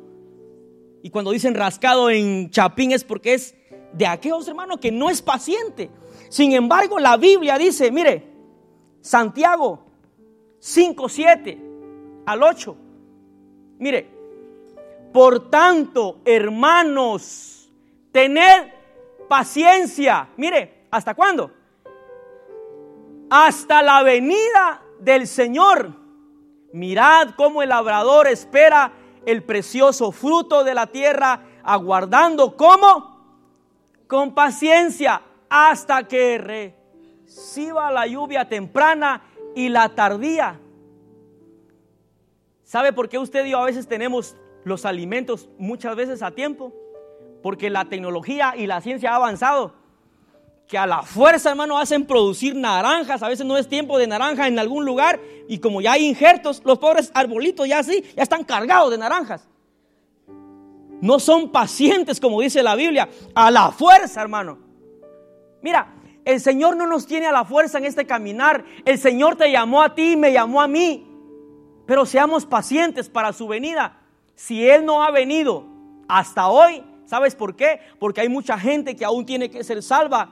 Y 1.05 1.11
cuando 1.11 1.31
dicen 1.31 1.55
rascado 1.55 2.11
en 2.11 2.51
Chapín 2.51 2.91
es 2.91 3.05
porque 3.05 3.35
es 3.35 3.55
de 3.93 4.09
aquellos 4.09 4.49
hermanos 4.49 4.81
que 4.81 4.91
no 4.91 5.09
es 5.09 5.23
paciente. 5.23 5.89
Sin 6.31 6.53
embargo, 6.53 6.99
la 6.99 7.17
Biblia 7.17 7.59
dice, 7.59 7.93
mire, 7.93 8.27
Santiago 9.01 9.87
5, 10.59 11.09
7 11.09 11.63
al 12.27 12.43
8. 12.43 12.77
Mire, 13.79 14.22
por 15.13 15.51
tanto, 15.51 16.21
hermanos, 16.25 17.71
tened 18.11 18.73
paciencia. 19.29 20.29
Mire, 20.37 20.87
¿hasta 20.91 21.15
cuándo? 21.15 21.51
hasta 23.35 23.81
la 23.81 24.03
venida 24.03 24.83
del 25.01 25.27
Señor. 25.27 25.95
Mirad 26.75 27.31
cómo 27.35 27.63
el 27.63 27.71
labrador 27.71 28.27
espera 28.27 28.93
el 29.25 29.43
precioso 29.43 30.13
fruto 30.13 30.65
de 30.65 30.75
la 30.75 30.89
tierra, 30.89 31.41
aguardando 31.63 32.59
como 32.59 33.49
con 34.07 34.35
paciencia 34.35 35.23
hasta 35.49 36.07
que 36.07 36.75
reciba 37.25 37.91
la 37.91 38.07
lluvia 38.07 38.47
temprana 38.47 39.23
y 39.55 39.71
la 39.71 39.89
tardía. 39.95 40.61
¿Sabe 42.65 42.93
por 42.93 43.09
qué 43.09 43.17
usted 43.17 43.47
y 43.47 43.53
yo 43.53 43.61
a 43.61 43.65
veces 43.65 43.89
tenemos 43.89 44.37
los 44.65 44.85
alimentos 44.85 45.49
muchas 45.59 45.97
veces 45.97 46.23
a 46.23 46.31
tiempo? 46.31 46.73
Porque 47.43 47.71
la 47.71 47.87
tecnología 47.87 48.55
y 48.57 48.67
la 48.67 48.81
ciencia 48.81 49.13
ha 49.13 49.17
avanzado. 49.17 49.75
Que 50.69 50.79
a 50.79 50.87
la 50.87 51.03
fuerza, 51.03 51.51
hermano, 51.51 51.79
hacen 51.79 52.07
producir 52.07 52.55
naranjas. 52.55 53.23
A 53.23 53.29
veces 53.29 53.45
no 53.45 53.59
es 53.59 53.69
tiempo 53.69 53.99
de 53.99 54.07
naranja 54.07 54.47
en 54.47 54.59
algún 54.59 54.85
lugar. 54.85 55.21
Y 55.49 55.59
como 55.59 55.81
ya 55.81 55.93
hay 55.93 56.07
injertos, 56.07 56.63
los 56.65 56.79
pobres 56.79 57.11
arbolitos 57.15 57.69
ya 57.69 57.81
así, 57.81 58.05
ya 58.17 58.23
están 58.23 58.45
cargados 58.45 58.91
de 58.91 58.99
naranjas. 58.99 59.49
No 61.01 61.19
son 61.19 61.51
pacientes, 61.51 62.21
como 62.21 62.41
dice 62.41 62.63
la 62.63 62.77
Biblia. 62.77 63.09
A 63.35 63.51
la 63.51 63.73
fuerza, 63.73 64.23
hermano. 64.23 64.59
Mira, 65.61 65.95
el 66.25 66.41
Señor 66.41 66.77
no 66.77 66.87
nos 66.87 67.07
tiene 67.07 67.27
a 67.27 67.33
la 67.33 67.45
fuerza 67.45 67.79
en 67.79 67.85
este 67.85 68.07
caminar. 68.07 68.65
El 68.85 68.99
Señor 68.99 69.37
te 69.37 69.51
llamó 69.51 69.83
a 69.83 69.95
ti 69.95 70.13
y 70.13 70.17
me 70.17 70.33
llamó 70.33 70.63
a 70.63 70.69
mí. 70.69 71.09
Pero 71.87 72.07
seamos 72.07 72.47
pacientes 72.47 73.09
para 73.09 73.33
su 73.33 73.49
venida. 73.49 74.02
Si 74.35 74.69
Él 74.69 74.85
no 74.85 75.03
ha 75.03 75.11
venido 75.11 75.65
hasta 76.09 76.49
hoy, 76.49 76.83
¿sabes 77.05 77.35
por 77.35 77.57
qué? 77.57 77.81
Porque 77.99 78.21
hay 78.21 78.29
mucha 78.29 78.59
gente 78.59 78.97
que 78.97 79.05
aún 79.05 79.27
tiene 79.27 79.51
que 79.51 79.65
ser 79.65 79.83
salva. 79.83 80.31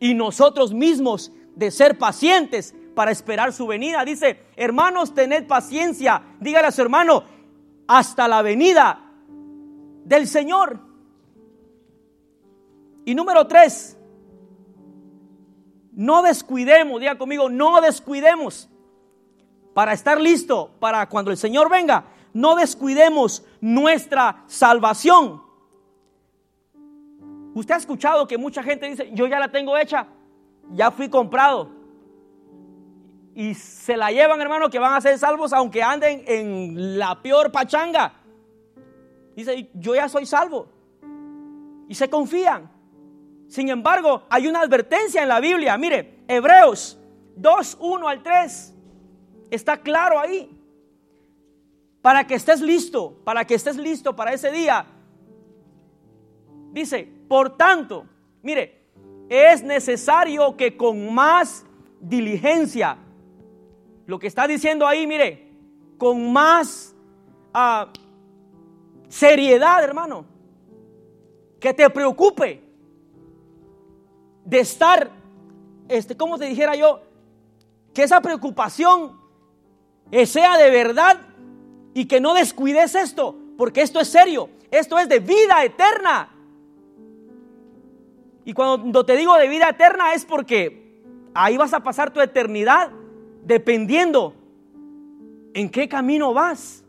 Y 0.00 0.14
nosotros 0.14 0.72
mismos 0.72 1.32
de 1.54 1.70
ser 1.70 1.98
pacientes 1.98 2.74
para 2.94 3.10
esperar 3.10 3.52
su 3.52 3.66
venida. 3.66 4.04
Dice, 4.04 4.40
hermanos, 4.56 5.14
tened 5.14 5.46
paciencia. 5.46 6.22
Dígale 6.40 6.68
a 6.68 6.72
su 6.72 6.82
hermano, 6.82 7.24
hasta 7.86 8.28
la 8.28 8.42
venida 8.42 9.12
del 10.04 10.26
Señor. 10.26 10.80
Y 13.04 13.14
número 13.14 13.46
tres, 13.46 13.98
no 15.92 16.22
descuidemos, 16.22 17.00
diga 17.00 17.18
conmigo, 17.18 17.48
no 17.48 17.80
descuidemos 17.80 18.68
para 19.74 19.92
estar 19.92 20.20
listo 20.20 20.70
para 20.80 21.08
cuando 21.08 21.30
el 21.30 21.36
Señor 21.36 21.68
venga, 21.68 22.04
no 22.34 22.56
descuidemos 22.56 23.44
nuestra 23.60 24.44
salvación. 24.46 25.42
Usted 27.54 27.74
ha 27.74 27.78
escuchado 27.78 28.26
que 28.26 28.36
mucha 28.36 28.62
gente 28.62 28.86
dice, 28.90 29.10
yo 29.12 29.26
ya 29.26 29.38
la 29.38 29.50
tengo 29.50 29.78
hecha, 29.78 30.08
ya 30.72 30.90
fui 30.90 31.08
comprado. 31.08 31.70
Y 33.34 33.54
se 33.54 33.96
la 33.96 34.10
llevan, 34.10 34.40
hermano, 34.40 34.68
que 34.68 34.78
van 34.78 34.94
a 34.94 35.00
ser 35.00 35.18
salvos 35.18 35.52
aunque 35.52 35.82
anden 35.82 36.24
en 36.26 36.98
la 36.98 37.22
peor 37.22 37.50
pachanga. 37.50 38.12
Dice, 39.36 39.70
yo 39.74 39.94
ya 39.94 40.08
soy 40.08 40.26
salvo. 40.26 40.68
Y 41.88 41.94
se 41.94 42.10
confían. 42.10 42.70
Sin 43.48 43.68
embargo, 43.68 44.22
hay 44.28 44.48
una 44.48 44.60
advertencia 44.60 45.22
en 45.22 45.28
la 45.28 45.38
Biblia. 45.38 45.76
Mire, 45.78 46.24
Hebreos 46.26 46.98
2, 47.36 47.78
1 47.80 48.08
al 48.08 48.22
3. 48.22 48.74
Está 49.50 49.76
claro 49.76 50.18
ahí. 50.18 50.53
Para 52.04 52.26
que 52.26 52.34
estés 52.34 52.60
listo, 52.60 53.16
para 53.24 53.46
que 53.46 53.54
estés 53.54 53.78
listo 53.78 54.14
para 54.14 54.34
ese 54.34 54.50
día. 54.50 54.84
Dice, 56.70 57.10
por 57.26 57.56
tanto, 57.56 58.04
mire, 58.42 58.90
es 59.30 59.62
necesario 59.62 60.54
que 60.54 60.76
con 60.76 61.14
más 61.14 61.64
diligencia, 62.00 62.98
lo 64.04 64.18
que 64.18 64.26
está 64.26 64.46
diciendo 64.46 64.86
ahí, 64.86 65.06
mire, 65.06 65.50
con 65.96 66.30
más 66.30 66.94
ah, 67.54 67.90
seriedad, 69.08 69.82
hermano, 69.82 70.26
que 71.58 71.72
te 71.72 71.88
preocupe 71.88 72.62
de 74.44 74.58
estar, 74.58 75.10
este, 75.88 76.14
como 76.18 76.36
te 76.36 76.44
dijera 76.44 76.76
yo, 76.76 77.00
que 77.94 78.02
esa 78.02 78.20
preocupación 78.20 79.18
sea 80.26 80.58
de 80.58 80.70
verdad 80.70 81.33
y 81.94 82.06
que 82.06 82.20
no 82.20 82.34
descuides 82.34 82.94
esto, 82.96 83.36
porque 83.56 83.80
esto 83.80 84.00
es 84.00 84.08
serio, 84.08 84.50
esto 84.70 84.98
es 84.98 85.08
de 85.08 85.20
vida 85.20 85.64
eterna. 85.64 86.28
Y 88.44 88.52
cuando 88.52 89.06
te 89.06 89.16
digo 89.16 89.34
de 89.36 89.48
vida 89.48 89.70
eterna 89.70 90.12
es 90.12 90.24
porque 90.24 91.00
ahí 91.32 91.56
vas 91.56 91.72
a 91.72 91.80
pasar 91.80 92.12
tu 92.12 92.20
eternidad 92.20 92.90
dependiendo 93.44 94.34
en 95.54 95.70
qué 95.70 95.88
camino 95.88 96.34
vas. 96.34 96.84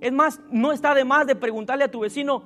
Es 0.00 0.12
más, 0.12 0.40
no 0.50 0.72
está 0.72 0.94
de 0.94 1.04
más 1.04 1.26
de 1.26 1.34
preguntarle 1.34 1.84
a 1.84 1.90
tu 1.90 2.00
vecino, 2.00 2.44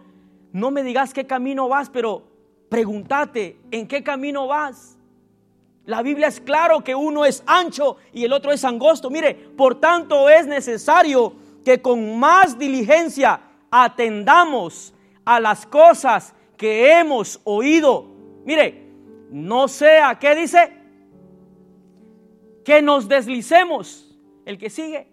no 0.53 0.71
me 0.71 0.83
digas 0.83 1.13
qué 1.13 1.27
camino 1.27 1.69
vas, 1.69 1.91
pero 1.91 2.25
pregúntate 2.69 3.59
en 3.71 3.87
qué 3.87 4.03
camino 4.03 4.47
vas. 4.47 4.97
La 5.85 6.03
Biblia 6.03 6.27
es 6.27 6.41
claro 6.41 6.83
que 6.83 6.95
uno 6.95 7.25
es 7.25 7.45
ancho 7.47 7.99
y 8.13 8.25
el 8.25 8.33
otro 8.33 8.51
es 8.51 8.65
angosto. 8.65 9.09
Mire, 9.09 9.35
por 9.35 9.79
tanto 9.79 10.29
es 10.29 10.47
necesario 10.47 11.35
que 11.67 11.83
con 11.83 12.17
más 12.21 12.57
diligencia 12.57 13.41
atendamos 13.73 14.95
a 15.25 15.41
las 15.41 15.67
cosas 15.67 16.33
que 16.57 16.97
hemos 16.97 17.41
oído. 17.43 18.07
Mire, 18.45 18.89
no 19.33 19.67
sea, 19.67 20.17
¿qué 20.17 20.37
dice? 20.37 20.73
Que 22.65 22.81
nos 22.81 23.09
deslicemos. 23.09 24.17
El 24.45 24.59
que 24.59 24.71
sigue. 24.71 25.09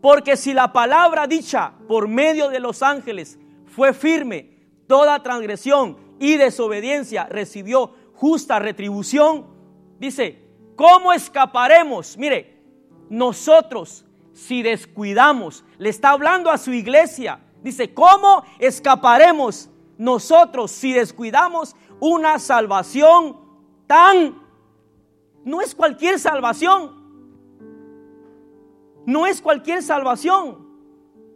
Porque 0.00 0.36
si 0.36 0.54
la 0.54 0.72
palabra 0.72 1.26
dicha 1.26 1.72
por 1.88 2.06
medio 2.06 2.48
de 2.48 2.60
los 2.60 2.80
ángeles 2.84 3.36
fue 3.64 3.92
firme, 3.94 4.60
toda 4.86 5.24
transgresión 5.24 5.96
y 6.20 6.36
desobediencia 6.36 7.26
recibió 7.26 7.92
justa 8.14 8.60
retribución. 8.60 9.44
Dice, 9.98 10.40
¿cómo 10.76 11.12
escaparemos? 11.12 12.16
Mire, 12.16 12.62
nosotros 13.10 14.05
si 14.36 14.62
descuidamos, 14.62 15.64
le 15.78 15.88
está 15.88 16.10
hablando 16.10 16.50
a 16.50 16.58
su 16.58 16.72
iglesia. 16.72 17.40
Dice, 17.62 17.92
¿cómo 17.92 18.44
escaparemos 18.58 19.68
nosotros 19.98 20.70
si 20.70 20.92
descuidamos 20.92 21.74
una 21.98 22.38
salvación 22.38 23.38
tan... 23.86 24.44
No 25.42 25.60
es 25.60 25.74
cualquier 25.74 26.18
salvación. 26.18 26.92
No 29.06 29.26
es 29.26 29.40
cualquier 29.40 29.82
salvación. 29.82 30.66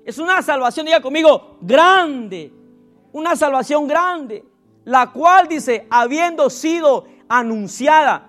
Es 0.04 0.18
una 0.18 0.42
salvación, 0.42 0.86
diga 0.86 1.00
conmigo, 1.00 1.56
grande. 1.62 2.52
Una 3.12 3.34
salvación 3.34 3.88
grande 3.88 4.44
la 4.84 5.10
cual 5.12 5.48
dice, 5.48 5.86
habiendo 5.90 6.50
sido 6.50 7.06
anunciada 7.28 8.28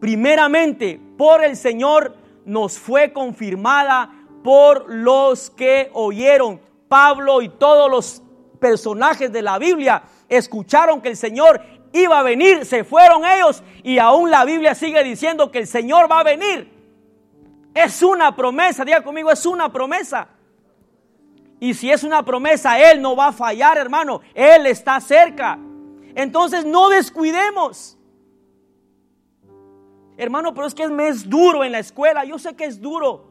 primeramente 0.00 1.00
por 1.16 1.42
el 1.44 1.56
Señor, 1.56 2.14
nos 2.44 2.78
fue 2.78 3.12
confirmada 3.12 4.10
por 4.42 4.92
los 4.92 5.50
que 5.50 5.90
oyeron. 5.92 6.60
Pablo 6.88 7.40
y 7.42 7.48
todos 7.48 7.90
los 7.90 8.22
personajes 8.60 9.32
de 9.32 9.42
la 9.42 9.58
Biblia 9.58 10.02
escucharon 10.28 11.00
que 11.00 11.08
el 11.08 11.16
Señor 11.16 11.62
iba 11.92 12.18
a 12.18 12.22
venir, 12.22 12.64
se 12.64 12.84
fueron 12.84 13.24
ellos 13.24 13.62
y 13.82 13.98
aún 13.98 14.30
la 14.30 14.44
Biblia 14.44 14.74
sigue 14.74 15.02
diciendo 15.04 15.50
que 15.50 15.58
el 15.58 15.66
Señor 15.66 16.10
va 16.10 16.20
a 16.20 16.24
venir. 16.24 16.70
Es 17.74 18.02
una 18.02 18.34
promesa, 18.34 18.84
diga 18.84 19.02
conmigo, 19.02 19.30
es 19.30 19.46
una 19.46 19.72
promesa. 19.72 20.28
Y 21.60 21.74
si 21.74 21.90
es 21.90 22.02
una 22.02 22.24
promesa, 22.24 22.78
Él 22.90 23.00
no 23.00 23.14
va 23.14 23.28
a 23.28 23.32
fallar, 23.32 23.78
hermano. 23.78 24.20
Él 24.34 24.66
está 24.66 25.00
cerca. 25.00 25.58
Entonces 26.14 26.64
no 26.64 26.88
descuidemos. 26.88 27.96
Hermano, 30.22 30.54
pero 30.54 30.68
es 30.68 30.74
que 30.74 30.86
me 30.86 31.08
es 31.08 31.28
duro 31.28 31.64
en 31.64 31.72
la 31.72 31.80
escuela. 31.80 32.24
Yo 32.24 32.38
sé 32.38 32.54
que 32.54 32.64
es 32.64 32.80
duro. 32.80 33.24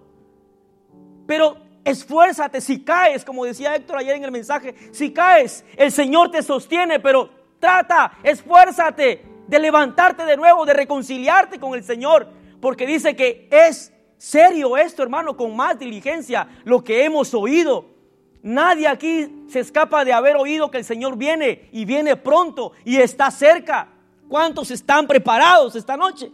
Pero 1.25 1.55
esfuérzate. 1.85 2.59
Si 2.59 2.83
caes, 2.83 3.23
como 3.23 3.45
decía 3.45 3.73
Héctor 3.73 3.99
ayer 3.99 4.17
en 4.17 4.25
el 4.25 4.31
mensaje, 4.31 4.75
si 4.91 5.13
caes, 5.13 5.63
el 5.77 5.89
Señor 5.89 6.31
te 6.31 6.43
sostiene. 6.43 6.99
Pero 6.99 7.29
trata, 7.61 8.17
esfuérzate 8.23 9.25
de 9.47 9.59
levantarte 9.59 10.25
de 10.25 10.35
nuevo, 10.35 10.65
de 10.65 10.73
reconciliarte 10.73 11.61
con 11.61 11.75
el 11.75 11.83
Señor. 11.85 12.27
Porque 12.59 12.85
dice 12.85 13.15
que 13.15 13.47
es 13.49 13.93
serio 14.17 14.75
esto, 14.75 15.01
hermano, 15.01 15.37
con 15.37 15.55
más 15.55 15.79
diligencia 15.79 16.49
lo 16.65 16.83
que 16.83 17.05
hemos 17.05 17.33
oído. 17.33 17.85
Nadie 18.43 18.89
aquí 18.89 19.45
se 19.47 19.61
escapa 19.61 20.03
de 20.03 20.11
haber 20.11 20.35
oído 20.35 20.69
que 20.69 20.79
el 20.79 20.83
Señor 20.83 21.15
viene 21.15 21.69
y 21.71 21.85
viene 21.85 22.17
pronto 22.17 22.73
y 22.83 22.97
está 22.97 23.31
cerca. 23.31 23.87
¿Cuántos 24.27 24.71
están 24.71 25.07
preparados 25.07 25.77
esta 25.77 25.95
noche? 25.95 26.33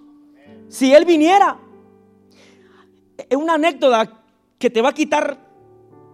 Si 0.70 0.94
Él 0.94 1.06
viniera. 1.06 1.58
Es 3.30 3.38
una 3.38 3.56
anécdota 3.56 4.22
que 4.60 4.70
te 4.70 4.82
va 4.82 4.90
a 4.90 4.94
quitar 4.94 5.38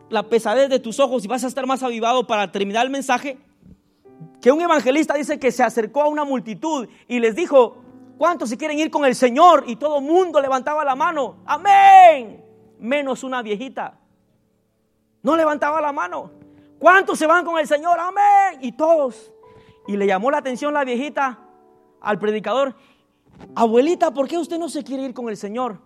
la 0.10 0.24
pesadez 0.24 0.70
de 0.70 0.80
tus 0.80 1.00
ojos 1.00 1.26
y 1.26 1.28
vas 1.28 1.44
a 1.44 1.48
estar 1.48 1.66
más 1.66 1.84
avivado 1.84 2.26
para 2.26 2.52
terminar 2.52 2.86
el 2.86 2.92
mensaje. 2.92 3.38
Que 4.42 4.52
un 4.52 4.62
evangelista 4.62 5.14
dice 5.16 5.40
que 5.40 5.52
se 5.52 5.64
acercó 5.64 6.02
a 6.02 6.08
una 6.08 6.24
multitud 6.24 6.88
y 7.08 7.20
les 7.20 7.36
dijo, 7.36 7.84
¿Cuántos 8.18 8.50
se 8.50 8.58
quieren 8.58 8.80
ir 8.80 8.92
con 8.92 9.06
el 9.06 9.16
Señor? 9.16 9.64
Y 9.68 9.76
todo 9.76 10.00
el 10.00 10.06
mundo 10.06 10.40
levantaba 10.40 10.86
la 10.86 10.96
mano. 10.96 11.38
Amén. 11.46 12.44
Menos 12.80 13.24
una 13.24 13.42
viejita. 13.42 14.00
No 15.22 15.36
levantaba 15.36 15.82
la 15.82 15.92
mano. 15.92 16.32
¿Cuántos 16.80 17.18
se 17.18 17.28
van 17.28 17.44
con 17.44 17.60
el 17.60 17.68
Señor? 17.68 18.00
Amén. 18.00 18.60
Y 18.62 18.74
todos. 18.74 19.32
Y 19.88 19.98
le 19.98 20.06
llamó 20.06 20.30
la 20.32 20.38
atención 20.38 20.74
la 20.74 20.84
viejita 20.84 21.40
al 22.02 22.20
predicador. 22.20 22.76
Abuelita, 23.56 24.14
¿por 24.14 24.28
qué 24.28 24.38
usted 24.38 24.58
no 24.58 24.70
se 24.70 24.84
quiere 24.84 25.04
ir 25.04 25.14
con 25.14 25.30
el 25.30 25.38
Señor? 25.38 25.80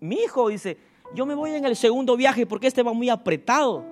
Mi 0.00 0.16
hijo 0.16 0.48
dice, 0.48 0.76
yo 1.14 1.24
me 1.24 1.34
voy 1.34 1.52
en 1.52 1.64
el 1.64 1.76
segundo 1.76 2.16
viaje 2.16 2.44
porque 2.46 2.66
este 2.66 2.82
va 2.82 2.92
muy 2.92 3.08
apretado. 3.08 3.84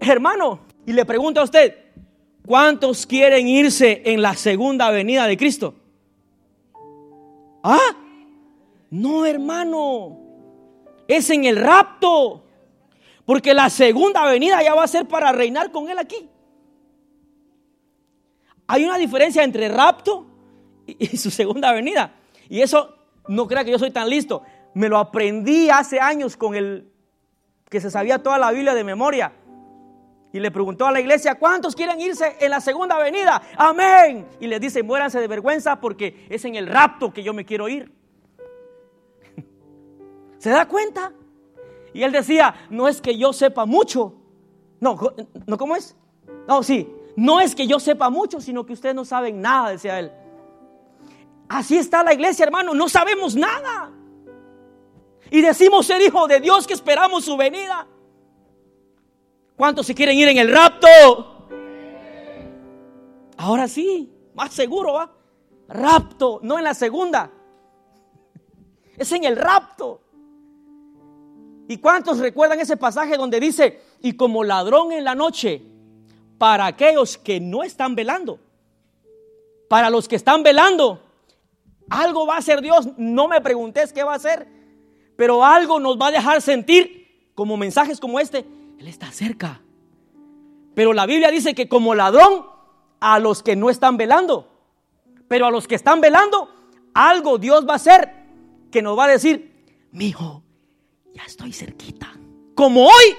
Hermano, 0.00 0.60
y 0.86 0.92
le 0.92 1.04
pregunto 1.04 1.40
a 1.40 1.44
usted, 1.44 1.74
¿cuántos 2.46 3.06
quieren 3.06 3.46
irse 3.46 4.02
en 4.06 4.22
la 4.22 4.34
segunda 4.34 4.90
venida 4.90 5.26
de 5.26 5.36
Cristo? 5.36 5.74
¿Ah? 7.62 7.96
No, 8.88 9.26
hermano. 9.26 10.18
Es 11.06 11.28
en 11.28 11.44
el 11.44 11.56
rapto. 11.56 12.44
Porque 13.26 13.52
la 13.52 13.68
segunda 13.68 14.24
venida 14.24 14.62
ya 14.62 14.74
va 14.74 14.84
a 14.84 14.88
ser 14.88 15.06
para 15.06 15.32
reinar 15.32 15.70
con 15.70 15.90
Él 15.90 15.98
aquí. 15.98 16.29
Hay 18.72 18.84
una 18.84 18.98
diferencia 18.98 19.42
entre 19.42 19.68
rapto 19.68 20.26
y, 20.86 21.16
su 21.16 21.28
segunda 21.32 21.72
venida. 21.72 22.14
Y 22.48 22.60
eso, 22.60 22.94
no 23.26 23.48
crea 23.48 23.64
que 23.64 23.72
yo 23.72 23.80
soy 23.80 23.90
tan 23.90 24.08
listo. 24.08 24.44
Me 24.74 24.88
lo 24.88 24.96
aprendí 24.98 25.68
hace 25.70 25.98
años 25.98 26.36
con 26.36 26.54
el 26.54 26.88
que 27.68 27.80
se 27.80 27.90
sabía 27.90 28.22
toda 28.22 28.38
la 28.38 28.52
Biblia 28.52 28.72
de 28.74 28.84
memoria. 28.84 29.32
Y 30.32 30.38
le 30.38 30.52
preguntó 30.52 30.86
a 30.86 30.92
la 30.92 31.00
iglesia, 31.00 31.34
¿cuántos 31.34 31.74
quieren 31.74 32.00
irse 32.00 32.36
en 32.38 32.52
la 32.52 32.60
segunda 32.60 32.96
venida? 32.96 33.42
Amén. 33.56 34.28
Y 34.38 34.46
les 34.46 34.60
dice, 34.60 34.84
muéranse 34.84 35.18
de 35.18 35.26
vergüenza 35.26 35.80
porque 35.80 36.28
es 36.28 36.44
en 36.44 36.54
el 36.54 36.68
rapto 36.68 37.12
que 37.12 37.24
yo 37.24 37.34
me 37.34 37.44
quiero 37.44 37.68
ir. 37.68 37.92
¿Se 40.38 40.50
da 40.50 40.68
cuenta? 40.68 41.12
Y 41.92 42.04
él 42.04 42.12
decía, 42.12 42.54
no 42.70 42.86
es 42.86 43.00
que 43.00 43.18
yo 43.18 43.32
sepa 43.32 43.66
mucho. 43.66 44.14
No, 44.78 44.96
no, 45.44 45.58
¿cómo 45.58 45.74
es? 45.74 45.96
No, 46.46 46.62
sí, 46.62 46.88
no 47.20 47.38
es 47.38 47.54
que 47.54 47.66
yo 47.66 47.78
sepa 47.78 48.08
mucho, 48.08 48.40
sino 48.40 48.64
que 48.64 48.72
ustedes 48.72 48.94
no 48.94 49.04
saben 49.04 49.42
nada, 49.42 49.68
decía 49.68 49.98
él. 49.98 50.10
Así 51.50 51.76
está 51.76 52.02
la 52.02 52.14
iglesia, 52.14 52.46
hermano, 52.46 52.72
no 52.72 52.88
sabemos 52.88 53.36
nada. 53.36 53.92
Y 55.30 55.42
decimos 55.42 55.84
ser 55.84 56.00
hijo 56.00 56.26
de 56.26 56.40
Dios 56.40 56.66
que 56.66 56.72
esperamos 56.72 57.26
su 57.26 57.36
venida. 57.36 57.86
¿Cuántos 59.54 59.86
se 59.86 59.94
quieren 59.94 60.16
ir 60.16 60.28
en 60.28 60.38
el 60.38 60.50
rapto? 60.50 60.88
Ahora 63.36 63.68
sí, 63.68 64.10
más 64.34 64.54
seguro 64.54 64.94
va. 64.94 65.12
Rapto, 65.68 66.40
no 66.42 66.56
en 66.56 66.64
la 66.64 66.72
segunda. 66.72 67.30
Es 68.96 69.12
en 69.12 69.24
el 69.24 69.36
rapto. 69.36 70.00
¿Y 71.68 71.76
cuántos 71.76 72.18
recuerdan 72.18 72.60
ese 72.60 72.78
pasaje 72.78 73.18
donde 73.18 73.40
dice, 73.40 73.82
y 74.00 74.14
como 74.14 74.42
ladrón 74.42 74.92
en 74.92 75.04
la 75.04 75.14
noche, 75.14 75.69
para 76.40 76.64
aquellos 76.64 77.18
que 77.18 77.38
no 77.38 77.62
están 77.62 77.94
velando? 77.94 78.40
Para 79.68 79.90
los 79.90 80.08
que 80.08 80.16
están 80.16 80.42
velando, 80.42 81.02
algo 81.90 82.26
va 82.26 82.36
a 82.36 82.38
hacer 82.38 82.62
Dios. 82.62 82.88
No 82.96 83.28
me 83.28 83.42
preguntes 83.42 83.92
qué 83.92 84.02
va 84.04 84.14
a 84.14 84.16
hacer, 84.16 84.48
pero 85.16 85.44
algo 85.44 85.78
nos 85.78 85.98
va 85.98 86.06
a 86.06 86.12
dejar 86.12 86.40
sentir, 86.40 87.30
como 87.34 87.58
mensajes 87.58 88.00
como 88.00 88.18
este, 88.18 88.46
él 88.78 88.88
está 88.88 89.12
cerca. 89.12 89.60
Pero 90.74 90.94
la 90.94 91.04
Biblia 91.04 91.30
dice 91.30 91.54
que 91.54 91.68
como 91.68 91.94
ladrón 91.94 92.46
a 93.00 93.18
los 93.18 93.42
que 93.42 93.54
no 93.54 93.68
están 93.68 93.98
velando. 93.98 94.48
Pero 95.28 95.44
a 95.44 95.50
los 95.50 95.68
que 95.68 95.74
están 95.74 96.00
velando, 96.00 96.48
algo 96.94 97.36
Dios 97.36 97.68
va 97.68 97.74
a 97.74 97.76
hacer 97.76 98.14
que 98.72 98.80
nos 98.80 98.98
va 98.98 99.04
a 99.04 99.08
decir, 99.08 99.62
mi 99.90 100.06
hijo, 100.06 100.42
ya 101.12 101.24
estoy 101.24 101.52
cerquita. 101.52 102.14
Como 102.54 102.86
hoy, 102.86 103.14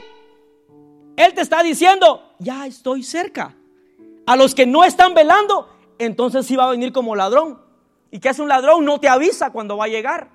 Él 1.15 1.33
te 1.33 1.41
está 1.41 1.63
diciendo, 1.63 2.35
ya 2.39 2.65
estoy 2.65 3.03
cerca. 3.03 3.55
A 4.25 4.35
los 4.35 4.55
que 4.55 4.65
no 4.65 4.83
están 4.83 5.13
velando, 5.13 5.69
entonces 5.99 6.45
sí 6.45 6.55
va 6.55 6.65
a 6.65 6.71
venir 6.71 6.91
como 6.91 7.15
ladrón. 7.15 7.59
¿Y 8.11 8.19
qué 8.19 8.29
hace 8.29 8.41
un 8.41 8.49
ladrón? 8.49 8.85
No 8.85 8.99
te 8.99 9.07
avisa 9.07 9.51
cuando 9.51 9.77
va 9.77 9.85
a 9.85 9.89
llegar. 9.89 10.29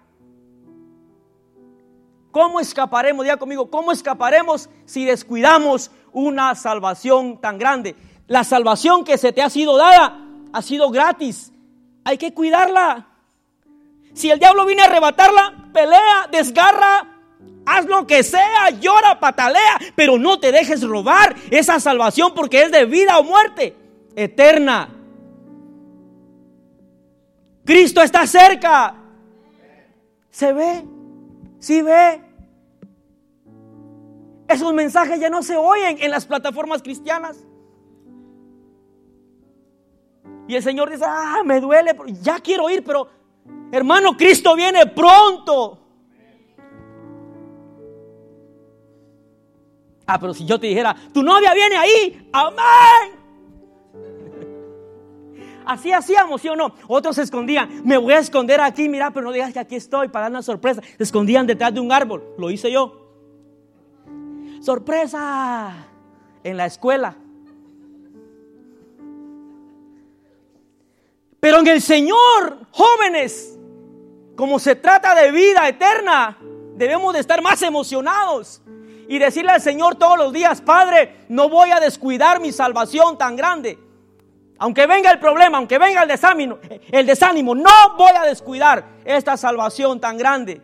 ¿Cómo 2.30 2.60
escaparemos? 2.60 3.24
Diga 3.24 3.38
conmigo, 3.38 3.70
¿cómo 3.70 3.92
escaparemos 3.92 4.68
si 4.84 5.04
descuidamos 5.04 5.90
una 6.12 6.54
salvación 6.54 7.40
tan 7.40 7.58
grande? 7.58 7.96
La 8.26 8.44
salvación 8.44 9.04
que 9.04 9.16
se 9.18 9.32
te 9.32 9.42
ha 9.42 9.48
sido 9.48 9.76
dada 9.76 10.20
ha 10.52 10.62
sido 10.62 10.90
gratis. 10.90 11.52
Hay 12.04 12.18
que 12.18 12.34
cuidarla. 12.34 13.06
Si 14.14 14.30
el 14.30 14.38
diablo 14.38 14.66
viene 14.66 14.82
a 14.82 14.86
arrebatarla, 14.86 15.70
pelea, 15.72 16.28
desgarra, 16.30 17.15
haz 17.66 17.84
lo 17.87 18.07
que 18.07 18.22
sea, 18.22 18.70
llora, 18.70 19.18
patalea, 19.18 19.78
pero 19.95 20.18
no 20.18 20.39
te 20.39 20.53
dejes 20.53 20.82
robar 20.82 21.34
esa 21.51 21.80
salvación 21.80 22.32
porque 22.34 22.62
es 22.62 22.70
de 22.70 22.84
vida 22.84 23.18
o 23.18 23.24
muerte 23.24 23.76
eterna. 24.14 24.89
Cristo 27.64 28.01
está 28.01 28.26
cerca. 28.26 28.95
¿Se 30.30 30.53
ve? 30.53 30.84
¿Sí 31.59 31.82
ve? 31.82 32.22
Esos 34.47 34.72
mensajes 34.72 35.18
ya 35.18 35.28
no 35.28 35.43
se 35.43 35.57
oyen 35.57 35.97
en 36.01 36.11
las 36.12 36.24
plataformas 36.24 36.82
cristianas. 36.82 37.37
Y 40.47 40.55
el 40.55 40.62
Señor 40.62 40.91
dice, 40.91 41.05
ah, 41.07 41.43
me 41.45 41.61
duele, 41.61 41.97
ya 42.22 42.39
quiero 42.39 42.70
ir, 42.70 42.84
pero 42.84 43.09
hermano, 43.72 44.16
Cristo 44.16 44.55
viene 44.55 44.87
pronto. 44.87 45.86
Ah, 50.07 50.18
pero 50.20 50.32
si 50.34 50.44
yo 50.44 50.59
te 50.61 50.68
dijera, 50.68 50.94
tu 51.12 51.22
novia 51.22 51.52
viene 51.52 51.76
ahí, 51.76 52.28
amén. 52.32 53.16
Así 55.66 55.92
hacíamos, 55.92 56.40
¿sí 56.40 56.48
o 56.48 56.57
no? 56.57 56.74
Otros 56.86 57.16
se 57.16 57.22
escondían. 57.22 57.82
Me 57.84 57.96
voy 57.96 58.12
a 58.12 58.18
esconder 58.18 58.61
aquí, 58.61 58.88
mira, 58.88 59.11
pero 59.11 59.26
no 59.26 59.32
digas 59.32 59.52
que 59.52 59.59
aquí 59.59 59.74
estoy 59.74 60.09
para 60.09 60.24
dar 60.24 60.30
una 60.30 60.42
sorpresa. 60.42 60.80
Se 60.96 61.02
escondían 61.02 61.46
detrás 61.46 61.74
de 61.74 61.80
un 61.80 61.90
árbol. 61.90 62.22
Lo 62.38 62.50
hice 62.50 62.70
yo 62.70 63.07
sorpresa 64.66 65.86
en 66.42 66.57
la 66.57 66.66
escuela. 66.66 67.16
Pero 71.38 71.61
en 71.61 71.68
el 71.68 71.80
Señor, 71.80 72.66
jóvenes, 72.72 73.57
como 74.34 74.59
se 74.59 74.74
trata 74.74 75.14
de 75.14 75.30
vida 75.30 75.68
eterna, 75.68 76.36
debemos 76.74 77.14
de 77.14 77.20
estar 77.20 77.40
más 77.40 77.62
emocionados 77.62 78.61
y 79.09 79.18
decirle 79.18 79.52
al 79.52 79.61
Señor 79.61 79.96
todos 79.96 80.18
los 80.18 80.32
días, 80.32 80.61
Padre, 80.61 81.24
no 81.28 81.48
voy 81.48 81.70
a 81.70 81.80
descuidar 81.80 82.40
mi 82.40 82.52
salvación 82.52 83.18
tan 83.18 83.36
grande. 83.36 83.78
Aunque 84.59 84.86
venga 84.86 85.11
el 85.11 85.18
problema, 85.18 85.59
aunque 85.59 85.78
venga 85.78 86.02
el 86.02 86.09
desánimo, 86.09 86.59
el 86.90 87.07
desánimo, 87.07 87.54
no 87.54 87.70
voy 87.96 88.12
a 88.16 88.24
descuidar 88.24 88.84
esta 89.04 89.36
salvación 89.36 90.00
tan 90.00 90.16
grande. 90.16 90.62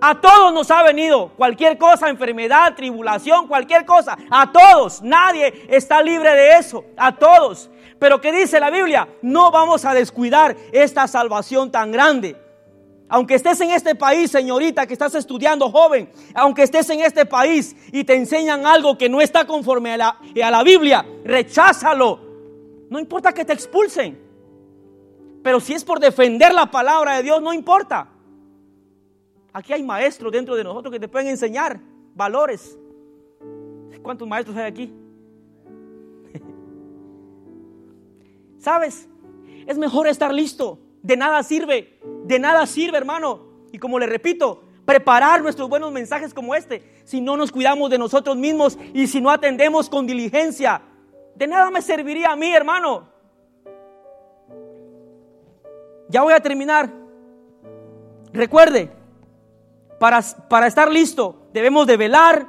A 0.00 0.20
todos 0.20 0.52
nos 0.52 0.70
ha 0.70 0.82
venido 0.82 1.30
cualquier 1.36 1.76
cosa, 1.76 2.08
enfermedad, 2.08 2.74
tribulación, 2.74 3.48
cualquier 3.48 3.84
cosa. 3.84 4.16
A 4.30 4.52
todos, 4.52 5.02
nadie 5.02 5.66
está 5.68 6.02
libre 6.02 6.30
de 6.34 6.56
eso. 6.56 6.84
A 6.96 7.16
todos. 7.16 7.68
Pero 7.98 8.20
¿qué 8.20 8.30
dice 8.30 8.60
la 8.60 8.70
Biblia? 8.70 9.08
No 9.22 9.50
vamos 9.50 9.84
a 9.84 9.94
descuidar 9.94 10.56
esta 10.72 11.08
salvación 11.08 11.72
tan 11.72 11.90
grande. 11.90 12.36
Aunque 13.08 13.34
estés 13.34 13.60
en 13.62 13.70
este 13.70 13.94
país, 13.94 14.30
señorita, 14.30 14.86
que 14.86 14.92
estás 14.92 15.14
estudiando 15.14 15.70
joven, 15.70 16.10
aunque 16.34 16.62
estés 16.62 16.90
en 16.90 17.00
este 17.00 17.24
país 17.24 17.74
y 17.90 18.04
te 18.04 18.14
enseñan 18.14 18.66
algo 18.66 18.98
que 18.98 19.08
no 19.08 19.20
está 19.20 19.46
conforme 19.46 19.92
a 19.92 19.96
la, 19.96 20.20
a 20.44 20.50
la 20.50 20.62
Biblia, 20.62 21.06
recházalo. 21.24 22.20
No 22.90 22.98
importa 22.98 23.32
que 23.32 23.46
te 23.46 23.54
expulsen. 23.54 24.18
Pero 25.42 25.60
si 25.60 25.72
es 25.72 25.84
por 25.84 26.00
defender 26.00 26.52
la 26.52 26.70
palabra 26.70 27.16
de 27.16 27.22
Dios, 27.22 27.40
no 27.40 27.54
importa. 27.54 28.08
Aquí 29.54 29.72
hay 29.72 29.82
maestros 29.82 30.30
dentro 30.30 30.54
de 30.54 30.64
nosotros 30.64 30.92
que 30.92 31.00
te 31.00 31.08
pueden 31.08 31.28
enseñar 31.28 31.80
valores. 32.14 32.78
¿Cuántos 34.02 34.28
maestros 34.28 34.56
hay 34.56 34.64
aquí? 34.64 34.92
¿Sabes? 38.58 39.08
Es 39.66 39.78
mejor 39.78 40.06
estar 40.06 40.32
listo. 40.32 40.78
De 41.02 41.16
nada 41.16 41.42
sirve. 41.42 41.98
De 42.24 42.38
nada 42.38 42.66
sirve, 42.66 42.98
hermano. 42.98 43.48
Y 43.72 43.78
como 43.78 43.98
le 43.98 44.06
repito, 44.06 44.64
preparar 44.84 45.42
nuestros 45.42 45.68
buenos 45.68 45.92
mensajes 45.92 46.32
como 46.32 46.54
este, 46.54 46.82
si 47.04 47.20
no 47.20 47.36
nos 47.36 47.52
cuidamos 47.52 47.90
de 47.90 47.98
nosotros 47.98 48.36
mismos 48.36 48.78
y 48.94 49.06
si 49.06 49.20
no 49.20 49.30
atendemos 49.30 49.90
con 49.90 50.06
diligencia, 50.06 50.80
de 51.34 51.46
nada 51.46 51.70
me 51.70 51.82
serviría 51.82 52.32
a 52.32 52.36
mí, 52.36 52.52
hermano. 52.54 53.06
Ya 56.08 56.22
voy 56.22 56.32
a 56.32 56.40
terminar. 56.40 56.90
Recuerde, 58.32 58.90
para, 59.98 60.18
estar 60.66 60.90
listo, 60.90 61.48
debemos 61.52 61.86
de 61.86 61.96
velar, 61.96 62.46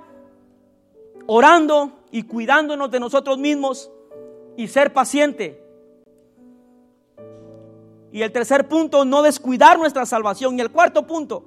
orando 1.27 2.03
y 2.11 2.23
cuidándonos 2.23 2.89
de 2.89 2.99
nosotros 2.99 3.37
mismos 3.37 3.91
y 4.55 4.67
ser 4.67 4.93
paciente. 4.93 5.61
Y 8.11 8.21
el 8.21 8.31
tercer 8.31 8.67
punto, 8.67 9.05
no 9.05 9.21
descuidar 9.21 9.77
nuestra 9.77 10.05
salvación. 10.05 10.57
Y 10.57 10.61
el 10.61 10.71
cuarto 10.71 11.05
punto, 11.05 11.45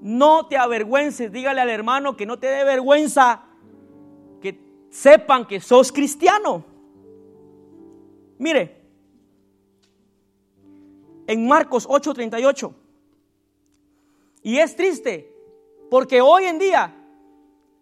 no 0.00 0.46
te 0.46 0.56
avergüences. 0.56 1.30
Dígale 1.30 1.60
al 1.60 1.70
hermano 1.70 2.16
que 2.16 2.26
no 2.26 2.38
te 2.38 2.46
dé 2.46 2.64
vergüenza 2.64 3.44
que 4.40 4.58
sepan 4.90 5.46
que 5.46 5.60
sos 5.60 5.92
cristiano. 5.92 6.64
Mire, 8.38 8.82
en 11.26 11.46
Marcos 11.46 11.86
8:38. 11.88 12.74
Y 14.42 14.58
es 14.58 14.76
triste, 14.76 15.34
porque 15.90 16.20
hoy 16.20 16.44
en 16.44 16.58
día, 16.58 16.94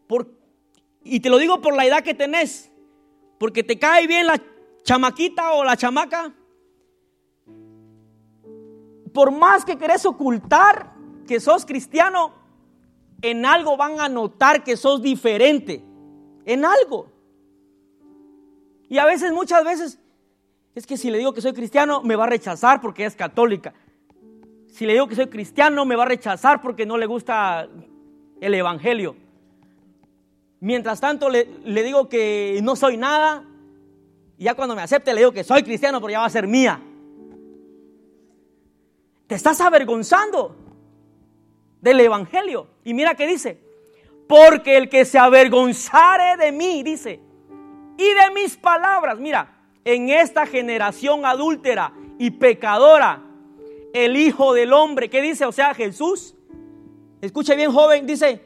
por, 0.07 0.29
y 1.03 1.19
te 1.19 1.29
lo 1.29 1.39
digo 1.39 1.61
por 1.61 1.75
la 1.75 1.85
edad 1.85 2.05
que 2.05 2.15
tenés, 2.15 2.71
porque 3.39 3.65
te 3.65 3.79
cae 3.79 4.07
bien 4.07 4.29
la 4.29 4.41
chamaquita 4.85 5.55
o 5.55 5.65
la 5.65 5.77
chamaca, 5.77 6.33
por 9.13 9.31
más 9.31 9.65
que 9.65 9.77
querés 9.77 10.07
ocultar 10.07 10.93
que 11.27 11.41
sos 11.41 11.65
cristiano, 11.65 12.33
en 13.23 13.47
algo 13.47 13.77
van 13.77 14.01
a 14.01 14.09
notar 14.09 14.65
que 14.65 14.77
sos 14.77 15.01
diferente. 15.01 15.85
En 16.45 16.65
algo. 16.65 17.09
Y 18.89 18.99
a 18.99 19.07
veces, 19.07 19.33
muchas 19.33 19.65
veces, 19.65 19.99
es 20.75 20.87
que 20.87 20.97
si 20.97 21.11
le 21.11 21.19
digo 21.19 21.33
que 21.33 21.41
soy 21.41 21.53
cristiano, 21.53 22.03
me 22.03 22.17
va 22.17 22.25
a 22.25 22.29
rechazar 22.29 22.81
porque 22.81 23.05
es 23.05 23.15
católica. 23.15 23.75
Si 24.67 24.87
le 24.87 24.95
digo 24.95 25.07
que 25.07 25.15
soy 25.15 25.29
cristiano, 25.29 25.85
me 25.85 25.97
va 25.97 26.03
a 26.03 26.07
rechazar 26.07 26.61
porque 26.61 26.85
no 26.85 26.97
le 26.97 27.07
gusta 27.07 27.69
el 28.41 28.55
evangelio. 28.55 29.17
Mientras 30.61 31.01
tanto, 31.01 31.29
le, 31.29 31.47
digo 31.65 32.09
que 32.09 32.61
no 32.63 32.77
soy 32.77 32.97
nada. 32.97 33.45
Y 34.39 34.45
ya 34.45 34.55
cuando 34.55 34.75
me 34.75 34.83
acepte, 34.83 35.13
le 35.13 35.21
digo 35.21 35.33
que 35.33 35.45
soy 35.45 35.63
cristiano, 35.63 36.01
pero 36.01 36.13
ya 36.13 36.21
va 36.21 36.27
a 36.27 36.31
ser 36.31 36.47
mía. 36.47 36.81
Te 39.33 39.37
estás 39.37 39.63
avergonzando 39.63 40.55
del 41.81 42.01
Evangelio. 42.01 42.67
Y 42.85 42.93
mira 42.93 43.15
que 43.15 43.27
dice, 43.27 43.59
porque 44.29 44.77
el 44.77 44.91
que 44.91 45.07
se 45.07 45.19
avergonzare 45.19 46.37
de 46.37 46.53
mí, 46.53 46.83
dice, 46.83 47.19
y 47.97 48.05
de 48.13 48.31
mis 48.35 48.59
palabras, 48.59 49.19
mira, 49.19 49.57
en 49.87 50.11
esta 50.11 50.45
generación 50.45 51.25
adúltera 51.25 51.95
y 52.19 52.33
pecadora, 52.33 53.23
el 53.95 54.19
Hijo 54.19 54.53
del 54.53 54.75
Hombre, 54.75 55.09
¿qué 55.09 55.23
dice? 55.23 55.47
O 55.47 55.53
sea, 55.53 55.73
Jesús, 55.73 56.35
escuche 57.23 57.57
bien 57.57 57.73
joven, 57.73 58.07
dice, 58.07 58.45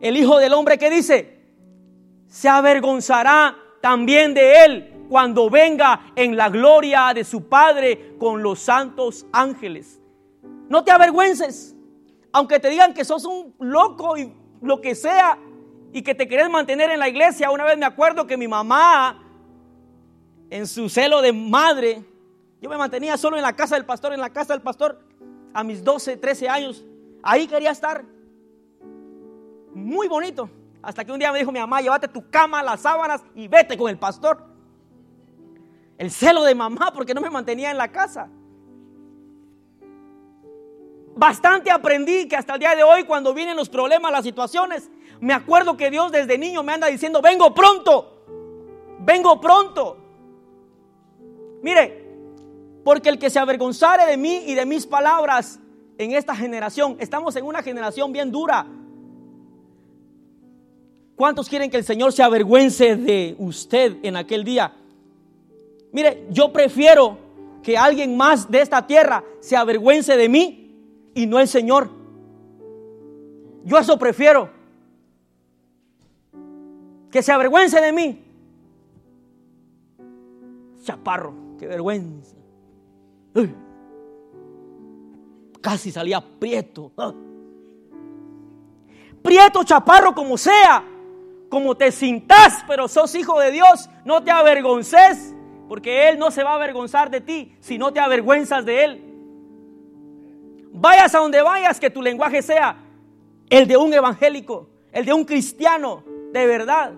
el 0.00 0.16
Hijo 0.16 0.40
del 0.40 0.52
Hombre, 0.54 0.78
¿qué 0.78 0.90
dice? 0.90 1.38
Se 2.26 2.48
avergonzará 2.48 3.56
también 3.80 4.34
de 4.34 4.64
él 4.64 4.91
cuando 5.12 5.50
venga 5.50 6.00
en 6.16 6.38
la 6.38 6.48
gloria 6.48 7.12
de 7.14 7.22
su 7.22 7.46
Padre 7.46 8.16
con 8.18 8.42
los 8.42 8.60
santos 8.60 9.26
ángeles. 9.30 10.00
No 10.70 10.84
te 10.84 10.90
avergüences, 10.90 11.76
aunque 12.32 12.58
te 12.58 12.70
digan 12.70 12.94
que 12.94 13.04
sos 13.04 13.26
un 13.26 13.54
loco 13.58 14.16
y 14.16 14.32
lo 14.62 14.80
que 14.80 14.94
sea, 14.94 15.38
y 15.92 16.00
que 16.00 16.14
te 16.14 16.26
querés 16.26 16.48
mantener 16.48 16.90
en 16.90 16.98
la 16.98 17.10
iglesia. 17.10 17.50
Una 17.50 17.64
vez 17.64 17.76
me 17.76 17.84
acuerdo 17.84 18.26
que 18.26 18.38
mi 18.38 18.48
mamá, 18.48 19.22
en 20.48 20.66
su 20.66 20.88
celo 20.88 21.20
de 21.20 21.34
madre, 21.34 22.02
yo 22.62 22.70
me 22.70 22.78
mantenía 22.78 23.18
solo 23.18 23.36
en 23.36 23.42
la 23.42 23.52
casa 23.52 23.74
del 23.74 23.84
pastor, 23.84 24.14
en 24.14 24.20
la 24.22 24.30
casa 24.30 24.54
del 24.54 24.62
pastor, 24.62 24.98
a 25.52 25.62
mis 25.62 25.84
12, 25.84 26.16
13 26.16 26.48
años. 26.48 26.86
Ahí 27.22 27.46
quería 27.46 27.72
estar. 27.72 28.02
Muy 29.74 30.08
bonito. 30.08 30.48
Hasta 30.80 31.04
que 31.04 31.12
un 31.12 31.18
día 31.18 31.30
me 31.32 31.40
dijo 31.40 31.52
mi 31.52 31.60
mamá, 31.60 31.82
llévate 31.82 32.08
tu 32.08 32.30
cama, 32.30 32.62
las 32.62 32.80
sábanas 32.80 33.22
y 33.34 33.46
vete 33.46 33.76
con 33.76 33.90
el 33.90 33.98
pastor. 33.98 34.51
El 36.02 36.10
celo 36.10 36.42
de 36.42 36.56
mamá 36.56 36.90
porque 36.92 37.14
no 37.14 37.20
me 37.20 37.30
mantenía 37.30 37.70
en 37.70 37.78
la 37.78 37.86
casa. 37.86 38.28
Bastante 41.14 41.70
aprendí 41.70 42.26
que 42.26 42.34
hasta 42.34 42.54
el 42.54 42.58
día 42.58 42.74
de 42.74 42.82
hoy 42.82 43.04
cuando 43.04 43.32
vienen 43.32 43.56
los 43.56 43.68
problemas, 43.68 44.10
las 44.10 44.24
situaciones, 44.24 44.90
me 45.20 45.32
acuerdo 45.32 45.76
que 45.76 45.92
Dios 45.92 46.10
desde 46.10 46.38
niño 46.38 46.64
me 46.64 46.72
anda 46.72 46.88
diciendo, 46.88 47.22
vengo 47.22 47.54
pronto, 47.54 48.24
vengo 48.98 49.40
pronto. 49.40 49.96
Mire, 51.62 52.04
porque 52.82 53.08
el 53.08 53.20
que 53.20 53.30
se 53.30 53.38
avergonzare 53.38 54.04
de 54.04 54.16
mí 54.16 54.42
y 54.44 54.56
de 54.56 54.66
mis 54.66 54.88
palabras 54.88 55.60
en 55.98 56.10
esta 56.10 56.34
generación, 56.34 56.96
estamos 56.98 57.36
en 57.36 57.44
una 57.44 57.62
generación 57.62 58.10
bien 58.10 58.32
dura. 58.32 58.66
¿Cuántos 61.14 61.48
quieren 61.48 61.70
que 61.70 61.76
el 61.76 61.84
Señor 61.84 62.12
se 62.12 62.24
avergüence 62.24 62.96
de 62.96 63.36
usted 63.38 63.98
en 64.02 64.16
aquel 64.16 64.42
día? 64.42 64.74
Mire, 65.92 66.26
yo 66.30 66.52
prefiero 66.52 67.18
que 67.62 67.76
alguien 67.76 68.16
más 68.16 68.50
de 68.50 68.62
esta 68.62 68.86
tierra 68.86 69.22
se 69.40 69.56
avergüence 69.56 70.16
de 70.16 70.28
mí 70.28 70.74
y 71.14 71.26
no 71.26 71.38
el 71.38 71.46
Señor. 71.46 71.90
Yo 73.64 73.78
eso 73.78 73.98
prefiero. 73.98 74.50
Que 77.10 77.22
se 77.22 77.30
avergüence 77.30 77.80
de 77.80 77.92
mí. 77.92 78.24
Chaparro, 80.82 81.34
qué 81.58 81.66
vergüenza. 81.66 82.36
Casi 85.60 85.92
salía 85.92 86.20
prieto. 86.20 86.90
Ah. 86.96 87.12
Prieto, 89.22 89.62
chaparro, 89.62 90.14
como 90.14 90.36
sea. 90.38 90.84
Como 91.50 91.76
te 91.76 91.92
sintas, 91.92 92.64
pero 92.66 92.88
sos 92.88 93.14
hijo 93.14 93.38
de 93.38 93.52
Dios. 93.52 93.90
No 94.06 94.24
te 94.24 94.30
avergonces 94.30 95.34
porque 95.68 96.08
Él 96.08 96.18
no 96.18 96.30
se 96.30 96.42
va 96.42 96.52
a 96.52 96.54
avergonzar 96.56 97.10
de 97.10 97.20
ti 97.20 97.54
si 97.60 97.78
no 97.78 97.92
te 97.92 98.00
avergüenzas 98.00 98.64
de 98.64 98.84
Él. 98.84 99.02
Vayas 100.72 101.14
a 101.14 101.18
donde 101.18 101.42
vayas, 101.42 101.78
que 101.78 101.90
tu 101.90 102.02
lenguaje 102.02 102.42
sea 102.42 102.78
el 103.50 103.66
de 103.68 103.76
un 103.76 103.92
evangélico, 103.92 104.68
el 104.92 105.04
de 105.04 105.12
un 105.12 105.24
cristiano 105.24 106.04
de 106.32 106.46
verdad. 106.46 106.94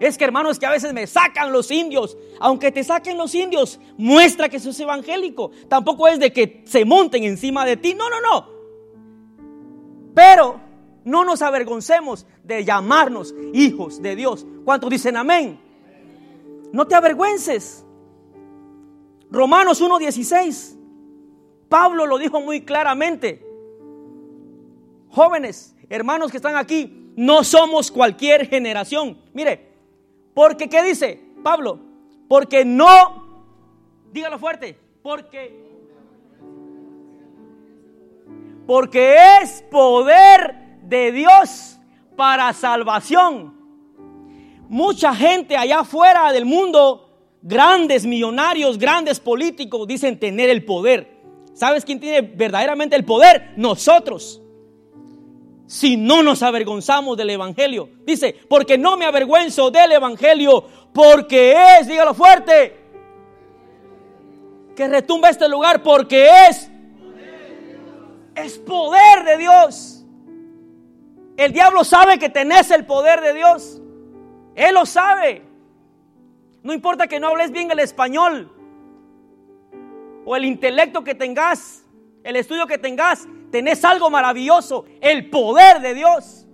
Es 0.00 0.16
que 0.16 0.24
hermanos 0.24 0.58
que 0.58 0.66
a 0.66 0.70
veces 0.70 0.92
me 0.92 1.06
sacan 1.06 1.52
los 1.52 1.70
indios. 1.70 2.16
Aunque 2.40 2.70
te 2.70 2.84
saquen 2.84 3.18
los 3.18 3.34
indios, 3.34 3.80
muestra 3.96 4.48
que 4.48 4.60
sos 4.60 4.78
evangélico. 4.78 5.50
Tampoco 5.68 6.06
es 6.06 6.18
de 6.20 6.32
que 6.32 6.62
se 6.66 6.84
monten 6.84 7.24
encima 7.24 7.64
de 7.64 7.76
ti. 7.76 7.94
No, 7.94 8.08
no, 8.08 8.20
no. 8.20 8.48
Pero 10.14 10.60
no 11.04 11.24
nos 11.24 11.42
avergoncemos 11.42 12.26
de 12.44 12.64
llamarnos 12.64 13.34
hijos 13.52 14.00
de 14.00 14.14
Dios. 14.14 14.46
¿Cuántos 14.64 14.90
dicen 14.90 15.16
amén? 15.16 15.60
No 16.72 16.86
te 16.86 16.94
avergüences. 16.94 17.84
Romanos 19.30 19.82
1.16. 19.82 20.76
Pablo 21.68 22.06
lo 22.06 22.18
dijo 22.18 22.40
muy 22.40 22.62
claramente. 22.64 23.44
Jóvenes, 25.10 25.76
hermanos 25.88 26.30
que 26.30 26.38
están 26.38 26.56
aquí, 26.56 27.12
no 27.16 27.44
somos 27.44 27.90
cualquier 27.90 28.46
generación. 28.46 29.18
Mire, 29.32 29.72
porque 30.34 30.68
¿qué 30.68 30.82
dice 30.82 31.22
Pablo? 31.42 31.80
Porque 32.28 32.64
no, 32.64 33.50
dígalo 34.12 34.38
fuerte, 34.38 34.78
porque 35.02 35.68
porque 38.66 39.16
es 39.40 39.62
poder 39.70 40.54
de 40.82 41.10
Dios 41.10 41.78
para 42.16 42.52
salvación. 42.52 43.57
Mucha 44.68 45.14
gente 45.14 45.56
allá 45.56 45.80
afuera 45.80 46.30
del 46.32 46.44
mundo 46.44 47.08
grandes 47.42 48.04
millonarios, 48.04 48.78
grandes 48.78 49.20
políticos 49.20 49.86
dicen 49.86 50.18
tener 50.18 50.50
el 50.50 50.64
poder. 50.64 51.18
¿Sabes 51.54 51.84
quién 51.84 51.98
tiene 51.98 52.20
verdaderamente 52.22 52.94
el 52.94 53.04
poder? 53.04 53.52
Nosotros. 53.56 54.42
Si 55.66 55.96
no 55.96 56.22
nos 56.22 56.42
avergonzamos 56.42 57.16
del 57.16 57.30
Evangelio. 57.30 57.90
Dice, 58.04 58.34
porque 58.48 58.78
no 58.78 58.96
me 58.96 59.06
avergüenzo 59.06 59.70
del 59.70 59.92
Evangelio, 59.92 60.64
porque 60.92 61.54
es, 61.78 61.88
dígalo 61.88 62.14
fuerte, 62.14 62.76
que 64.76 64.88
retumba 64.88 65.28
este 65.30 65.48
lugar, 65.48 65.82
porque 65.82 66.28
es, 66.48 66.70
es 68.36 68.58
poder 68.58 69.24
de 69.24 69.38
Dios. 69.38 70.04
El 71.36 71.52
diablo 71.52 71.84
sabe 71.84 72.18
que 72.18 72.28
tenés 72.28 72.70
el 72.70 72.86
poder 72.86 73.20
de 73.20 73.34
Dios. 73.34 73.80
Él 74.58 74.74
lo 74.74 74.84
sabe. 74.84 75.42
No 76.64 76.72
importa 76.72 77.06
que 77.06 77.20
no 77.20 77.28
hables 77.28 77.52
bien 77.52 77.70
el 77.70 77.78
español 77.78 78.50
o 80.24 80.34
el 80.34 80.44
intelecto 80.44 81.04
que 81.04 81.14
tengas, 81.14 81.84
el 82.24 82.34
estudio 82.34 82.66
que 82.66 82.76
tengas, 82.76 83.28
tenés 83.52 83.84
algo 83.84 84.10
maravilloso, 84.10 84.84
el 85.00 85.30
poder 85.30 85.80
de 85.80 85.94
Dios 85.94 86.44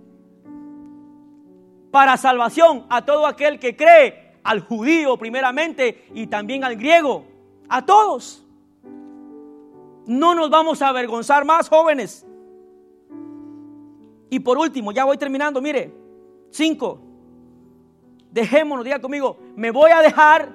para 1.89 2.15
salvación 2.17 2.85
a 2.89 3.03
todo 3.03 3.25
aquel 3.25 3.57
que 3.57 3.75
cree, 3.75 4.37
al 4.43 4.59
judío 4.59 5.17
primeramente 5.17 6.05
y 6.13 6.27
también 6.27 6.63
al 6.63 6.75
griego, 6.75 7.25
a 7.67 7.83
todos. 7.83 8.45
No 10.05 10.35
nos 10.35 10.51
vamos 10.51 10.83
a 10.83 10.89
avergonzar 10.89 11.43
más, 11.43 11.69
jóvenes. 11.69 12.23
Y 14.29 14.39
por 14.41 14.59
último, 14.59 14.91
ya 14.91 15.05
voy 15.05 15.17
terminando, 15.17 15.59
mire, 15.59 15.91
cinco, 16.51 17.04
dejémonos, 18.35 18.83
diga 18.83 18.99
conmigo, 18.99 19.37
me 19.55 19.71
voy 19.71 19.91
a 19.91 20.01
dejar 20.01 20.49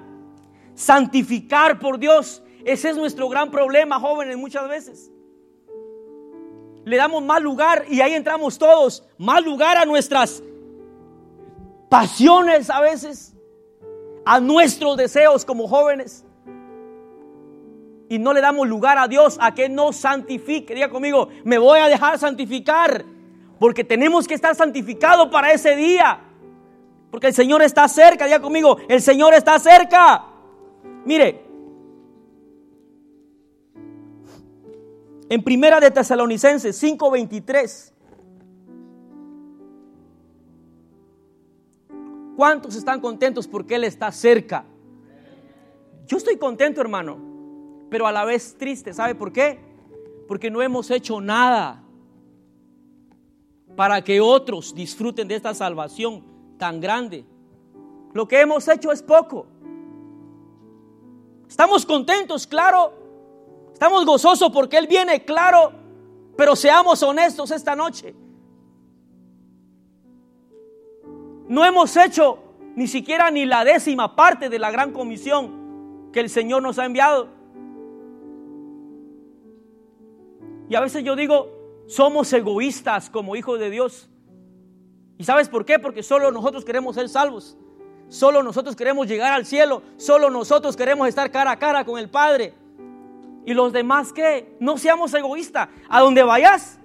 santificar 0.75 1.79
por 1.79 1.97
Dios 1.97 2.43
Ese 2.63 2.91
es 2.91 2.95
nuestro 2.95 3.27
gran 3.27 3.49
problema, 3.49 3.99
jóvenes, 3.99 4.37
muchas 4.37 4.69
veces. 4.69 5.11
Le 6.85 6.95
damos 6.95 7.23
más 7.23 7.41
lugar 7.41 7.85
y 7.89 8.01
ahí 8.01 8.13
entramos 8.13 8.59
todos, 8.59 9.03
más 9.17 9.43
lugar 9.43 9.77
a 9.77 9.85
nuestras 9.85 10.43
pasiones 11.89 12.69
a 12.69 12.81
veces, 12.81 13.35
a 14.25 14.39
nuestros 14.39 14.95
deseos 14.95 15.43
como 15.43 15.67
jóvenes. 15.67 16.23
Y 18.09 18.19
no 18.19 18.31
le 18.31 18.41
damos 18.41 18.67
lugar 18.67 18.99
a 18.99 19.07
Dios 19.07 19.39
a 19.41 19.55
que 19.55 19.69
nos 19.69 19.95
santifique. 19.95 20.75
Diga 20.75 20.89
conmigo, 20.89 21.29
me 21.43 21.57
voy 21.57 21.79
a 21.79 21.87
dejar 21.87 22.19
santificar. 22.19 23.05
Porque 23.57 23.83
tenemos 23.83 24.27
que 24.27 24.35
estar 24.35 24.53
santificados 24.53 25.29
para 25.29 25.51
ese 25.51 25.75
día. 25.75 26.30
Porque 27.11 27.27
el 27.27 27.33
Señor 27.33 27.61
está 27.61 27.87
cerca. 27.87 28.25
Diga 28.25 28.41
conmigo, 28.41 28.77
el 28.87 29.01
Señor 29.01 29.33
está 29.33 29.59
cerca. 29.59 30.25
Mire, 31.05 31.43
en 35.29 35.43
Primera 35.43 35.79
de 35.79 35.91
Tesalonicenses 35.91 36.81
5:23. 36.81 37.93
¿Cuántos 42.37 42.75
están 42.75 43.01
contentos 43.01 43.47
porque 43.47 43.75
Él 43.75 43.83
está 43.83 44.11
cerca? 44.11 44.65
Yo 46.07 46.17
estoy 46.17 46.37
contento, 46.37 46.81
hermano, 46.81 47.19
pero 47.89 48.07
a 48.07 48.11
la 48.11 48.25
vez 48.25 48.57
triste. 48.57 48.93
¿Sabe 48.93 49.15
por 49.15 49.31
qué? 49.31 49.59
Porque 50.27 50.49
no 50.49 50.61
hemos 50.61 50.89
hecho 50.89 51.19
nada 51.19 51.83
para 53.75 54.01
que 54.01 54.21
otros 54.21 54.73
disfruten 54.73 55.27
de 55.27 55.35
esta 55.35 55.53
salvación 55.53 56.30
tan 56.61 56.79
grande. 56.79 57.25
Lo 58.13 58.27
que 58.27 58.39
hemos 58.39 58.67
hecho 58.67 58.91
es 58.91 59.01
poco. 59.01 59.47
Estamos 61.49 61.87
contentos, 61.87 62.45
claro, 62.45 63.01
Estamos 63.81 64.05
gozosos 64.05 64.51
porque 64.51 64.77
Él 64.77 64.85
viene, 64.85 65.25
claro, 65.25 65.73
pero 66.37 66.55
seamos 66.55 67.01
honestos 67.01 67.49
esta 67.49 67.75
noche. 67.75 68.13
No 71.47 71.65
hemos 71.65 71.97
hecho 71.97 72.37
ni 72.75 72.85
siquiera 72.85 73.31
ni 73.31 73.43
la 73.47 73.63
décima 73.63 74.15
parte 74.15 74.49
de 74.49 74.59
la 74.59 74.69
gran 74.69 74.91
comisión 74.91 76.11
que 76.13 76.19
el 76.19 76.29
Señor 76.29 76.61
nos 76.61 76.77
ha 76.77 76.85
enviado. 76.85 77.27
Y 80.69 80.75
a 80.75 80.79
veces 80.79 81.03
yo 81.03 81.15
digo, 81.15 81.49
somos 81.87 82.31
egoístas 82.33 83.09
como 83.09 83.35
hijos 83.35 83.59
de 83.59 83.71
Dios. 83.71 84.10
¿Y 85.21 85.23
sabes 85.23 85.49
por 85.49 85.63
qué? 85.63 85.77
Porque 85.77 86.01
solo 86.01 86.31
nosotros 86.31 86.65
queremos 86.65 86.95
ser 86.95 87.07
salvos. 87.07 87.55
Solo 88.09 88.41
nosotros 88.41 88.75
queremos 88.75 89.05
llegar 89.05 89.31
al 89.33 89.45
cielo. 89.45 89.83
Solo 89.95 90.31
nosotros 90.31 90.75
queremos 90.75 91.07
estar 91.07 91.29
cara 91.29 91.51
a 91.51 91.59
cara 91.59 91.85
con 91.85 91.99
el 91.99 92.09
Padre. 92.09 92.55
Y 93.45 93.53
los 93.53 93.71
demás 93.71 94.11
que 94.11 94.57
no 94.59 94.79
seamos 94.79 95.13
egoístas. 95.13 95.69
A 95.87 95.99
donde 95.99 96.23
vayas, 96.23 96.79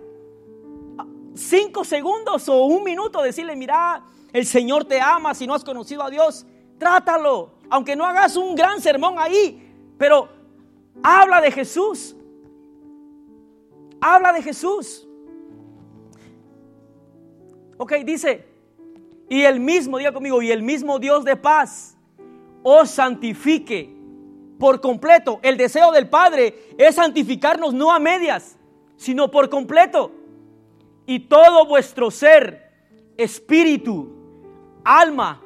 cinco 1.34 1.82
segundos 1.82 2.46
o 2.50 2.66
un 2.66 2.84
minuto 2.84 3.22
decirle, 3.22 3.56
mira, 3.56 4.04
el 4.34 4.44
Señor 4.44 4.84
te 4.84 5.00
ama 5.00 5.32
si 5.32 5.46
no 5.46 5.54
has 5.54 5.64
conocido 5.64 6.02
a 6.02 6.10
Dios. 6.10 6.44
Trátalo. 6.76 7.52
Aunque 7.70 7.96
no 7.96 8.04
hagas 8.04 8.36
un 8.36 8.54
gran 8.54 8.82
sermón 8.82 9.14
ahí, 9.16 9.74
pero 9.96 10.28
habla 11.02 11.40
de 11.40 11.52
Jesús. 11.52 12.14
Habla 13.98 14.34
de 14.34 14.42
Jesús. 14.42 15.05
Ok, 17.78 17.92
dice, 18.04 18.44
y 19.28 19.42
el 19.42 19.60
mismo, 19.60 19.98
diga 19.98 20.12
conmigo, 20.12 20.40
y 20.42 20.50
el 20.50 20.62
mismo 20.62 20.98
Dios 20.98 21.24
de 21.24 21.36
paz 21.36 21.96
os 22.62 22.90
santifique 22.90 23.94
por 24.58 24.80
completo. 24.80 25.40
El 25.42 25.56
deseo 25.56 25.92
del 25.92 26.08
Padre 26.08 26.54
es 26.78 26.94
santificarnos 26.94 27.74
no 27.74 27.92
a 27.92 27.98
medias, 27.98 28.58
sino 28.96 29.30
por 29.30 29.50
completo. 29.50 30.12
Y 31.06 31.20
todo 31.20 31.66
vuestro 31.66 32.10
ser, 32.10 32.72
espíritu, 33.16 34.12
alma 34.84 35.42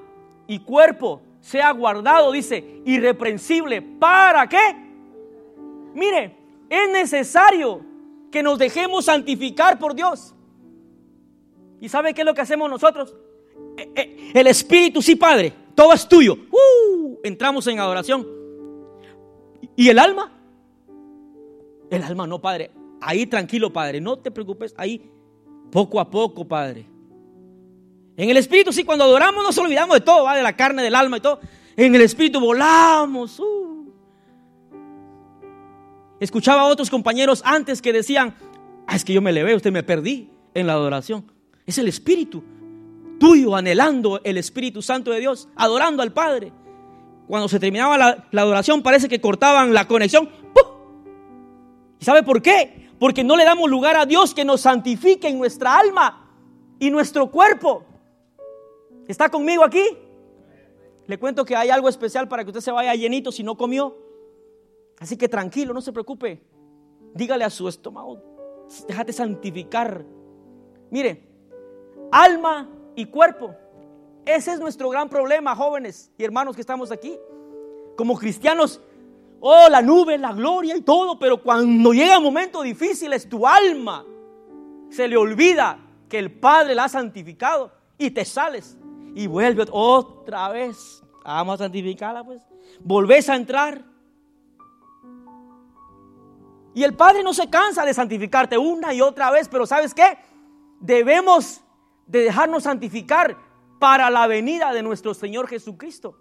y 0.47 0.61
cuerpo 0.61 1.23
sea 1.41 1.71
guardado, 1.73 2.33
dice, 2.33 2.83
irreprensible. 2.85 3.83
¿Para 3.83 4.49
qué? 4.49 4.77
Mire, 5.95 6.37
es 6.69 6.91
necesario 6.91 7.81
que 8.31 8.43
nos 8.43 8.59
dejemos 8.59 9.07
santificar 9.07 9.79
por 9.79 9.95
Dios. 9.95 10.35
¿Y 11.81 11.89
sabe 11.89 12.15
qué 12.15 12.23
es 12.23 12.27
lo 12.27 12.35
que 12.35 12.41
hacemos 12.41 12.69
nosotros? 12.69 13.15
Eh, 13.77 13.91
eh, 13.95 14.33
el 14.35 14.47
espíritu, 14.47 15.01
sí, 15.01 15.17
Padre, 15.17 15.53
todo 15.75 15.93
es 15.93 16.09
tuyo. 16.09 16.35
Uh, 16.51 17.19
entramos 17.23 17.67
en 17.67 17.79
adoración 17.79 18.41
¿Y 19.77 19.89
el 19.89 19.99
alma? 19.99 20.31
El 21.91 22.03
alma 22.03 22.27
no, 22.27 22.41
Padre. 22.41 22.71
Ahí 23.01 23.27
tranquilo, 23.27 23.73
Padre. 23.73 24.01
No 24.01 24.19
te 24.19 24.31
preocupes. 24.31 24.75
Ahí 24.77 25.11
poco 25.71 26.01
a 26.01 26.11
poco, 26.11 26.47
Padre. 26.47 26.87
En 28.17 28.29
el 28.29 28.37
espíritu, 28.37 28.73
sí, 28.73 28.85
cuando 28.85 29.05
adoramos 29.05 29.43
nos 29.43 29.57
olvidamos 29.57 29.97
de 29.97 30.01
todo, 30.03 30.25
¿va? 30.25 30.37
de 30.37 30.43
la 30.43 30.55
carne, 30.55 30.83
del 30.83 30.95
alma 30.95 31.17
y 31.17 31.21
todo. 31.21 31.41
En 31.77 31.95
el 31.95 32.03
espíritu 32.03 32.41
volamos. 32.41 33.41
Uh. 33.41 33.91
Escuchaba 36.21 36.63
a 36.63 36.67
otros 36.67 36.91
compañeros 36.91 37.41
antes 37.45 37.81
que 37.81 37.95
decían, 37.95 38.35
ah, 38.87 38.97
es 38.97 39.05
que 39.05 39.15
yo 39.15 39.23
me 39.23 39.33
levé, 39.33 39.55
usted 39.55 39.73
me 39.73 39.83
perdí 39.83 40.29
en 40.53 40.67
la 40.67 40.75
adoración. 40.75 41.25
Es 41.71 41.79
el 41.79 41.87
espíritu 41.87 42.43
tuyo 43.21 43.55
anhelando 43.55 44.21
el 44.25 44.39
Espíritu 44.39 44.83
Santo 44.83 45.13
de 45.13 45.21
Dios, 45.21 45.49
adorando 45.55 46.03
al 46.03 46.13
Padre 46.13 46.53
cuando 47.29 47.49
se 47.49 47.61
terminaba 47.61 47.97
la, 47.97 48.43
adoración 48.43 48.83
parece 48.83 49.09
que 49.09 49.21
cortaban 49.21 49.73
la 49.73 49.87
conexión. 49.87 50.29
¿Y 52.01 52.05
sabe 52.05 52.25
por 52.25 52.43
qué? 52.43 52.91
Porque 52.99 53.23
no 53.23 53.37
le 53.37 53.45
damos 53.45 53.71
lugar 53.71 53.97
a 53.97 54.05
Dios 54.05 54.35
que 54.35 54.45
nos 54.45 54.63
santifique 54.63 55.29
en 55.29 55.39
nuestra 55.39 55.79
alma 55.79 56.29
y 56.81 56.91
nuestro 56.91 57.31
cuerpo. 57.31 57.85
¿Está 59.07 59.29
conmigo 59.29 59.63
aquí? 59.63 59.85
Le 61.07 61.19
cuento 61.21 61.45
que 61.45 61.55
hay 61.55 61.71
algo 61.71 61.89
especial 61.89 62.27
para 62.27 62.43
que 62.43 62.51
usted 62.51 62.63
se 62.63 62.73
vaya 62.73 62.97
llenito 62.97 63.31
si 63.31 63.45
no 63.45 63.57
comió. 63.57 63.97
Así 64.99 65.17
que 65.17 65.29
tranquilo, 65.29 65.73
no 65.73 65.83
se 65.83 65.93
preocupe. 65.93 66.43
Dígale 67.15 67.45
a 67.45 67.51
su 67.51 67.69
estómago, 67.69 68.21
déjate 68.89 69.13
santificar. 69.13 70.05
Mire, 70.91 71.30
alma 72.11 72.69
y 72.95 73.07
cuerpo 73.07 73.55
ese 74.25 74.53
es 74.53 74.61
nuestro 74.61 74.89
gran 74.91 75.09
problema, 75.09 75.57
jóvenes 75.57 76.11
y 76.19 76.25
hermanos 76.25 76.55
que 76.55 76.61
estamos 76.61 76.93
aquí. 76.93 77.19
Como 77.97 78.17
cristianos, 78.17 78.81
oh, 79.41 79.69
la 79.69 79.83
nube, 79.83 80.17
la 80.19 80.33
gloria 80.33 80.77
y 80.77 80.83
todo, 80.83 81.19
pero 81.19 81.43
cuando 81.43 81.93
llega 81.93 82.19
un 82.19 82.25
momento 82.25 82.63
difícil 82.63 83.13
es 83.13 83.29
tu 83.29 83.47
alma. 83.47 84.05
Se 84.91 85.09
le 85.09 85.17
olvida 85.17 85.79
que 86.09 86.19
el 86.19 86.33
Padre 86.33 86.75
la 86.75 86.85
ha 86.85 86.89
santificado 86.89 87.73
y 87.99 88.11
te 88.11 88.25
sales 88.25 88.79
y 89.15 89.27
vuelve 89.27 89.67
otra 89.71 90.49
vez. 90.49 91.03
Vamos 91.25 91.55
a 91.61 91.65
santificarla, 91.65 92.25
pues. 92.25 92.43
Volvés 92.81 93.29
a 93.29 93.37
entrar. 93.37 93.85
Y 96.73 96.85
el 96.85 96.95
Padre 96.95 97.23
no 97.23 97.35
se 97.35 97.51
cansa 97.51 97.85
de 97.85 97.95
santificarte 97.95 98.57
una 98.57 98.95
y 98.95 99.01
otra 99.01 99.31
vez, 99.31 99.49
pero 99.49 99.67
¿sabes 99.67 99.93
qué? 99.93 100.19
Debemos 100.79 101.63
de 102.11 102.25
dejarnos 102.25 102.65
santificar 102.65 103.37
para 103.79 104.11
la 104.11 104.27
venida 104.27 104.73
de 104.73 104.83
nuestro 104.83 105.15
Señor 105.15 105.47
Jesucristo. 105.49 106.19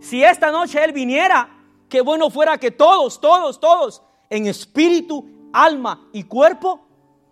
Si 0.00 0.24
esta 0.24 0.50
noche 0.50 0.82
Él 0.82 0.92
viniera, 0.92 1.48
qué 1.88 2.00
bueno 2.00 2.28
fuera 2.30 2.58
que 2.58 2.72
todos, 2.72 3.20
todos, 3.20 3.60
todos, 3.60 4.02
en 4.28 4.46
espíritu, 4.46 5.24
alma 5.52 6.08
y 6.12 6.24
cuerpo, 6.24 6.80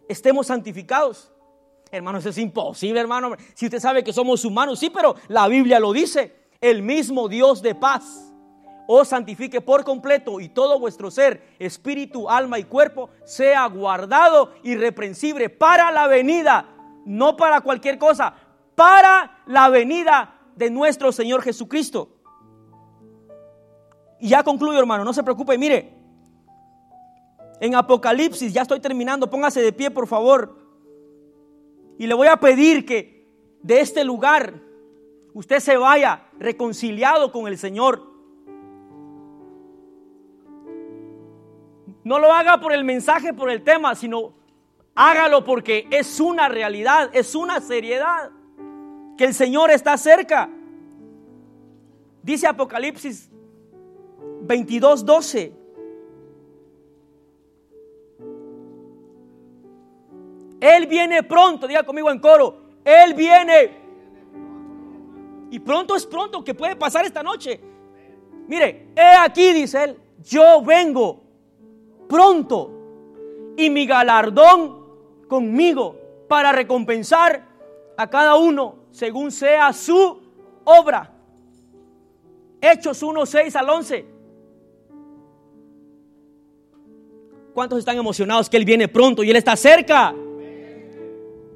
estemos 0.09 0.47
santificados. 0.47 1.33
Hermanos, 1.91 2.25
es 2.25 2.39
imposible, 2.39 3.01
hermano. 3.01 3.37
Si 3.55 3.67
usted 3.67 3.81
sabe 3.81 4.05
que 4.05 4.13
somos 4.13 4.45
humanos, 4.45 4.79
sí, 4.79 4.89
pero 4.89 5.17
la 5.29 5.49
Biblia 5.49 5.81
lo 5.81 5.93
dice. 5.93 6.41
El 6.61 6.83
mismo 6.83 7.29
Dios 7.29 7.61
de 7.61 7.75
paz 7.75 8.33
os 8.87 9.09
santifique 9.09 9.61
por 9.61 9.85
completo 9.85 10.41
y 10.41 10.49
todo 10.49 10.79
vuestro 10.79 11.11
ser, 11.11 11.55
espíritu, 11.59 12.29
alma 12.29 12.59
y 12.59 12.65
cuerpo, 12.65 13.11
sea 13.25 13.67
guardado 13.67 14.53
irreprensible 14.63 15.51
para 15.51 15.91
la 15.91 16.07
venida, 16.07 16.72
no 17.05 17.37
para 17.37 17.61
cualquier 17.61 17.99
cosa, 17.99 18.35
para 18.75 19.43
la 19.47 19.69
venida 19.69 20.35
de 20.57 20.71
nuestro 20.71 21.13
Señor 21.13 21.43
Jesucristo. 21.43 22.09
Y 24.21 24.29
ya 24.29 24.43
concluyo, 24.43 24.79
hermano, 24.79 25.05
no 25.05 25.13
se 25.13 25.23
preocupe, 25.23 25.59
mire, 25.59 25.95
en 27.61 27.75
Apocalipsis, 27.75 28.53
ya 28.53 28.63
estoy 28.63 28.81
terminando, 28.81 29.31
póngase 29.31 29.63
de 29.63 29.73
pie, 29.73 29.91
por 29.91 30.07
favor. 30.07 30.59
Y 31.99 32.07
le 32.07 32.15
voy 32.15 32.27
a 32.27 32.37
pedir 32.37 32.85
que 32.85 33.29
de 33.63 33.81
este 33.81 34.05
lugar 34.05 34.55
usted 35.35 35.61
se 35.61 35.77
vaya 35.77 36.27
reconciliado 36.39 37.31
con 37.31 37.47
el 37.47 37.59
Señor. 37.59 38.03
No 42.05 42.19
lo 42.19 42.33
haga 42.33 42.61
por 42.61 42.73
el 42.73 42.85
mensaje, 42.85 43.33
por 43.33 43.49
el 43.49 43.63
tema, 43.63 43.95
sino 43.95 44.35
hágalo 44.95 45.45
porque 45.45 45.87
es 45.91 46.21
una 46.21 46.49
realidad, 46.49 47.11
es 47.13 47.35
una 47.35 47.61
seriedad 47.61 48.31
el 49.25 49.35
Señor 49.35 49.71
está 49.71 49.97
cerca. 49.97 50.49
Dice 52.23 52.47
Apocalipsis 52.47 53.31
22, 54.43 55.05
12. 55.05 55.53
Él 60.61 60.87
viene 60.87 61.23
pronto, 61.25 61.67
diga 61.67 61.83
conmigo 61.83 62.11
en 62.11 62.21
coro, 62.21 62.57
Él 62.85 63.15
viene. 63.15 63.83
Y 65.51 65.59
pronto 65.59 65.97
es 65.97 66.07
pronto, 66.07 66.43
que 66.43 66.55
puede 66.55 66.77
pasar 66.77 67.05
esta 67.05 67.23
noche. 67.23 67.61
Mire, 68.47 68.89
he 68.97 69.17
aquí, 69.21 69.53
dice 69.53 69.85
él, 69.85 70.01
yo 70.25 70.63
vengo 70.63 71.23
pronto 72.09 72.71
y 73.57 73.69
mi 73.71 73.87
galardón 73.87 74.82
conmigo 75.33 75.97
para 76.29 76.53
recompensar 76.53 77.43
a 77.97 78.11
cada 78.11 78.37
uno 78.37 78.75
según 78.91 79.33
sea 79.33 79.73
su 79.73 80.21
obra. 80.63 81.11
Hechos 82.61 83.03
1, 83.03 83.25
6 83.25 83.57
al 83.57 83.71
11. 83.71 84.07
¿Cuántos 87.55 87.79
están 87.79 87.97
emocionados 87.97 88.51
que 88.51 88.59
Él 88.59 88.67
viene 88.67 88.89
pronto 88.89 89.23
y 89.23 89.31
Él 89.31 89.37
está 89.37 89.57
cerca? 89.57 90.15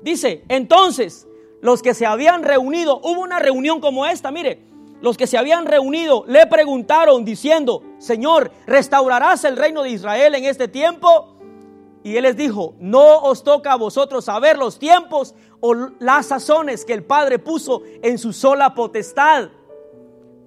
Dice, 0.00 0.42
entonces, 0.48 1.28
los 1.60 1.82
que 1.82 1.92
se 1.92 2.06
habían 2.06 2.44
reunido, 2.44 2.98
hubo 3.04 3.20
una 3.20 3.40
reunión 3.40 3.78
como 3.78 4.06
esta, 4.06 4.30
mire, 4.30 4.58
los 5.02 5.18
que 5.18 5.26
se 5.26 5.36
habían 5.36 5.66
reunido 5.66 6.24
le 6.26 6.46
preguntaron 6.46 7.26
diciendo, 7.26 7.82
Señor, 7.98 8.52
¿restaurarás 8.66 9.44
el 9.44 9.58
reino 9.58 9.82
de 9.82 9.90
Israel 9.90 10.34
en 10.34 10.46
este 10.46 10.66
tiempo? 10.66 11.35
Y 12.06 12.16
él 12.16 12.22
les 12.22 12.36
dijo, 12.36 12.76
no 12.78 13.18
os 13.18 13.42
toca 13.42 13.72
a 13.72 13.76
vosotros 13.76 14.26
saber 14.26 14.58
los 14.58 14.78
tiempos 14.78 15.34
o 15.58 15.74
las 15.98 16.26
sazones 16.26 16.84
que 16.84 16.92
el 16.92 17.02
Padre 17.02 17.40
puso 17.40 17.82
en 18.00 18.16
su 18.16 18.32
sola 18.32 18.76
potestad. 18.76 19.48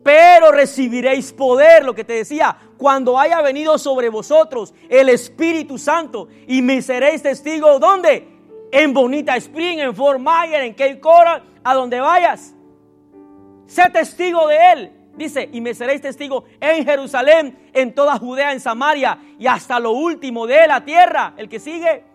Pero 0.02 0.54
recibiréis 0.54 1.34
poder, 1.34 1.84
lo 1.84 1.94
que 1.94 2.06
te 2.06 2.14
decía, 2.14 2.56
cuando 2.78 3.20
haya 3.20 3.42
venido 3.42 3.78
sobre 3.78 4.08
vosotros 4.08 4.74
el 4.88 5.10
Espíritu 5.10 5.78
Santo 5.78 6.30
y 6.48 6.62
me 6.62 6.82
seréis 6.82 7.24
testigo, 7.24 7.78
¿dónde? 7.78 8.26
En 8.72 8.94
Bonita 8.94 9.36
Spring, 9.36 9.80
en 9.80 9.94
Fort 9.94 10.22
Myers, 10.22 10.64
en 10.64 10.74
Cape 10.74 11.02
Coral, 11.02 11.44
a 11.62 11.76
donde 11.76 12.00
vayas. 12.00 12.54
Sé 13.68 13.90
testigo 13.90 14.48
de 14.48 14.58
Él. 14.72 14.99
Dice, 15.20 15.50
y 15.52 15.60
me 15.60 15.74
seréis 15.74 16.00
testigo 16.00 16.46
en 16.62 16.86
Jerusalén, 16.86 17.70
en 17.74 17.94
toda 17.94 18.18
Judea, 18.18 18.54
en 18.54 18.62
Samaria 18.62 19.20
y 19.38 19.48
hasta 19.48 19.78
lo 19.78 19.92
último 19.92 20.48
de 20.48 20.66
la 20.66 20.86
tierra. 20.86 21.34
El 21.36 21.50
que 21.50 21.60
sigue. 21.60 22.06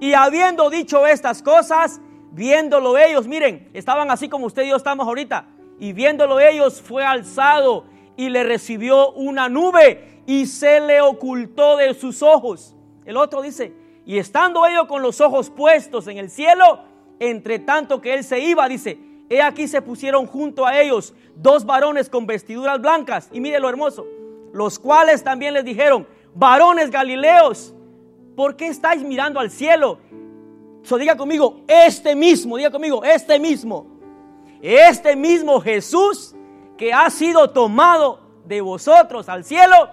Y 0.00 0.12
habiendo 0.12 0.68
dicho 0.68 1.06
estas 1.06 1.40
cosas, 1.40 2.00
viéndolo 2.32 2.98
ellos, 2.98 3.28
miren, 3.28 3.70
estaban 3.74 4.10
así 4.10 4.28
como 4.28 4.46
usted 4.46 4.64
y 4.64 4.70
yo 4.70 4.76
estamos 4.76 5.06
ahorita. 5.06 5.46
Y 5.78 5.92
viéndolo 5.92 6.40
ellos, 6.40 6.82
fue 6.82 7.04
alzado 7.04 7.84
y 8.16 8.28
le 8.28 8.42
recibió 8.42 9.12
una 9.12 9.48
nube 9.48 10.22
y 10.26 10.46
se 10.46 10.80
le 10.80 11.00
ocultó 11.00 11.76
de 11.76 11.94
sus 11.94 12.24
ojos. 12.24 12.74
El 13.04 13.16
otro 13.18 13.40
dice, 13.40 13.72
y 14.04 14.18
estando 14.18 14.66
ellos 14.66 14.86
con 14.86 15.00
los 15.00 15.20
ojos 15.20 15.48
puestos 15.48 16.08
en 16.08 16.18
el 16.18 16.28
cielo, 16.28 16.80
entre 17.20 17.60
tanto 17.60 18.00
que 18.00 18.14
él 18.14 18.24
se 18.24 18.40
iba, 18.40 18.68
dice, 18.68 18.98
he 19.28 19.42
aquí 19.42 19.68
se 19.68 19.82
pusieron 19.82 20.26
junto 20.26 20.66
a 20.66 20.80
ellos 20.80 21.14
dos 21.34 21.64
varones 21.64 22.08
con 22.08 22.26
vestiduras 22.26 22.80
blancas, 22.80 23.28
y 23.32 23.40
mire 23.40 23.60
lo 23.60 23.68
hermoso, 23.68 24.06
los 24.52 24.78
cuales 24.78 25.22
también 25.22 25.54
les 25.54 25.64
dijeron, 25.64 26.06
varones 26.34 26.90
galileos, 26.90 27.74
¿por 28.36 28.56
qué 28.56 28.68
estáis 28.68 29.02
mirando 29.02 29.40
al 29.40 29.50
cielo? 29.50 29.98
So, 30.82 30.96
diga 30.96 31.16
conmigo, 31.16 31.62
este 31.66 32.14
mismo, 32.14 32.56
diga 32.56 32.70
conmigo, 32.70 33.04
este 33.04 33.38
mismo, 33.38 33.86
este 34.62 35.16
mismo 35.16 35.60
Jesús 35.60 36.34
que 36.76 36.92
ha 36.92 37.10
sido 37.10 37.50
tomado 37.50 38.20
de 38.46 38.60
vosotros 38.60 39.28
al 39.28 39.44
cielo, 39.44 39.90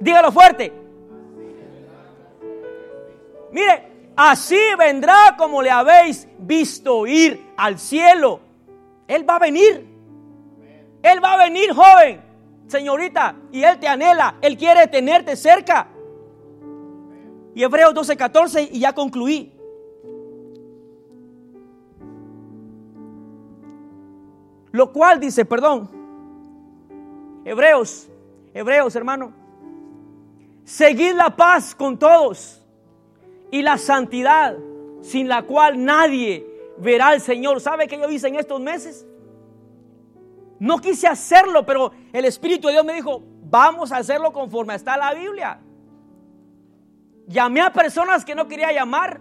dígalo 0.00 0.32
fuerte. 0.32 0.72
Mire, 3.52 3.91
así 4.16 4.58
vendrá 4.78 5.36
como 5.36 5.62
le 5.62 5.70
habéis 5.70 6.28
visto 6.38 7.06
ir 7.06 7.52
al 7.56 7.78
cielo. 7.78 8.40
Él 9.08 9.28
va 9.28 9.36
a 9.36 9.38
venir. 9.38 9.86
Él 11.02 11.22
va 11.22 11.34
a 11.34 11.44
venir, 11.44 11.72
joven, 11.72 12.22
señorita, 12.68 13.34
y 13.50 13.62
Él 13.64 13.78
te 13.78 13.88
anhela. 13.88 14.36
Él 14.40 14.56
quiere 14.56 14.86
tenerte 14.86 15.36
cerca. 15.36 15.88
Y 17.54 17.62
Hebreos 17.62 17.92
12, 17.92 18.16
14, 18.16 18.62
y 18.72 18.80
ya 18.80 18.94
concluí. 18.94 19.52
Lo 24.70 24.90
cual 24.90 25.20
dice, 25.20 25.44
perdón, 25.44 25.90
Hebreos, 27.44 28.08
Hebreos, 28.54 28.96
hermano, 28.96 29.32
seguid 30.64 31.12
la 31.12 31.36
paz 31.36 31.74
con 31.74 31.98
todos 31.98 32.61
y 33.52 33.60
la 33.60 33.76
santidad, 33.76 34.56
sin 35.02 35.28
la 35.28 35.42
cual 35.42 35.84
nadie 35.84 36.44
verá 36.78 37.08
al 37.08 37.20
Señor. 37.20 37.60
¿Sabe 37.60 37.86
qué 37.86 37.98
yo 37.98 38.08
hice 38.08 38.26
en 38.26 38.36
estos 38.36 38.60
meses? 38.60 39.06
No 40.58 40.78
quise 40.78 41.06
hacerlo, 41.06 41.64
pero 41.66 41.92
el 42.14 42.24
Espíritu 42.24 42.66
de 42.66 42.72
Dios 42.72 42.84
me 42.84 42.94
dijo, 42.94 43.22
vamos 43.44 43.92
a 43.92 43.98
hacerlo 43.98 44.32
conforme 44.32 44.74
está 44.74 44.96
la 44.96 45.12
Biblia. 45.12 45.60
Llamé 47.26 47.60
a 47.60 47.72
personas 47.72 48.24
que 48.24 48.34
no 48.34 48.48
quería 48.48 48.72
llamar. 48.72 49.20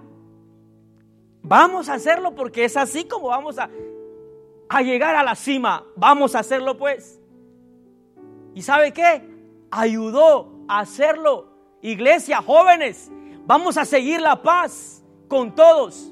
Vamos 1.41 1.89
a 1.89 1.95
hacerlo 1.95 2.33
porque 2.33 2.63
es 2.63 2.77
así 2.77 3.03
como 3.03 3.27
vamos 3.27 3.59
a, 3.59 3.69
a 4.69 4.81
llegar 4.81 5.13
a 5.15 5.23
la 5.23 5.35
cima. 5.35 5.83
Vamos 5.97 6.35
a 6.35 6.39
hacerlo 6.39 6.77
pues. 6.77 7.19
¿Y 8.55 8.61
sabe 8.61 8.93
qué? 8.93 9.27
Ayudó 9.71 10.53
a 10.69 10.79
hacerlo. 10.79 11.49
Iglesia, 11.81 12.41
jóvenes, 12.41 13.11
vamos 13.45 13.77
a 13.77 13.85
seguir 13.85 14.21
la 14.21 14.41
paz 14.41 15.03
con 15.27 15.53
todos. 15.53 16.11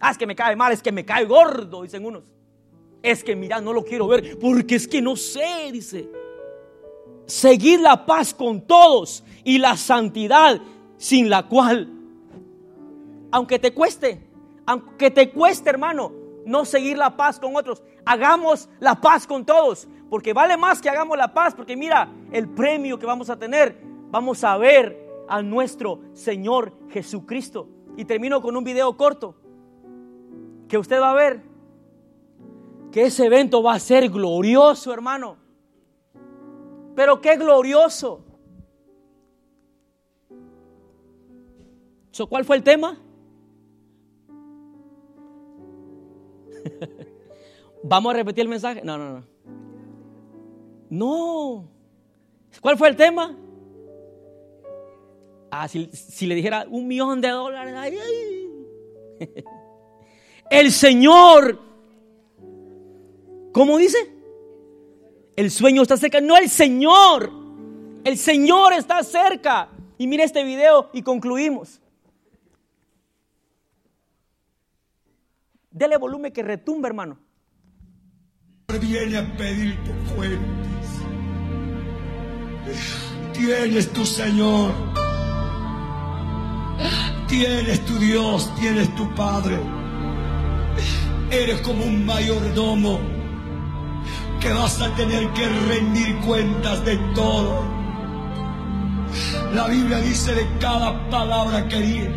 Ah, 0.00 0.10
es 0.10 0.18
que 0.18 0.26
me 0.26 0.34
cae 0.34 0.56
mal, 0.56 0.72
es 0.72 0.82
que 0.82 0.92
me 0.92 1.04
cae 1.04 1.24
gordo, 1.24 1.82
dicen 1.82 2.04
unos. 2.04 2.24
Es 3.02 3.24
que 3.24 3.34
mira, 3.34 3.60
no 3.60 3.72
lo 3.72 3.84
quiero 3.84 4.06
ver 4.06 4.38
porque 4.38 4.76
es 4.76 4.86
que 4.86 5.00
no 5.00 5.16
sé, 5.16 5.70
dice. 5.72 6.08
Seguir 7.26 7.80
la 7.80 8.04
paz 8.06 8.34
con 8.34 8.66
todos 8.66 9.22
y 9.44 9.58
la 9.58 9.76
santidad 9.76 10.60
sin 10.96 11.30
la 11.30 11.46
cual, 11.46 11.88
aunque 13.30 13.58
te 13.58 13.72
cueste, 13.72 14.20
aunque 14.66 15.10
te 15.10 15.30
cueste, 15.30 15.70
hermano, 15.70 16.12
no 16.44 16.64
seguir 16.64 16.98
la 16.98 17.16
paz 17.16 17.38
con 17.38 17.56
otros, 17.56 17.82
hagamos 18.04 18.68
la 18.80 19.00
paz 19.00 19.26
con 19.26 19.44
todos, 19.44 19.88
porque 20.10 20.32
vale 20.32 20.56
más 20.56 20.82
que 20.82 20.90
hagamos 20.90 21.16
la 21.16 21.32
paz, 21.32 21.54
porque 21.54 21.76
mira 21.76 22.08
el 22.32 22.48
premio 22.48 22.98
que 22.98 23.06
vamos 23.06 23.30
a 23.30 23.38
tener, 23.38 23.78
vamos 24.10 24.42
a 24.44 24.56
ver 24.56 25.09
a 25.30 25.42
nuestro 25.42 26.00
Señor 26.12 26.74
Jesucristo. 26.90 27.68
Y 27.96 28.04
termino 28.04 28.42
con 28.42 28.56
un 28.56 28.64
video 28.64 28.96
corto 28.96 29.34
que 30.68 30.76
usted 30.78 31.00
va 31.00 31.10
a 31.10 31.14
ver 31.14 31.42
que 32.92 33.04
ese 33.04 33.26
evento 33.26 33.62
va 33.62 33.74
a 33.74 33.78
ser 33.78 34.08
glorioso, 34.08 34.92
hermano. 34.92 35.36
Pero 36.94 37.20
qué 37.20 37.36
glorioso. 37.36 38.24
¿Cuál 42.28 42.44
fue 42.44 42.56
el 42.56 42.62
tema? 42.62 42.98
¿Vamos 47.82 48.12
a 48.12 48.16
repetir 48.16 48.42
el 48.42 48.48
mensaje? 48.48 48.82
No, 48.84 48.98
no, 48.98 49.12
no. 49.14 49.24
No. 50.90 51.68
¿Cuál 52.60 52.76
fue 52.76 52.88
el 52.88 52.96
tema? 52.96 53.34
Ah, 55.50 55.68
si, 55.68 56.26
le 56.26 56.34
dijera 56.34 56.66
un 56.68 56.86
millón 56.86 57.20
de 57.20 57.28
dólares. 57.28 57.94
El 60.50 60.72
Señor, 60.72 61.60
¿cómo 63.52 63.78
dice? 63.78 63.98
El 65.36 65.50
sueño 65.50 65.82
está 65.82 65.96
cerca. 65.96 66.20
No, 66.20 66.36
el 66.36 66.50
Señor. 66.50 67.30
El 68.04 68.18
Señor 68.18 68.72
está 68.72 69.02
cerca. 69.04 69.68
Y 69.96 70.06
mire 70.06 70.24
este 70.24 70.42
video 70.44 70.90
y 70.92 71.02
concluimos. 71.02 71.80
Dele 75.70 75.96
volumen 75.96 76.32
que 76.32 76.42
retumbe, 76.42 76.88
hermano. 76.88 77.16
Viene 78.80 79.18
a 79.18 79.36
pedirte 79.36 79.92
fuentes. 80.14 80.90
Tienes 83.32 83.92
tu 83.92 84.04
Señor. 84.04 84.99
Tienes 87.30 87.84
tu 87.86 87.96
Dios, 87.96 88.50
tienes 88.58 88.92
tu 88.96 89.08
Padre. 89.14 89.56
Eres 91.30 91.60
como 91.60 91.84
un 91.84 92.04
mayordomo 92.04 92.98
que 94.40 94.52
vas 94.52 94.80
a 94.80 94.92
tener 94.96 95.28
que 95.30 95.48
rendir 95.68 96.16
cuentas 96.26 96.84
de 96.84 96.96
todo. 97.14 97.62
La 99.54 99.68
Biblia 99.68 99.98
dice 99.98 100.34
de 100.34 100.44
cada 100.58 101.08
palabra 101.08 101.68
que 101.68 102.10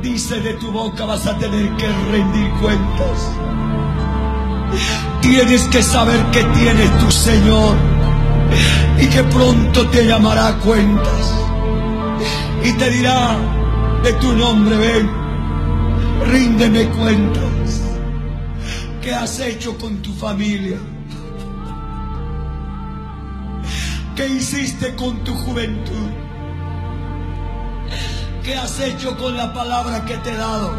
dice 0.00 0.40
de 0.40 0.54
tu 0.54 0.70
boca 0.70 1.06
vas 1.06 1.26
a 1.26 1.36
tener 1.38 1.76
que 1.76 1.88
rendir 2.12 2.50
cuentas. 2.60 3.30
Tienes 5.22 5.62
que 5.64 5.82
saber 5.82 6.20
que 6.30 6.44
tienes 6.44 6.98
tu 7.00 7.10
Señor. 7.10 7.76
y 9.00 9.06
que 9.06 9.24
pronto 9.24 9.88
te 9.88 10.06
llamará 10.06 10.48
a 10.48 10.58
cuentas 10.58 11.34
y 12.62 12.72
te 12.74 12.90
dirá 12.90 13.61
de 14.02 14.12
tu 14.14 14.32
nombre, 14.32 14.76
ven, 14.76 15.10
ríndeme 16.32 16.88
cuentas. 16.88 17.82
¿Qué 19.00 19.14
has 19.14 19.38
hecho 19.40 19.78
con 19.78 20.02
tu 20.02 20.12
familia? 20.12 20.78
¿Qué 24.16 24.26
hiciste 24.26 24.94
con 24.96 25.22
tu 25.24 25.34
juventud? 25.34 26.10
¿Qué 28.42 28.56
has 28.56 28.80
hecho 28.80 29.16
con 29.16 29.36
la 29.36 29.52
palabra 29.54 30.04
que 30.04 30.16
te 30.18 30.30
he 30.30 30.36
dado? 30.36 30.72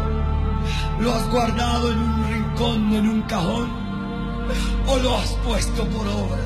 ¿Lo 1.00 1.14
has 1.14 1.26
guardado 1.30 1.92
en 1.92 1.98
un 1.98 2.28
rincón, 2.30 2.92
en 2.92 3.08
un 3.08 3.22
cajón? 3.22 3.70
¿O 4.86 4.98
lo 4.98 5.16
has 5.16 5.30
puesto 5.46 5.84
por 5.88 6.06
obra? 6.06 6.44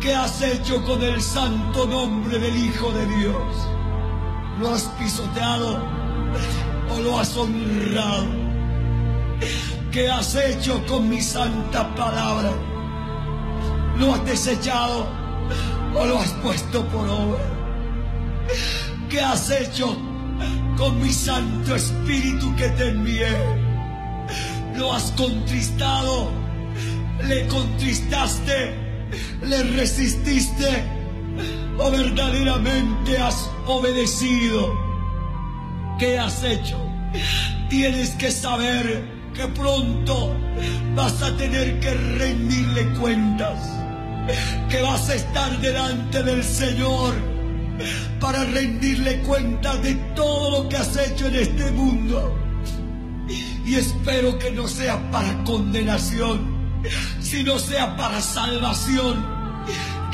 ¿Qué 0.00 0.14
has 0.14 0.40
hecho 0.42 0.84
con 0.84 1.02
el 1.02 1.20
santo 1.20 1.86
nombre 1.86 2.38
del 2.38 2.56
Hijo 2.56 2.92
de 2.92 3.06
Dios? 3.16 3.73
¿Lo 4.60 4.72
has 4.72 4.82
pisoteado 4.98 5.82
o 6.90 7.00
lo 7.00 7.18
has 7.18 7.36
honrado? 7.36 8.26
¿Qué 9.90 10.08
has 10.08 10.34
hecho 10.36 10.84
con 10.86 11.08
mi 11.08 11.20
santa 11.20 11.92
palabra? 11.94 12.52
¿Lo 13.98 14.14
has 14.14 14.24
desechado 14.24 15.08
o 15.94 16.06
lo 16.06 16.18
has 16.20 16.30
puesto 16.34 16.84
por 16.86 17.08
obra? 17.08 17.42
¿Qué 19.08 19.20
has 19.20 19.50
hecho 19.50 19.96
con 20.76 21.00
mi 21.02 21.12
Santo 21.12 21.74
Espíritu 21.74 22.54
que 22.54 22.68
te 22.70 22.90
envié? 22.90 23.28
¿Lo 24.76 24.92
has 24.92 25.10
contristado? 25.12 26.30
¿Le 27.26 27.46
contristaste? 27.48 28.74
¿Le 29.42 29.62
resististe? 29.76 31.03
¿O 31.78 31.90
verdaderamente 31.90 33.18
has 33.18 33.50
obedecido? 33.66 34.72
¿Qué 35.98 36.18
has 36.18 36.42
hecho? 36.44 36.78
Tienes 37.68 38.10
que 38.10 38.30
saber 38.30 39.04
que 39.34 39.46
pronto 39.48 40.34
vas 40.94 41.20
a 41.22 41.36
tener 41.36 41.80
que 41.80 41.92
rendirle 41.92 42.86
cuentas, 43.00 43.58
que 44.68 44.80
vas 44.82 45.08
a 45.10 45.14
estar 45.14 45.60
delante 45.60 46.22
del 46.22 46.42
Señor 46.44 47.14
para 48.20 48.44
rendirle 48.44 49.20
cuentas 49.22 49.82
de 49.82 49.94
todo 50.14 50.62
lo 50.62 50.68
que 50.68 50.76
has 50.76 50.96
hecho 50.96 51.26
en 51.26 51.34
este 51.34 51.70
mundo. 51.72 52.38
Y 53.66 53.74
espero 53.74 54.38
que 54.38 54.50
no 54.50 54.68
sea 54.68 55.10
para 55.10 55.42
condenación, 55.44 56.82
sino 57.20 57.58
sea 57.58 57.96
para 57.96 58.20
salvación. 58.20 59.34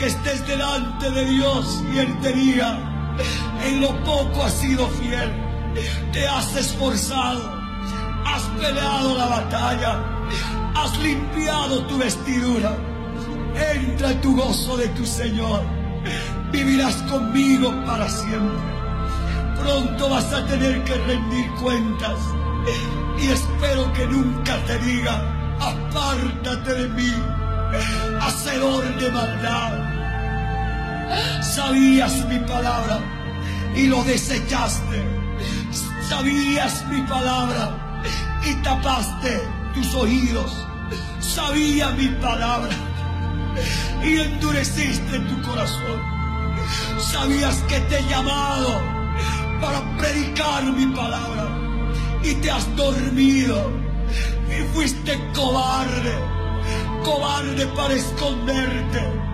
Que 0.00 0.06
estés 0.06 0.46
delante 0.46 1.10
de 1.10 1.24
Dios 1.26 1.84
y 1.92 1.98
Él 1.98 2.18
te 2.20 2.32
diga, 2.32 3.14
en 3.66 3.82
lo 3.82 4.02
poco 4.02 4.44
has 4.44 4.54
sido 4.54 4.88
fiel, 4.88 5.30
te 6.10 6.26
has 6.26 6.56
esforzado, 6.56 7.60
has 8.24 8.42
peleado 8.58 9.18
la 9.18 9.26
batalla, 9.26 10.02
has 10.74 10.98
limpiado 10.98 11.84
tu 11.84 11.98
vestidura. 11.98 12.74
Entra 13.74 14.12
en 14.12 14.20
tu 14.22 14.34
gozo 14.34 14.78
de 14.78 14.88
tu 14.88 15.04
Señor 15.04 15.80
vivirás 16.52 16.96
conmigo 17.02 17.72
para 17.86 18.08
siempre. 18.08 18.58
Pronto 19.60 20.08
vas 20.08 20.32
a 20.32 20.46
tener 20.46 20.82
que 20.84 20.94
rendir 20.94 21.50
cuentas 21.62 22.18
y 23.18 23.26
espero 23.28 23.92
que 23.92 24.06
nunca 24.06 24.56
te 24.64 24.78
diga, 24.78 25.56
apártate 25.60 26.74
de 26.74 26.88
mí, 26.88 27.12
hacedor 28.20 28.98
de 28.98 29.10
maldad. 29.10 29.89
Sabías 31.42 32.24
mi 32.26 32.38
palabra 32.40 33.00
y 33.74 33.86
lo 33.86 34.02
desechaste. 34.04 35.04
Sabías 36.08 36.86
mi 36.88 37.02
palabra 37.02 38.02
y 38.44 38.54
tapaste 38.62 39.40
tus 39.74 39.94
oídos. 39.94 40.66
Sabía 41.20 41.90
mi 41.90 42.08
palabra 42.20 42.74
y 44.02 44.20
endureciste 44.20 45.18
tu 45.20 45.42
corazón. 45.42 46.00
Sabías 46.98 47.56
que 47.68 47.80
te 47.80 47.98
he 47.98 48.08
llamado 48.08 48.80
para 49.60 49.96
predicar 49.98 50.64
mi 50.64 50.86
palabra 50.94 51.48
y 52.22 52.34
te 52.34 52.50
has 52.50 52.76
dormido 52.76 53.70
y 54.48 54.74
fuiste 54.74 55.18
cobarde, 55.34 56.14
cobarde 57.04 57.66
para 57.68 57.94
esconderte 57.94 59.29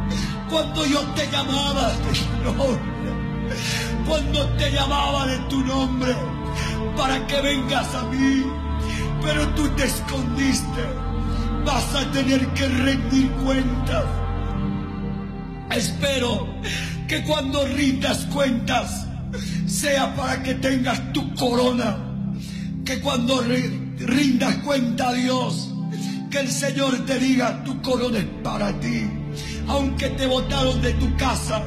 cuando 0.49 0.87
yo 0.87 1.01
te 1.15 1.31
llamaba 1.31 1.93
de 1.93 1.97
tu 2.05 2.45
nombre, 2.45 3.11
cuando 4.07 4.49
te 4.57 4.71
llamaba 4.71 5.27
de 5.27 5.39
tu 5.49 5.61
nombre 5.65 6.15
para 6.97 7.27
que 7.27 7.41
vengas 7.41 7.95
a 7.95 8.05
mí, 8.05 8.45
pero 9.23 9.49
tú 9.51 9.69
te 9.77 9.85
escondiste, 9.85 10.83
vas 11.65 11.95
a 11.95 12.11
tener 12.13 12.47
que 12.49 12.69
rendir 12.69 13.31
cuentas. 13.45 14.05
Espero 15.71 16.47
que 17.09 17.23
cuando 17.25 17.67
rindas 17.67 18.27
cuentas 18.27 19.07
sea 19.67 20.15
para 20.15 20.43
que 20.43 20.55
tengas 20.55 21.13
tu 21.13 21.35
corona, 21.35 21.97
que 22.85 23.01
cuando 23.01 23.43
rindas 23.99 24.57
cuenta 24.59 25.09
a 25.09 25.13
Dios, 25.13 25.73
que 26.31 26.39
el 26.39 26.51
Señor 26.51 27.05
te 27.05 27.19
diga 27.19 27.65
tu 27.65 27.83
corona 27.83 28.19
es 28.19 28.27
para 28.43 28.79
ti, 28.81 29.09
aunque 29.69 30.11
te 30.11 30.27
botaron 30.27 30.81
de 30.83 30.93
tu 30.95 31.15
casa, 31.17 31.63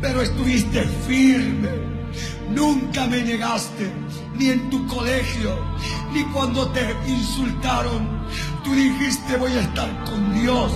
pero 0.00 0.22
estuviste 0.22 0.82
firme, 1.06 1.68
nunca 2.50 3.06
me 3.06 3.22
negaste, 3.22 3.92
ni 4.34 4.50
en 4.50 4.70
tu 4.70 4.86
colegio, 4.86 5.56
ni 6.12 6.24
cuando 6.32 6.68
te 6.70 6.94
insultaron, 7.06 8.26
tú 8.64 8.72
dijiste 8.74 9.36
voy 9.36 9.52
a 9.52 9.60
estar 9.60 10.04
con 10.04 10.34
Dios, 10.34 10.72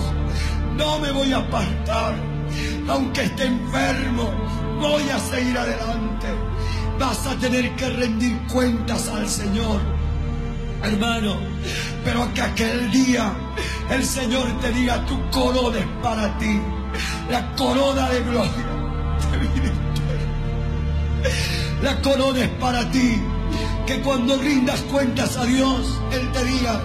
no 0.77 0.99
me 0.99 1.11
voy 1.11 1.33
a 1.33 1.37
apartar. 1.37 2.15
Aunque 2.87 3.23
esté 3.23 3.45
enfermo, 3.45 4.31
voy 4.79 5.09
a 5.09 5.19
seguir 5.19 5.57
adelante. 5.57 6.27
Vas 6.99 7.25
a 7.25 7.35
tener 7.35 7.75
que 7.75 7.89
rendir 7.89 8.37
cuentas 8.51 9.07
al 9.09 9.27
Señor, 9.27 9.81
hermano. 10.85 11.37
Pero 12.03 12.33
que 12.33 12.41
aquel 12.41 12.91
día 12.91 13.33
el 13.89 14.03
Señor 14.03 14.59
te 14.61 14.71
diga, 14.71 15.05
tu 15.05 15.29
corona 15.29 15.79
es 15.79 15.87
para 16.01 16.37
ti. 16.37 16.59
La 17.29 17.53
corona 17.55 18.09
de 18.09 18.21
gloria 18.21 18.65
La 21.81 22.01
corona 22.01 22.39
es 22.39 22.49
para 22.51 22.89
ti. 22.91 23.21
Que 23.85 24.01
cuando 24.01 24.37
rindas 24.37 24.81
cuentas 24.91 25.37
a 25.37 25.45
Dios, 25.45 26.01
Él 26.11 26.31
te 26.31 26.43
diga, 26.45 26.81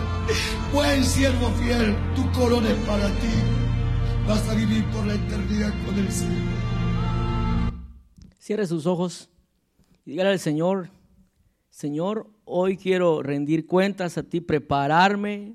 buen 0.73 1.05
siervo 1.05 1.51
fiel, 1.59 1.97
tu 2.15 2.31
corona 2.33 2.71
es 2.71 2.77
para 2.87 3.07
ti 3.07 3.61
vas 4.31 4.49
a 4.49 4.55
vivir 4.55 4.85
por 4.93 5.05
la 5.07 5.15
eternidad 5.15 5.73
con 5.85 5.99
el 5.99 6.13
Señor. 6.13 6.55
Cierre 8.39 8.65
sus 8.65 8.87
ojos 8.87 9.29
y 10.05 10.13
dígale 10.13 10.31
al 10.31 10.39
Señor, 10.39 10.91
Señor, 11.69 12.31
hoy 12.51 12.77
quiero 12.77 13.23
rendir 13.23 13.67
cuentas 13.67 14.19
a 14.19 14.23
ti, 14.23 14.41
prepararme. 14.41 15.55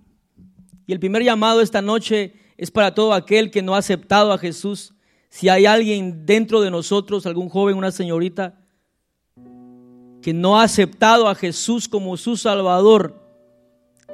Y 0.87 0.93
el 0.93 0.99
primer 0.99 1.23
llamado 1.23 1.61
esta 1.61 1.81
noche 1.81 2.33
es 2.57 2.71
para 2.71 2.95
todo 2.95 3.13
aquel 3.13 3.51
que 3.51 3.61
no 3.61 3.75
ha 3.75 3.79
aceptado 3.79 4.31
a 4.31 4.37
Jesús. 4.37 4.93
Si 5.29 5.49
hay 5.49 5.65
alguien 5.65 6.25
dentro 6.25 6.61
de 6.61 6.71
nosotros, 6.71 7.25
algún 7.25 7.49
joven, 7.49 7.77
una 7.77 7.91
señorita, 7.91 8.57
que 10.21 10.33
no 10.33 10.59
ha 10.59 10.63
aceptado 10.63 11.27
a 11.27 11.35
Jesús 11.35 11.87
como 11.89 12.15
su 12.17 12.37
Salvador, 12.37 13.21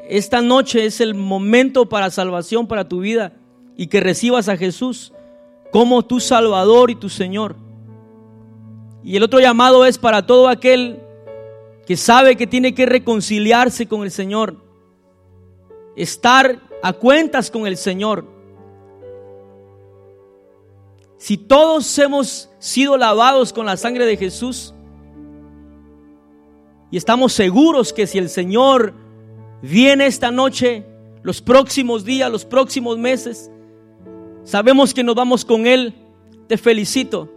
esta 0.09 0.41
noche 0.41 0.85
es 0.85 0.99
el 0.99 1.13
momento 1.13 1.87
para 1.87 2.09
salvación 2.09 2.67
para 2.67 2.89
tu 2.89 3.01
vida 3.01 3.33
y 3.77 3.87
que 3.87 3.99
recibas 3.99 4.49
a 4.49 4.57
Jesús 4.57 5.13
como 5.71 6.03
tu 6.03 6.19
Salvador 6.19 6.89
y 6.89 6.95
tu 6.95 7.09
Señor. 7.09 7.55
Y 9.03 9.15
el 9.15 9.23
otro 9.23 9.39
llamado 9.39 9.85
es 9.85 9.97
para 9.97 10.25
todo 10.25 10.47
aquel 10.49 10.99
que 11.91 11.97
sabe 11.97 12.37
que 12.37 12.47
tiene 12.47 12.73
que 12.73 12.85
reconciliarse 12.85 13.85
con 13.85 14.03
el 14.03 14.11
Señor, 14.11 14.55
estar 15.97 16.61
a 16.81 16.93
cuentas 16.93 17.51
con 17.51 17.67
el 17.67 17.75
Señor. 17.75 18.25
Si 21.17 21.35
todos 21.35 21.99
hemos 21.99 22.49
sido 22.59 22.95
lavados 22.95 23.51
con 23.51 23.65
la 23.65 23.75
sangre 23.75 24.05
de 24.05 24.15
Jesús 24.15 24.73
y 26.89 26.95
estamos 26.95 27.33
seguros 27.33 27.91
que 27.91 28.07
si 28.07 28.19
el 28.19 28.29
Señor 28.29 28.93
viene 29.61 30.05
esta 30.05 30.31
noche, 30.31 30.85
los 31.23 31.41
próximos 31.41 32.05
días, 32.05 32.31
los 32.31 32.45
próximos 32.45 32.97
meses, 32.97 33.51
Sabemos 34.45 34.93
que 34.93 35.03
nos 35.03 35.15
vamos 35.15 35.43
con 35.43 35.67
Él. 35.67 35.93
Te 36.47 36.55
felicito. 36.55 37.29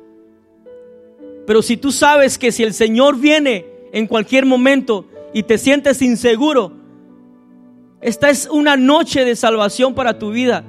Pero 1.45 1.61
si 1.61 1.77
tú 1.77 1.91
sabes 1.91 2.39
que 2.39 2.53
si 2.53 2.63
el 2.63 2.73
Señor 2.73 3.19
viene 3.19 3.74
en 3.95 4.09
cualquier 4.09 4.45
momento 4.45 5.07
y 5.33 5.45
te 5.45 5.57
sientes 5.57 6.03
inseguro, 6.03 6.73
esta 8.01 8.29
es 8.29 8.49
una 8.51 8.77
noche 8.77 9.25
de 9.25 9.37
salvación 9.37 9.95
para 9.95 10.19
tu 10.19 10.33
vida. 10.33 10.65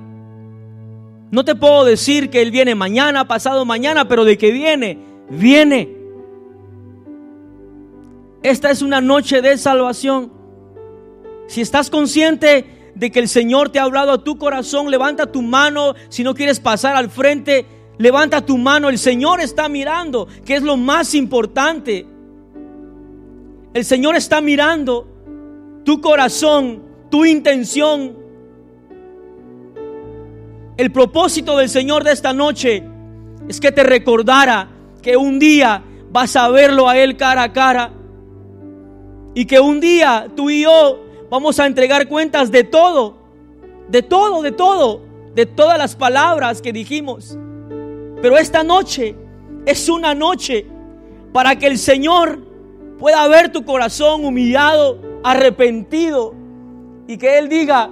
No 1.32 1.44
te 1.44 1.56
puedo 1.56 1.86
decir 1.86 2.30
que 2.30 2.44
Él 2.44 2.52
viene 2.52 2.76
mañana, 2.76 3.28
pasado 3.28 3.66
mañana, 3.66 4.08
pero 4.08 4.26
de 4.26 4.38
que 4.38 4.52
viene, 4.52 5.00
viene. 5.28 5.90
Esta 8.44 8.70
es 8.70 8.84
una 8.84 9.02
noche 9.02 9.42
de 9.42 9.58
salvación. 9.58 10.32
Si 11.48 11.62
estás 11.62 11.90
consciente 11.90 12.92
de 12.94 13.12
que 13.12 13.20
el 13.20 13.28
Señor 13.28 13.70
te 13.70 13.80
ha 13.80 13.84
hablado 13.84 14.12
a 14.12 14.24
tu 14.24 14.38
corazón, 14.38 14.92
levanta 14.92 15.32
tu 15.32 15.42
mano. 15.42 15.96
Si 16.10 16.24
no 16.24 16.36
quieres 16.36 16.60
pasar 16.60 16.96
al 16.96 17.10
frente, 17.10 17.66
levanta 17.98 18.46
tu 18.46 18.60
mano. 18.60 18.88
El 18.88 19.00
Señor 19.00 19.42
está 19.42 19.68
mirando, 19.68 20.28
que 20.46 20.56
es 20.56 20.62
lo 20.62 20.78
más 20.78 21.16
importante. 21.16 22.06
El 23.76 23.84
Señor 23.84 24.16
está 24.16 24.40
mirando 24.40 25.06
tu 25.84 26.00
corazón, 26.00 26.82
tu 27.12 27.26
intención. 27.26 28.16
El 30.78 30.94
propósito 30.94 31.58
del 31.58 31.68
Señor 31.68 32.06
de 32.06 32.14
esta 32.14 32.32
noche 32.32 32.86
es 33.50 33.60
que 33.60 33.74
te 33.74 33.84
recordara 33.84 34.70
que 35.02 35.18
un 35.18 35.40
día 35.40 35.84
vas 36.10 36.38
a 36.38 36.48
verlo 36.48 36.88
a 36.88 36.98
Él 36.98 37.18
cara 37.18 37.44
a 37.44 37.52
cara. 37.52 37.92
Y 39.34 39.44
que 39.44 39.60
un 39.60 39.82
día 39.82 40.32
tú 40.34 40.50
y 40.50 40.62
yo 40.62 41.04
vamos 41.30 41.60
a 41.60 41.66
entregar 41.66 42.08
cuentas 42.08 42.52
de 42.52 42.64
todo, 42.64 43.18
de 43.90 44.02
todo, 44.02 44.42
de 44.42 44.54
todo, 44.54 45.02
de 45.36 45.46
todas 45.46 45.78
las 45.78 45.98
palabras 45.98 46.62
que 46.62 46.72
dijimos. 46.72 47.38
Pero 48.22 48.38
esta 48.38 48.64
noche 48.64 49.18
es 49.66 49.90
una 49.90 50.16
noche 50.16 50.66
para 51.34 51.60
que 51.60 51.68
el 51.68 51.78
Señor 51.78 52.55
pueda 52.98 53.28
ver 53.28 53.52
tu 53.52 53.66
corazón 53.66 54.26
humillado, 54.26 55.00
arrepentido, 55.24 56.34
y 57.08 57.18
que 57.18 57.38
Él 57.38 57.50
diga, 57.50 57.90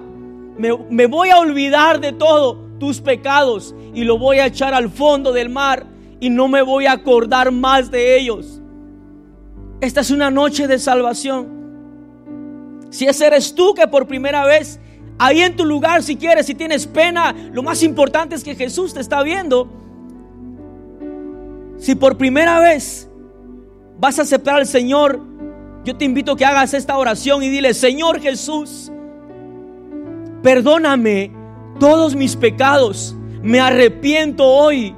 me, 0.58 0.78
me 0.90 1.06
voy 1.08 1.30
a 1.30 1.40
olvidar 1.40 2.00
de 2.00 2.14
todo 2.14 2.58
tus 2.80 3.00
pecados 3.00 3.76
y 3.94 4.04
lo 4.04 4.18
voy 4.18 4.40
a 4.40 4.48
echar 4.48 4.74
al 4.74 4.90
fondo 4.90 5.32
del 5.32 5.50
mar 5.50 5.86
y 6.20 6.30
no 6.30 6.48
me 6.48 6.62
voy 6.62 6.86
a 6.86 6.94
acordar 6.94 7.52
más 7.52 7.92
de 7.92 8.18
ellos. 8.18 8.62
Esta 9.82 10.02
es 10.02 10.12
una 10.12 10.32
noche 10.32 10.68
de 10.68 10.80
salvación. 10.80 11.64
Si 12.90 13.06
ese 13.06 13.28
eres 13.28 13.54
tú 13.54 13.74
que 13.74 13.88
por 13.88 14.08
primera 14.08 14.46
vez, 14.46 14.80
ahí 15.20 15.42
en 15.42 15.56
tu 15.56 15.66
lugar, 15.66 16.04
si 16.04 16.16
quieres, 16.16 16.46
si 16.46 16.56
tienes 16.56 16.88
pena, 16.88 17.36
lo 17.52 17.64
más 17.64 17.84
importante 17.84 18.36
es 18.36 18.44
que 18.44 18.56
Jesús 18.56 18.94
te 18.94 19.02
está 19.02 19.24
viendo. 19.24 19.70
Si 21.78 21.96
por 21.96 22.18
primera 22.18 22.60
vez 22.60 23.10
vas 24.04 24.20
a 24.20 24.24
aceptar 24.24 24.58
al 24.58 24.68
Señor, 24.68 25.22
yo 25.86 25.96
te 25.96 26.04
invito 26.04 26.34
a 26.34 26.36
que 26.36 26.44
hagas 26.44 26.74
esta 26.74 26.98
oración 26.98 27.42
y 27.42 27.48
dile, 27.48 27.74
Señor 27.74 28.20
Jesús, 28.20 28.92
perdóname 30.42 31.32
todos 31.80 32.14
mis 32.14 32.36
pecados. 32.36 33.16
Me 33.42 33.62
arrepiento 33.62 34.46
hoy. 34.46 34.94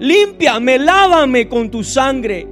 Límpiame, 0.00 0.80
lávame 0.80 1.48
con 1.48 1.70
tu 1.70 1.84
sangre. 1.84 2.48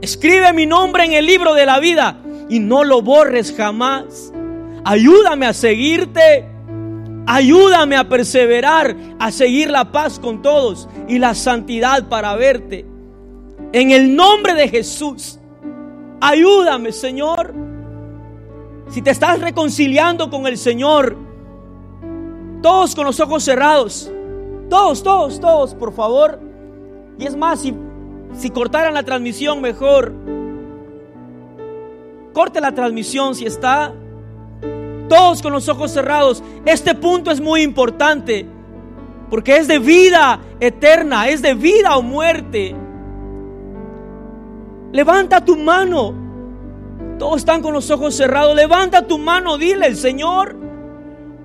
Escribe 0.00 0.52
mi 0.52 0.66
nombre 0.66 1.04
en 1.04 1.12
el 1.12 1.26
libro 1.26 1.54
de 1.54 1.64
la 1.64 1.78
vida 1.78 2.20
y 2.48 2.58
no 2.58 2.82
lo 2.82 3.02
borres 3.02 3.54
jamás. 3.56 4.32
Ayúdame 4.84 5.46
a 5.46 5.52
seguirte. 5.52 6.44
Ayúdame 7.28 7.94
a 7.94 8.08
perseverar, 8.08 8.96
a 9.20 9.30
seguir 9.30 9.70
la 9.70 9.92
paz 9.92 10.18
con 10.18 10.42
todos 10.42 10.88
y 11.06 11.20
la 11.20 11.36
santidad 11.36 12.08
para 12.08 12.34
verte. 12.34 12.95
En 13.76 13.90
el 13.90 14.16
nombre 14.16 14.54
de 14.54 14.70
Jesús, 14.70 15.38
ayúdame, 16.18 16.92
Señor. 16.92 17.52
Si 18.88 19.02
te 19.02 19.10
estás 19.10 19.38
reconciliando 19.38 20.30
con 20.30 20.46
el 20.46 20.56
Señor, 20.56 21.14
todos 22.62 22.94
con 22.94 23.04
los 23.04 23.20
ojos 23.20 23.44
cerrados. 23.44 24.10
Todos, 24.70 25.02
todos, 25.02 25.38
todos, 25.40 25.74
por 25.74 25.92
favor. 25.92 26.40
Y 27.18 27.26
es 27.26 27.36
más, 27.36 27.60
si, 27.60 27.74
si 28.32 28.48
cortaran 28.48 28.94
la 28.94 29.02
transmisión, 29.02 29.60
mejor. 29.60 30.14
Corte 32.32 32.62
la 32.62 32.72
transmisión 32.72 33.34
si 33.34 33.44
está. 33.44 33.92
Todos 35.06 35.42
con 35.42 35.52
los 35.52 35.68
ojos 35.68 35.90
cerrados. 35.90 36.42
Este 36.64 36.94
punto 36.94 37.30
es 37.30 37.42
muy 37.42 37.60
importante. 37.60 38.46
Porque 39.28 39.58
es 39.58 39.68
de 39.68 39.78
vida 39.78 40.40
eterna, 40.60 41.28
es 41.28 41.42
de 41.42 41.52
vida 41.52 41.94
o 41.98 42.00
muerte. 42.00 42.85
Levanta 44.96 45.44
tu 45.44 45.56
mano. 45.56 46.14
Todos 47.18 47.36
están 47.38 47.62
con 47.62 47.72
los 47.72 47.90
ojos 47.90 48.16
cerrados. 48.16 48.56
Levanta 48.56 49.06
tu 49.06 49.18
mano, 49.18 49.56
dile, 49.58 49.94
Señor 49.94 50.66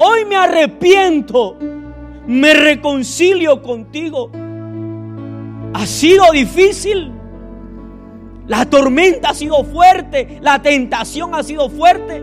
Hoy 0.04 0.26
me 0.26 0.36
arrepiento, 0.36 1.58
me 2.26 2.56
reconcilio 2.56 3.62
contigo. 3.62 4.32
Ha 5.76 5.86
sido 5.86 6.32
difícil. 6.32 7.12
La 8.48 8.66
tormenta 8.66 9.30
ha 9.30 9.34
sido 9.36 9.64
fuerte, 9.64 10.40
la 10.42 10.60
tentación 10.60 11.36
ha 11.36 11.44
sido 11.44 11.70
fuerte. 11.70 12.20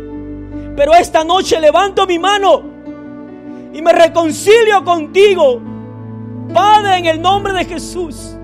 Pero 0.75 0.93
esta 0.93 1.23
noche 1.23 1.61
levanto 1.61 2.05
mi 2.05 2.19
mano 2.19 2.65
y 3.73 3.81
me 3.81 3.93
reconcilio 3.93 4.83
contigo. 4.83 5.61
Padre, 6.53 6.97
en 6.97 7.07
el 7.07 7.23
nombre 7.23 7.53
de 7.53 7.65
Jesús, 7.65 8.38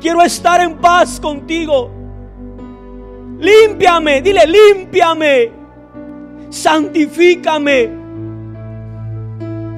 quiero 0.00 0.22
estar 0.22 0.60
en 0.60 0.78
paz 0.78 1.20
contigo. 1.20 1.90
Límpiame, 3.38 4.20
dile, 4.20 4.46
límpiame 4.46 5.60
santifícame. 6.50 7.98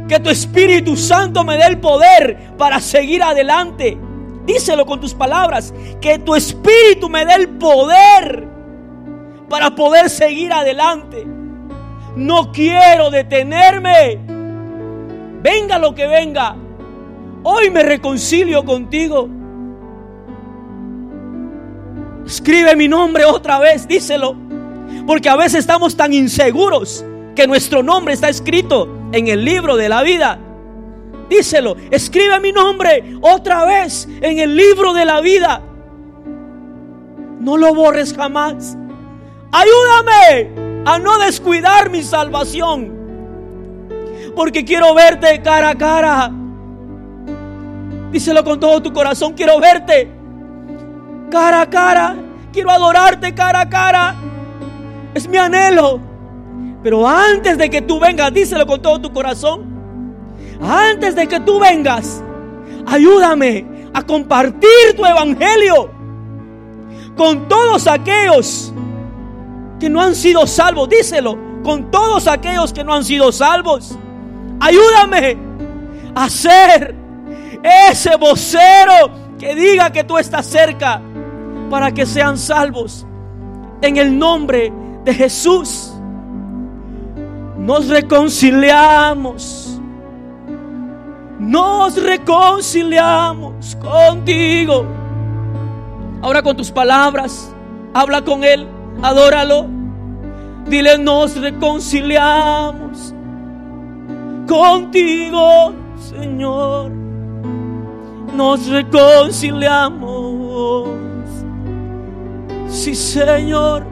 Que 0.08 0.18
tu 0.18 0.30
Espíritu 0.30 0.96
Santo 0.96 1.44
me 1.44 1.56
dé 1.56 1.66
el 1.66 1.78
poder 1.78 2.54
para 2.58 2.80
seguir 2.80 3.22
adelante. 3.22 3.96
Díselo 4.44 4.84
con 4.84 5.00
tus 5.00 5.14
palabras. 5.14 5.72
Que 6.00 6.18
tu 6.18 6.34
Espíritu 6.34 7.08
me 7.08 7.24
dé 7.24 7.34
el 7.34 7.48
poder 7.50 8.48
para 9.48 9.74
poder 9.74 10.10
seguir 10.10 10.52
adelante. 10.52 11.24
No 12.16 12.50
quiero 12.52 13.10
detenerme. 13.10 14.18
Venga 15.40 15.78
lo 15.78 15.94
que 15.94 16.06
venga. 16.06 16.56
Hoy 17.44 17.70
me 17.70 17.82
reconcilio 17.82 18.64
contigo. 18.64 19.28
Escribe 22.26 22.76
mi 22.76 22.88
nombre 22.88 23.24
otra 23.24 23.58
vez, 23.58 23.86
díselo. 23.86 24.36
Porque 25.06 25.28
a 25.28 25.36
veces 25.36 25.60
estamos 25.60 25.96
tan 25.96 26.12
inseguros 26.12 27.04
que 27.34 27.46
nuestro 27.46 27.82
nombre 27.82 28.14
está 28.14 28.28
escrito 28.28 28.88
en 29.12 29.28
el 29.28 29.44
libro 29.44 29.76
de 29.76 29.88
la 29.88 30.02
vida. 30.02 30.38
Díselo, 31.28 31.76
escribe 31.90 32.40
mi 32.40 32.52
nombre 32.52 33.16
otra 33.20 33.64
vez 33.64 34.08
en 34.20 34.38
el 34.38 34.54
libro 34.54 34.92
de 34.92 35.04
la 35.04 35.20
vida. 35.20 35.62
No 37.40 37.56
lo 37.56 37.74
borres 37.74 38.14
jamás. 38.14 38.76
Ayúdame 39.50 40.82
a 40.84 40.98
no 40.98 41.18
descuidar 41.18 41.90
mi 41.90 42.02
salvación. 42.02 42.92
Porque 44.36 44.64
quiero 44.64 44.94
verte 44.94 45.42
cara 45.42 45.70
a 45.70 45.74
cara. 45.74 46.30
Díselo 48.10 48.44
con 48.44 48.60
todo 48.60 48.80
tu 48.82 48.92
corazón, 48.92 49.32
quiero 49.32 49.58
verte 49.58 50.21
cara 51.32 51.62
a 51.62 51.66
cara. 51.66 52.16
Quiero 52.52 52.70
adorarte 52.70 53.34
cara 53.34 53.60
a 53.62 53.68
cara. 53.68 54.14
Es 55.14 55.26
mi 55.26 55.38
anhelo. 55.38 55.98
Pero 56.82 57.08
antes 57.08 57.56
de 57.56 57.70
que 57.70 57.80
tú 57.80 57.98
vengas, 57.98 58.32
díselo 58.34 58.66
con 58.66 58.82
todo 58.82 59.00
tu 59.00 59.12
corazón. 59.12 59.64
Antes 60.60 61.14
de 61.14 61.26
que 61.26 61.40
tú 61.40 61.58
vengas, 61.58 62.22
ayúdame 62.86 63.66
a 63.94 64.02
compartir 64.02 64.94
tu 64.96 65.04
evangelio 65.04 65.90
con 67.16 67.48
todos 67.48 67.86
aquellos 67.86 68.72
que 69.80 69.88
no 69.88 70.02
han 70.02 70.14
sido 70.14 70.46
salvos. 70.46 70.88
Díselo, 70.88 71.38
con 71.62 71.90
todos 71.90 72.26
aquellos 72.26 72.72
que 72.72 72.84
no 72.84 72.92
han 72.92 73.04
sido 73.04 73.32
salvos. 73.32 73.96
Ayúdame 74.60 75.38
a 76.14 76.28
ser 76.28 76.94
ese 77.90 78.16
vocero 78.16 79.10
que 79.38 79.54
diga 79.54 79.90
que 79.90 80.04
tú 80.04 80.18
estás 80.18 80.46
cerca 80.46 81.00
para 81.72 81.90
que 81.90 82.04
sean 82.04 82.36
salvos. 82.36 83.06
En 83.80 83.96
el 83.96 84.18
nombre 84.18 84.70
de 85.06 85.14
Jesús, 85.14 85.94
nos 87.56 87.88
reconciliamos. 87.88 89.80
Nos 91.38 91.96
reconciliamos 91.96 93.74
contigo. 93.76 94.84
Ahora 96.20 96.42
con 96.42 96.58
tus 96.58 96.70
palabras, 96.70 97.50
habla 97.94 98.22
con 98.22 98.44
Él, 98.44 98.68
adóralo. 99.00 99.66
Dile, 100.66 100.98
nos 100.98 101.40
reconciliamos 101.40 103.14
contigo, 104.46 105.72
Señor. 105.96 106.90
Nos 108.36 108.66
reconciliamos. 108.66 111.01
Sí, 112.72 112.94
Señor. 112.94 113.84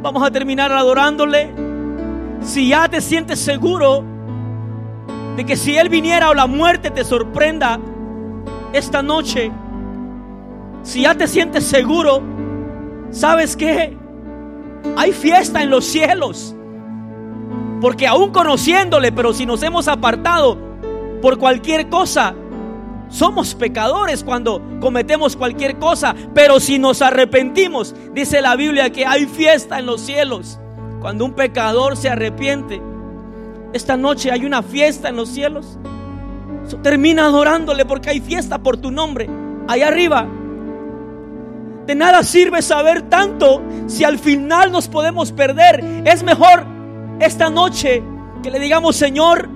Vamos 0.00 0.22
a 0.22 0.30
terminar 0.30 0.72
adorándole. 0.72 1.52
Si 2.40 2.68
ya 2.70 2.88
te 2.88 3.02
sientes 3.02 3.38
seguro 3.38 4.02
de 5.36 5.44
que 5.44 5.56
si 5.56 5.76
Él 5.76 5.90
viniera 5.90 6.30
o 6.30 6.34
la 6.34 6.46
muerte 6.46 6.90
te 6.90 7.04
sorprenda 7.04 7.78
esta 8.72 9.02
noche, 9.02 9.52
si 10.82 11.02
ya 11.02 11.14
te 11.14 11.28
sientes 11.28 11.64
seguro, 11.64 12.22
¿sabes 13.10 13.54
qué? 13.54 13.94
Hay 14.96 15.12
fiesta 15.12 15.62
en 15.62 15.68
los 15.68 15.84
cielos. 15.84 16.56
Porque 17.82 18.06
aún 18.06 18.30
conociéndole, 18.30 19.12
pero 19.12 19.34
si 19.34 19.44
nos 19.44 19.62
hemos 19.62 19.86
apartado 19.86 20.56
por 21.20 21.36
cualquier 21.36 21.90
cosa, 21.90 22.34
somos 23.08 23.54
pecadores 23.54 24.24
cuando 24.24 24.60
cometemos 24.80 25.36
cualquier 25.36 25.78
cosa, 25.78 26.14
pero 26.34 26.60
si 26.60 26.78
nos 26.78 27.02
arrepentimos, 27.02 27.94
dice 28.12 28.40
la 28.40 28.56
Biblia 28.56 28.90
que 28.90 29.06
hay 29.06 29.26
fiesta 29.26 29.78
en 29.78 29.86
los 29.86 30.00
cielos. 30.00 30.58
Cuando 31.00 31.24
un 31.24 31.34
pecador 31.34 31.96
se 31.96 32.08
arrepiente, 32.08 32.80
esta 33.72 33.96
noche 33.96 34.30
hay 34.30 34.44
una 34.44 34.62
fiesta 34.62 35.08
en 35.08 35.16
los 35.16 35.28
cielos. 35.28 35.78
Termina 36.82 37.26
adorándole 37.26 37.84
porque 37.84 38.10
hay 38.10 38.20
fiesta 38.20 38.58
por 38.58 38.76
tu 38.76 38.90
nombre. 38.90 39.28
Allá 39.68 39.88
arriba. 39.88 40.26
De 41.86 41.94
nada 41.94 42.24
sirve 42.24 42.62
saber 42.62 43.02
tanto 43.02 43.62
si 43.86 44.02
al 44.02 44.18
final 44.18 44.72
nos 44.72 44.88
podemos 44.88 45.30
perder. 45.30 45.84
Es 46.04 46.24
mejor 46.24 46.64
esta 47.20 47.50
noche 47.50 48.02
que 48.42 48.50
le 48.50 48.58
digamos, 48.58 48.96
Señor, 48.96 49.48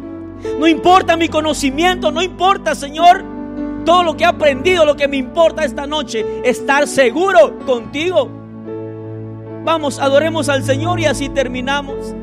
no 0.58 0.66
importa 0.66 1.16
mi 1.16 1.28
conocimiento, 1.28 2.12
no 2.12 2.22
importa, 2.22 2.74
Señor, 2.74 3.24
todo 3.84 4.02
lo 4.02 4.16
que 4.16 4.24
he 4.24 4.26
aprendido, 4.26 4.84
lo 4.84 4.96
que 4.96 5.08
me 5.08 5.16
importa 5.16 5.64
esta 5.64 5.86
noche, 5.86 6.24
estar 6.44 6.86
seguro 6.86 7.58
contigo. 7.66 8.28
Vamos, 9.64 9.98
adoremos 9.98 10.48
al 10.48 10.64
Señor 10.64 11.00
y 11.00 11.06
así 11.06 11.28
terminamos. 11.28 12.14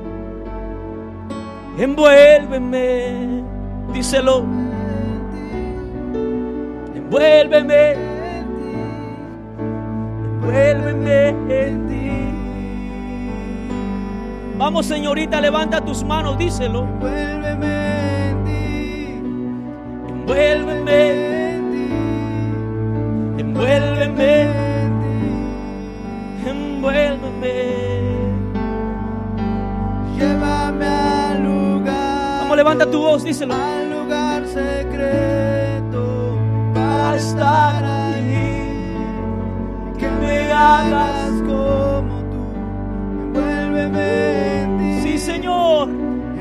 Envuélveme, 1.78 3.44
díselo. 3.94 4.44
Envuélveme, 6.96 7.94
envuélveme 10.24 11.30
en 11.50 11.88
ti. 11.88 12.12
Vamos, 14.58 14.88
señorita, 14.88 15.40
levanta 15.40 15.80
tus 15.82 16.04
manos, 16.04 16.38
díselo. 16.40 16.82
Envuélveme 16.84 18.30
en 18.30 18.44
ti. 18.44 19.22
Envuélveme 20.10 21.47
envuélveme, 23.38 24.48
envuélveme. 26.46 27.56
Llévame 30.18 30.86
al 30.86 31.44
lugar. 31.44 32.40
Vamos, 32.42 32.58
levanta 32.58 32.86
tu 32.90 33.00
voz, 33.00 33.24
díselo. 33.24 33.54
Al 33.54 33.90
lugar 33.90 34.46
secreto 34.48 36.38
para 36.74 37.16
estar 37.16 37.84
ahí. 37.86 38.66
Que 39.98 40.10
me 40.10 40.52
hagas 40.52 41.32
como 41.46 42.16
tú. 42.32 42.44
Envuélveme 43.24 44.62
en 44.64 44.78
ti. 44.80 45.02
Sí, 45.04 45.18
Señor. 45.20 45.90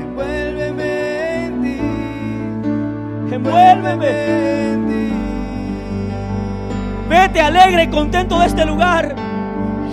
Envuélveme 0.03 1.45
en 1.45 1.61
ti. 1.61 3.35
Envuélveme. 3.35 4.71
en 4.71 4.86
ti. 4.86 4.86
Vete 7.09 7.39
alegre 7.39 7.83
y 7.83 7.87
contento 7.87 8.39
de 8.39 8.47
este 8.47 8.65
lugar. 8.65 9.15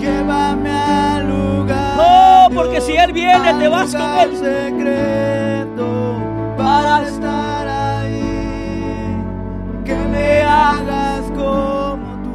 Llévame 0.01 0.71
al 0.71 1.29
lugar. 1.29 1.97
Oh, 1.99 2.49
porque 2.53 2.81
si 2.81 2.93
Él 2.93 3.13
viene, 3.13 3.55
te 3.55 3.69
vas 3.69 3.95
con 3.95 4.19
Él. 4.19 4.37
secreto 4.37 5.87
para 6.57 7.03
estar 7.03 7.69
ahí. 7.69 9.23
Que 9.85 9.95
me 9.95 10.43
hagas 10.43 11.23
como 11.37 12.05
tú. 12.25 12.35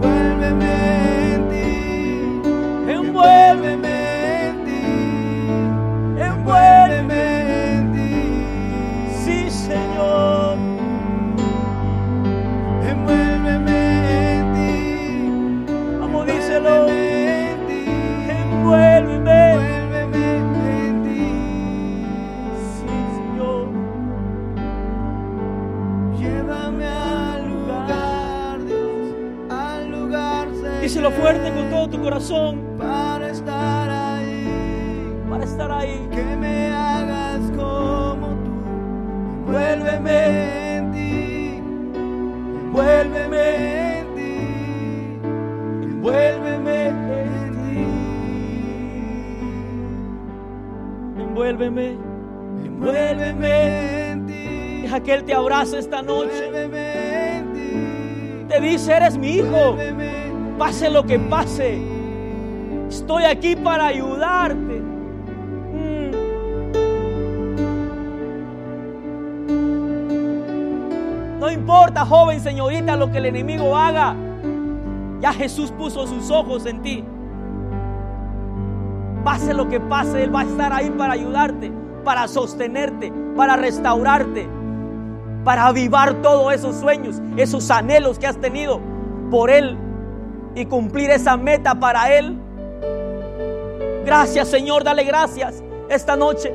Envuélveme 0.00 1.34
en 1.34 1.48
ti. 1.50 2.92
Envuélveme 2.92 4.01
Díselo 30.82 31.10
fuerte 31.12 31.50
con 31.52 31.70
todo 31.70 31.88
tu 31.88 32.00
corazón 32.02 32.60
para 32.76 33.30
estar 33.30 33.88
ahí, 33.88 34.48
para 35.30 35.44
estar 35.44 35.70
ahí. 35.70 36.08
que 36.10 36.24
me 36.36 36.72
hagas 36.72 37.40
como 37.56 38.26
tú. 38.26 38.52
Envuélveme 39.46 40.76
en 40.76 40.92
ti, 40.92 41.60
envuélveme 42.64 43.44
en 44.00 44.06
ti, 44.16 44.34
envuélveme 45.84 46.86
en 46.88 47.52
ti, 47.62 47.86
Envuélveme. 51.22 51.86
envuélveme 52.64 54.10
en 54.10 54.26
ti, 54.26 54.82
Deja 54.82 54.98
que 55.00 55.14
Él 55.14 55.22
te 55.24 55.32
abrace 55.34 55.78
esta 55.78 56.02
noche. 56.02 56.41
Te 58.52 58.60
dice, 58.60 58.92
eres 58.92 59.16
mi 59.16 59.36
hijo. 59.36 59.78
Pase 60.58 60.90
lo 60.90 61.06
que 61.06 61.18
pase. 61.18 61.80
Estoy 62.86 63.24
aquí 63.24 63.56
para 63.56 63.86
ayudarte. 63.86 64.82
Mm. 65.72 66.10
No 71.40 71.50
importa, 71.50 72.04
joven, 72.04 72.40
señorita, 72.40 72.94
lo 72.96 73.10
que 73.10 73.16
el 73.18 73.26
enemigo 73.26 73.74
haga. 73.74 74.14
Ya 75.20 75.32
Jesús 75.32 75.70
puso 75.70 76.06
sus 76.06 76.30
ojos 76.30 76.66
en 76.66 76.82
ti. 76.82 77.02
Pase 79.24 79.54
lo 79.54 79.66
que 79.70 79.80
pase, 79.80 80.24
Él 80.24 80.34
va 80.34 80.40
a 80.40 80.44
estar 80.44 80.74
ahí 80.74 80.90
para 80.90 81.14
ayudarte, 81.14 81.72
para 82.04 82.28
sostenerte, 82.28 83.10
para 83.34 83.56
restaurarte, 83.56 84.46
para 85.44 85.66
avivar 85.66 86.22
todos 86.22 86.52
esos 86.52 86.76
sueños, 86.76 87.20
esos 87.36 87.70
anhelos 87.70 88.18
que 88.18 88.26
has 88.26 88.40
tenido 88.40 88.80
por 89.30 89.50
Él 89.50 89.76
y 90.54 90.66
cumplir 90.66 91.10
esa 91.10 91.36
meta 91.36 91.74
para 91.74 92.14
Él. 92.16 92.38
Gracias 94.04 94.48
Señor, 94.48 94.84
dale 94.84 95.04
gracias 95.04 95.62
esta 95.88 96.16
noche. 96.16 96.52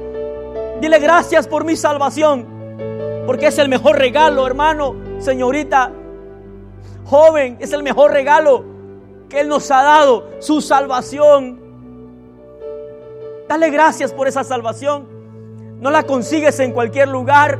Dile 0.81 0.99
gracias 0.99 1.47
por 1.47 1.65
mi 1.65 1.75
salvación, 1.75 2.45
porque 3.25 3.47
es 3.47 3.57
el 3.57 3.67
mejor 3.67 3.97
regalo, 3.97 4.45
hermano, 4.45 4.95
señorita, 5.17 5.91
joven, 7.05 7.57
es 7.59 7.73
el 7.73 7.81
mejor 7.81 8.11
regalo 8.11 8.63
que 9.27 9.41
Él 9.41 9.49
nos 9.49 9.71
ha 9.71 9.81
dado, 9.81 10.29
su 10.39 10.61
salvación. 10.61 11.59
Dale 13.47 13.69
gracias 13.69 14.13
por 14.13 14.27
esa 14.27 14.43
salvación. 14.43 15.07
No 15.79 15.89
la 15.89 16.03
consigues 16.03 16.59
en 16.59 16.71
cualquier 16.71 17.07
lugar, 17.07 17.59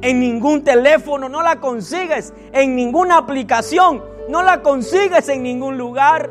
en 0.00 0.20
ningún 0.20 0.62
teléfono, 0.62 1.28
no 1.28 1.42
la 1.42 1.60
consigues 1.60 2.32
en 2.52 2.76
ninguna 2.76 3.18
aplicación, 3.18 4.02
no 4.28 4.42
la 4.42 4.62
consigues 4.62 5.28
en 5.28 5.42
ningún 5.42 5.76
lugar. 5.76 6.30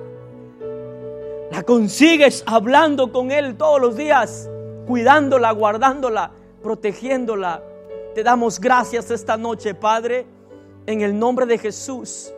La 1.52 1.64
consigues 1.64 2.44
hablando 2.46 3.12
con 3.12 3.32
Él 3.32 3.58
todos 3.58 3.82
los 3.82 3.96
días, 3.98 4.50
cuidándola, 4.86 5.52
guardándola, 5.52 6.32
protegiéndola. 6.62 7.64
Te 8.16 8.24
damos 8.24 8.60
gracias 8.60 9.12
esta 9.12 9.38
noche, 9.38 9.74
Padre, 9.74 10.26
en 10.86 11.02
el 11.02 11.18
nombre 11.18 11.46
de 11.46 11.58
Jesús. 11.58 12.34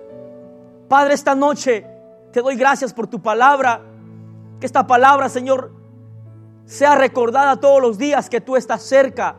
Padre, 0.88 1.14
esta 1.14 1.36
noche 1.36 1.86
te 2.32 2.42
doy 2.42 2.56
gracias 2.56 2.94
por 2.94 3.08
tu 3.08 3.22
palabra. 3.22 3.82
Que 4.60 4.66
esta 4.66 4.86
palabra, 4.86 5.30
Señor, 5.30 5.72
sea 6.66 6.96
recordada 6.96 7.60
todos 7.60 7.82
los 7.82 7.98
días 7.98 8.30
que 8.30 8.42
tú 8.42 8.56
estás 8.56 8.84
cerca 8.84 9.36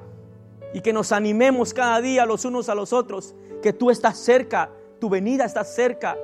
y 0.72 0.80
que 0.80 0.92
nos 0.92 1.12
animemos 1.12 1.74
cada 1.74 2.00
día 2.00 2.26
los 2.26 2.44
unos 2.44 2.68
a 2.68 2.74
los 2.74 2.92
otros, 2.92 3.34
que 3.62 3.72
tú 3.72 3.90
estás 3.90 4.18
cerca, 4.18 4.70
tu 4.98 5.08
venida 5.08 5.44
está 5.44 5.64
cerca, 5.64 6.16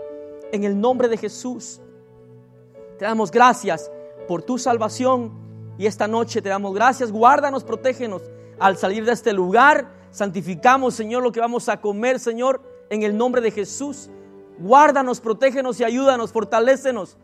en 0.52 0.64
el 0.64 0.81
nombre 0.81 1.09
de 1.09 1.16
Jesús. 1.16 1.81
Te 2.98 3.05
damos 3.05 3.31
gracias 3.31 3.90
por 4.28 4.43
tu 4.43 4.59
salvación 4.59 5.32
y 5.78 5.86
esta 5.86 6.09
noche 6.09 6.40
te 6.40 6.48
damos 6.48 6.74
gracias. 6.74 7.12
Guárdanos, 7.12 7.64
protégenos 7.64 8.23
al 8.59 8.77
salir 8.77 9.05
de 9.05 9.12
este 9.12 9.32
lugar. 9.32 9.90
Santificamos, 10.10 10.94
Señor, 10.94 11.23
lo 11.23 11.32
que 11.32 11.40
vamos 11.40 11.68
a 11.68 11.81
comer, 11.81 12.18
Señor, 12.18 12.62
en 12.89 13.02
el 13.02 13.16
nombre 13.16 13.43
de 13.43 13.51
Jesús. 13.51 14.10
Guárdanos, 14.59 15.20
protégenos 15.20 15.78
y 15.81 15.85
ayúdanos, 15.85 16.32
fortalécenos 16.32 17.18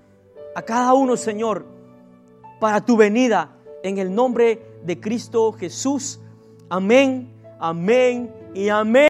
a 0.55 0.62
cada 0.62 0.93
uno, 0.93 1.16
Señor, 1.16 1.65
para 2.61 2.85
tu 2.85 2.97
venida 2.97 3.57
en 3.82 3.99
el 3.99 4.15
nombre 4.15 4.78
de 4.85 5.01
Cristo 5.01 5.53
Jesús. 5.53 6.20
Amén, 6.73 7.28
amén 7.61 8.32
y 8.55 8.70
amén. 8.70 8.93